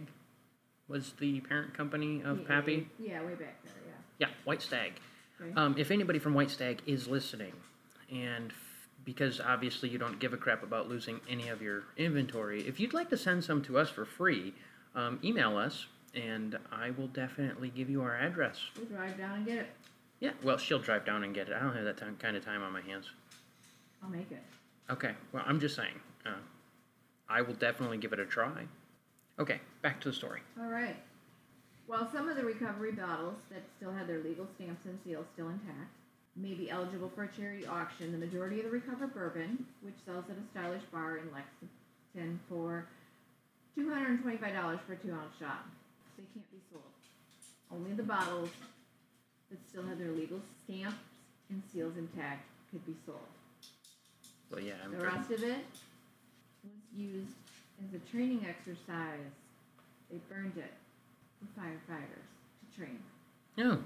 was 0.87 1.13
the 1.19 1.39
parent 1.41 1.73
company 1.73 2.21
of 2.23 2.41
Yeah, 2.41 2.47
Pappy? 2.47 2.87
Yeah, 2.99 3.23
way 3.23 3.33
back 3.33 3.63
there, 3.63 3.73
yeah. 4.19 4.27
White 4.43 4.61
Stag. 4.61 4.93
Okay. 5.41 5.51
Um, 5.55 5.75
if 5.77 5.91
anybody 5.91 6.19
from 6.19 6.33
White 6.33 6.49
Stag 6.49 6.81
is 6.85 7.07
listening, 7.07 7.53
and 8.11 8.51
f- 8.51 8.87
because 9.03 9.39
obviously 9.41 9.89
you 9.89 9.97
don't 9.97 10.19
give 10.19 10.33
a 10.33 10.37
crap 10.37 10.63
about 10.63 10.87
losing 10.87 11.19
any 11.29 11.49
of 11.49 11.61
your 11.61 11.83
inventory, 11.97 12.61
if 12.67 12.79
you'd 12.79 12.93
like 12.93 13.09
to 13.09 13.17
send 13.17 13.43
some 13.43 13.61
to 13.63 13.77
us 13.77 13.89
for 13.89 14.05
free, 14.05 14.53
um, 14.95 15.19
email 15.23 15.57
us 15.57 15.87
and 16.15 16.57
I 16.71 16.91
will 16.91 17.07
definitely 17.07 17.69
give 17.69 17.89
you 17.89 18.01
our 18.01 18.15
address. 18.15 18.57
we'll 18.77 18.85
drive 18.85 19.17
down 19.17 19.35
and 19.35 19.45
get 19.45 19.57
it. 19.57 19.67
Yeah, 20.21 20.31
well, 20.43 20.57
she'll 20.57 20.79
drive 20.79 21.05
down 21.05 21.25
and 21.25 21.35
get 21.35 21.49
it. 21.49 21.53
I 21.55 21.59
don't 21.59 21.75
have 21.75 21.83
that 21.83 21.97
time, 21.97 22.15
kind 22.21 22.37
of 22.37 22.45
time 22.45 22.63
on 22.63 22.71
my 22.71 22.81
hands. 22.81 23.09
I'll 24.01 24.09
make 24.09 24.31
it. 24.31 24.41
Okay, 24.89 25.11
well, 25.33 25.43
I'm 25.45 25.59
just 25.59 25.75
saying. 25.75 25.99
Uh, 26.25 26.29
I 27.27 27.41
will 27.41 27.53
definitely 27.55 27.97
give 27.97 28.13
it 28.13 28.19
a 28.19 28.25
try. 28.25 28.65
Okay, 29.39 29.59
back 29.81 29.99
to 30.01 30.09
the 30.09 30.15
story. 30.15 30.39
All 30.59 30.69
right. 30.69 30.95
While 31.87 32.09
some 32.11 32.27
of 32.29 32.35
the 32.35 32.43
recovery 32.43 32.91
bottles 32.93 33.35
that 33.51 33.61
still 33.77 33.91
had 33.93 34.07
their 34.07 34.19
legal 34.19 34.47
stamps 34.55 34.85
and 34.85 34.97
seals 35.05 35.25
still 35.33 35.49
intact 35.49 35.91
may 36.35 36.53
be 36.53 36.69
eligible 36.69 37.11
for 37.13 37.23
a 37.23 37.27
charity 37.27 37.65
auction, 37.65 38.11
the 38.11 38.17
majority 38.17 38.59
of 38.59 38.65
the 38.65 38.71
recovered 38.71 39.13
bourbon, 39.13 39.65
which 39.81 39.93
sells 40.05 40.25
at 40.29 40.35
a 40.37 40.45
stylish 40.51 40.81
bar 40.91 41.17
in 41.17 41.29
Lexington 41.31 42.39
for 42.49 42.85
$225 43.77 44.79
for 44.81 44.93
a 44.93 44.95
two 44.97 45.11
ounce 45.13 45.33
shot, 45.39 45.65
they 46.17 46.23
can't 46.33 46.51
be 46.51 46.57
sold. 46.71 46.83
Only 47.71 47.93
the 47.93 48.03
bottles 48.03 48.49
that 49.51 49.59
still 49.69 49.83
had 49.83 49.99
their 49.99 50.11
legal 50.11 50.39
stamps 50.63 50.97
and 51.49 51.61
seals 51.71 51.97
intact 51.97 52.45
could 52.71 52.85
be 52.85 52.95
sold. 53.05 53.19
So 54.51 54.59
yeah, 54.59 54.73
I'm 54.83 54.91
The 54.91 54.97
pretty- 54.97 55.15
rest 55.15 55.31
of 55.31 55.43
it 55.43 55.65
was 56.63 56.73
used 56.99 57.35
as 57.87 57.93
a 57.93 57.99
training 58.11 58.45
exercise. 58.47 59.31
They 60.09 60.17
burned 60.29 60.57
it 60.57 60.73
firefighters 61.57 62.27
to 62.61 62.77
train. 62.77 62.99
No, 63.57 63.79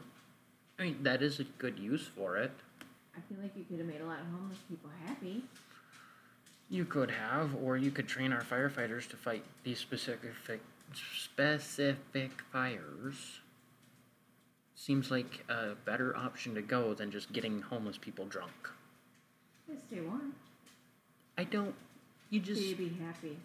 I 0.77 0.83
mean 0.83 1.03
that 1.03 1.21
is 1.21 1.39
a 1.39 1.43
good 1.43 1.79
use 1.79 2.07
for 2.15 2.37
it. 2.37 2.51
I 3.15 3.19
feel 3.27 3.41
like 3.41 3.51
you 3.55 3.65
could 3.65 3.79
have 3.79 3.87
made 3.87 4.01
a 4.01 4.05
lot 4.05 4.19
of 4.19 4.27
homeless 4.27 4.59
people 4.69 4.89
happy. 5.05 5.43
You 6.69 6.85
could 6.85 7.11
have, 7.11 7.55
or 7.55 7.77
you 7.77 7.91
could 7.91 8.07
train 8.07 8.31
our 8.31 8.43
firefighters 8.43 9.09
to 9.09 9.17
fight 9.17 9.43
these 9.63 9.79
specific 9.79 10.31
specific 10.93 12.31
fires. 12.51 13.39
Seems 14.75 15.11
like 15.11 15.43
a 15.49 15.75
better 15.85 16.15
option 16.15 16.55
to 16.55 16.61
go 16.61 16.93
than 16.93 17.11
just 17.11 17.33
getting 17.33 17.61
homeless 17.61 17.97
people 17.97 18.25
drunk. 18.25 18.69
They 19.67 19.75
stay 19.75 20.01
warm. 20.01 20.33
I 21.37 21.43
don't. 21.43 21.75
You 22.29 22.39
just. 22.39 22.77
Be 22.77 22.95
happy. 23.03 23.37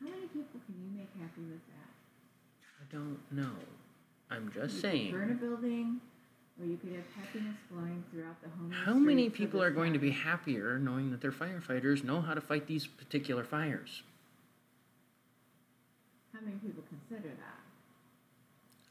How 0.00 0.08
many 0.08 0.26
people 0.26 0.60
can 0.66 0.74
you 0.82 0.98
make 0.98 1.10
happy 1.20 1.42
with 1.42 1.60
don't 2.92 3.18
know. 3.30 3.50
I'm 4.30 4.50
just 4.54 4.74
you 4.74 4.80
saying. 4.80 5.12
burn 5.12 5.32
a 5.32 5.34
building, 5.34 6.00
or 6.60 6.66
you 6.66 6.76
could 6.76 6.92
have 6.92 7.04
happiness 7.16 7.56
flowing 7.70 8.04
throughout 8.12 8.40
the 8.42 8.48
homeless. 8.50 8.78
How 8.84 8.94
many 8.94 9.30
people 9.30 9.62
are 9.62 9.70
going 9.70 9.92
to 9.92 9.98
be 9.98 10.10
happier 10.10 10.78
knowing 10.78 11.10
that 11.10 11.20
their 11.20 11.32
firefighters 11.32 12.04
know 12.04 12.20
how 12.20 12.34
to 12.34 12.40
fight 12.40 12.66
these 12.66 12.86
particular 12.86 13.44
fires? 13.44 14.02
How 16.32 16.40
many 16.40 16.56
people 16.56 16.82
consider 16.88 17.28
that? 17.28 17.60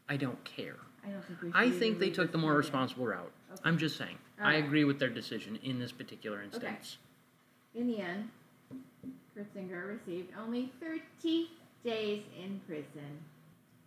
I 0.09 0.17
don't 0.17 0.43
care. 0.43 0.77
I 1.05 1.09
don't 1.09 1.25
think 1.25 1.41
we. 1.41 1.51
Should 1.51 1.57
I 1.57 1.71
think 1.71 1.99
they 1.99 2.09
took 2.09 2.31
the 2.31 2.37
more 2.37 2.53
responsible 2.53 3.05
route. 3.05 3.31
Okay. 3.51 3.61
I'm 3.63 3.77
just 3.77 3.97
saying. 3.97 4.17
I 4.39 4.43
Alright. 4.43 4.65
agree 4.65 4.83
with 4.83 4.99
their 4.99 5.09
decision 5.09 5.57
in 5.63 5.79
this 5.79 5.91
particular 5.91 6.41
instance. 6.43 6.97
Okay. 7.75 7.81
In 7.81 7.87
the 7.87 8.01
end, 8.01 8.29
Curtsinger 9.35 9.87
received 9.87 10.31
only 10.39 10.71
30 10.81 11.49
days 11.83 12.23
in 12.37 12.59
prison, 12.67 13.23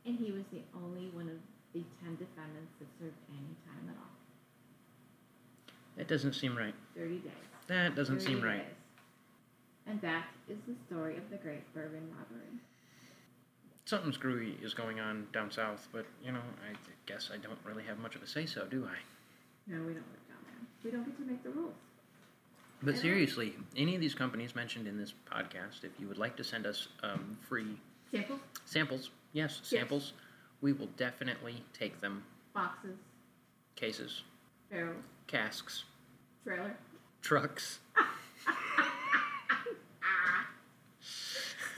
and 0.07 0.18
he 0.18 0.32
was 0.32 0.44
the 0.52 0.61
only 0.76 1.09
one 1.12 1.28
of 1.28 1.38
the 1.72 1.82
10 2.05 2.16
defendants 2.16 2.72
that 2.78 2.88
served 3.00 3.16
any 3.30 3.55
time 3.66 3.88
at 3.88 3.96
all. 3.96 4.14
That 5.96 6.09
doesn't 6.09 6.34
seem 6.34 6.57
right. 6.57 6.74
30 6.96 7.18
days. 7.18 7.32
That 7.68 7.94
doesn't 7.94 8.20
30 8.20 8.26
seem 8.26 8.42
right. 8.42 8.64
And 9.86 10.00
that 10.00 10.26
is 10.48 10.59
the 10.66 10.74
story 10.86 11.16
of 11.16 11.28
the 11.30 11.36
Great 11.36 11.62
Bourbon 11.74 12.09
Robbery. 12.16 12.48
Something 13.86 14.12
screwy 14.12 14.57
is 14.62 14.72
going 14.72 14.98
on 14.98 15.26
down 15.32 15.50
south, 15.50 15.88
but 15.92 16.07
you 16.24 16.32
know, 16.32 16.40
I 16.70 16.74
guess 17.07 17.30
I 17.32 17.36
don't 17.36 17.59
really 17.64 17.84
have 17.84 17.98
much 17.98 18.14
of 18.14 18.22
a 18.22 18.26
say 18.26 18.46
so, 18.46 18.64
do 18.64 18.86
I? 18.86 18.96
No, 19.70 19.78
we 19.78 19.92
don't 19.92 20.07
live 20.11 20.28
down 20.28 20.38
there. 20.46 20.66
We 20.84 20.90
don't 20.90 21.05
get 21.05 21.16
to 21.18 21.24
make 21.24 21.42
the 21.42 21.50
rules. 21.50 21.74
But 22.82 22.98
seriously, 22.98 23.55
any 23.76 23.94
of 23.94 24.00
these 24.00 24.14
companies 24.14 24.55
mentioned 24.55 24.86
in 24.86 24.98
this 24.98 25.14
podcast, 25.30 25.84
if 25.84 25.92
you 25.98 26.07
would 26.09 26.18
like 26.18 26.36
to 26.36 26.44
send 26.44 26.66
us 26.66 26.88
um, 27.02 27.38
free 27.48 27.78
Samples, 28.14 28.40
samples, 28.64 29.10
yes, 29.32 29.58
samples, 29.64 30.12
we 30.60 30.72
will 30.72 30.86
definitely 30.96 31.64
take 31.76 32.00
them. 32.00 32.22
boxes, 32.54 32.96
Cases, 33.74 34.22
barrels, 34.70 35.02
casks, 35.26 35.82
trailer. 36.44 36.76
trucks. 37.22 37.80
Ah. 40.06 40.46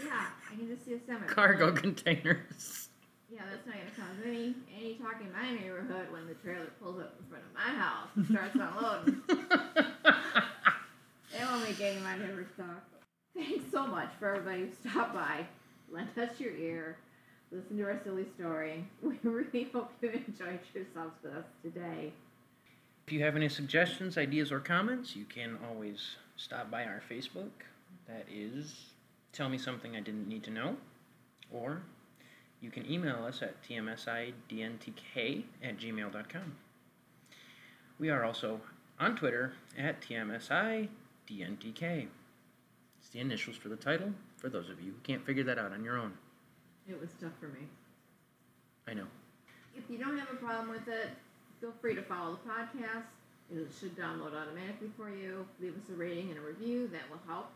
Yeah, 0.05 0.27
I 0.53 0.57
can 0.57 0.67
just 0.69 0.85
see 0.85 0.93
a 0.95 0.99
semi. 1.07 1.27
cargo 1.27 1.73
containers. 1.73 2.89
Yeah, 3.33 3.41
that's 3.51 3.67
not 3.67 3.77
gonna 3.77 3.91
cause 3.97 4.17
any 4.27 4.55
any 4.79 4.95
talk 4.97 5.21
in 5.23 5.33
my 5.33 5.53
neighborhood 5.59 6.11
when 6.13 6.27
the 6.27 6.35
trailer 6.35 6.67
pulls 6.83 7.01
up 7.01 7.15
in 7.19 7.27
front 7.31 7.45
of 7.45 7.55
my 7.55 7.81
house 7.81 8.09
and 8.15 8.27
starts 8.27 8.55
unloading. 8.57 9.23
They 11.33 11.45
won't 11.45 11.63
make 11.69 11.81
any 11.81 11.97
of 11.97 12.03
my 12.03 12.17
neighbors 12.19 12.47
talk. 12.57 12.83
Thanks 13.35 13.71
so 13.71 13.87
much 13.87 14.11
for 14.19 14.35
everybody 14.35 14.63
who 14.63 14.91
stopped 14.91 15.13
by, 15.15 15.47
lent 15.91 16.17
us 16.19 16.39
your 16.39 16.55
ear, 16.57 16.97
listen 17.51 17.77
to 17.79 17.85
our 17.85 18.01
silly 18.05 18.27
story. 18.39 18.85
We 19.03 19.19
really 19.23 19.69
hope 19.73 19.91
you 20.03 20.11
enjoyed 20.11 20.61
yourselves 20.75 21.15
with 21.23 21.35
us 21.35 21.45
today. 21.63 22.13
If 23.07 23.13
you 23.13 23.23
have 23.23 23.37
any 23.37 23.49
suggestions, 23.49 24.19
ideas, 24.19 24.51
or 24.51 24.59
comments, 24.59 25.15
you 25.15 25.25
can 25.25 25.59
always 25.71 26.17
stop 26.37 26.71
by 26.71 26.85
our 26.85 27.01
Facebook. 27.09 27.51
That 28.09 28.27
is 28.33 28.87
Tell 29.33 29.49
Me 29.49 29.59
Something 29.59 29.97
I 29.97 30.01
Didn't 30.01 30.29
Need 30.29 30.43
to 30.45 30.51
Know. 30.51 30.77
Or 31.53 31.83
you 32.61 32.71
can 32.71 32.91
email 32.91 33.25
us 33.25 33.43
at 33.43 33.63
tmsidntk 33.63 35.45
at 35.63 35.79
gmail.com. 35.79 36.57
We 37.99 38.11
are 38.11 38.25
also 38.25 38.61
on 38.99 39.17
Twitter 39.17 39.53
at 39.79 40.01
tmsidntk. 40.01 40.89
It's 42.99 43.09
the 43.13 43.21
initials 43.21 43.57
for 43.57 43.69
the 43.69 43.77
title, 43.77 44.13
for 44.37 44.49
those 44.49 44.69
of 44.71 44.81
you 44.81 44.93
who 44.93 44.99
can't 45.03 45.25
figure 45.25 45.45
that 45.45 45.59
out 45.59 45.73
on 45.73 45.83
your 45.83 45.99
own. 45.99 46.13
It 46.89 47.01
was 47.01 47.11
tough 47.21 47.33
for 47.41 47.49
me. 47.49 47.67
I 48.87 48.95
know. 48.95 49.07
If 49.77 49.85
you 49.91 49.99
don't 49.99 50.17
have 50.19 50.31
a 50.31 50.37
problem 50.37 50.71
with 50.71 50.89
it, 50.89 51.09
feel 51.61 51.73
free 51.81 51.95
to 51.95 52.03
follow 52.03 52.39
the 52.45 52.51
podcast. 52.51 53.05
It 53.53 53.69
should 53.79 53.97
download 53.97 54.35
automatically 54.35 54.91
for 54.97 55.11
you. 55.11 55.47
Leave 55.61 55.75
us 55.75 55.89
a 55.91 55.95
rating 55.95 56.31
and 56.31 56.39
a 56.39 56.41
review. 56.41 56.89
That 56.89 57.03
will 57.11 57.21
help. 57.27 57.51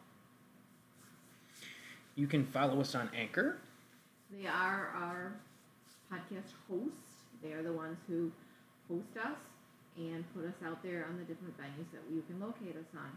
You 2.16 2.26
can 2.26 2.44
follow 2.44 2.80
us 2.80 2.94
on 2.94 3.10
Anchor. 3.16 3.58
They 4.30 4.46
are 4.46 4.92
our 4.94 5.32
podcast 6.12 6.52
hosts. 6.68 7.24
They 7.42 7.52
are 7.52 7.62
the 7.62 7.72
ones 7.72 7.98
who 8.06 8.30
host 8.88 9.16
us 9.16 9.38
and 9.96 10.24
put 10.34 10.44
us 10.44 10.54
out 10.66 10.82
there 10.82 11.06
on 11.08 11.16
the 11.16 11.24
different 11.24 11.56
venues 11.56 11.90
that 11.92 12.02
you 12.12 12.22
can 12.28 12.40
locate 12.40 12.76
us 12.76 12.86
on. 12.94 13.10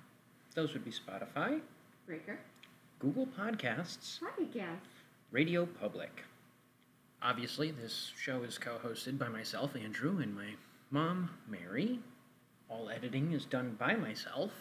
Those 0.55 0.74
would 0.74 0.86
be 0.86 0.91
Spotify, 0.91 1.59
Breaker, 2.05 2.39
Google 3.04 3.28
Podcasts, 3.38 4.22
podcast. 4.22 4.80
Radio 5.30 5.66
Public. 5.66 6.24
Obviously, 7.22 7.70
this 7.70 8.14
show 8.18 8.43
is 8.43 8.58
co 8.58 8.78
hosted 8.82 9.20
by 9.20 9.28
myself, 9.28 9.76
Andrew, 9.76 10.20
and 10.22 10.34
my 10.34 10.51
mom, 10.89 11.30
Mary. 11.45 11.99
All 12.70 12.89
editing 12.89 13.34
is 13.34 13.43
done 13.43 13.76
by 13.78 13.95
myself, 13.95 14.51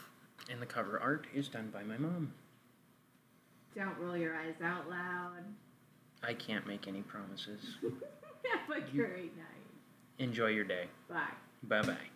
and 0.51 0.61
the 0.61 0.66
cover 0.66 0.99
art 0.99 1.28
is 1.32 1.49
done 1.49 1.70
by 1.72 1.84
my 1.84 1.97
mom. 1.97 2.32
Don't 3.76 3.97
roll 4.01 4.16
your 4.16 4.34
eyes 4.34 4.57
out 4.61 4.90
loud. 4.90 5.45
I 6.24 6.34
can't 6.34 6.66
make 6.66 6.88
any 6.88 7.03
promises. 7.03 7.61
Have 7.84 8.76
a 8.76 8.80
great 8.90 9.36
night. 9.36 9.68
Enjoy 10.18 10.49
your 10.49 10.64
day. 10.64 10.86
Bye. 11.09 11.22
Bye 11.62 11.82
bye. 11.82 12.12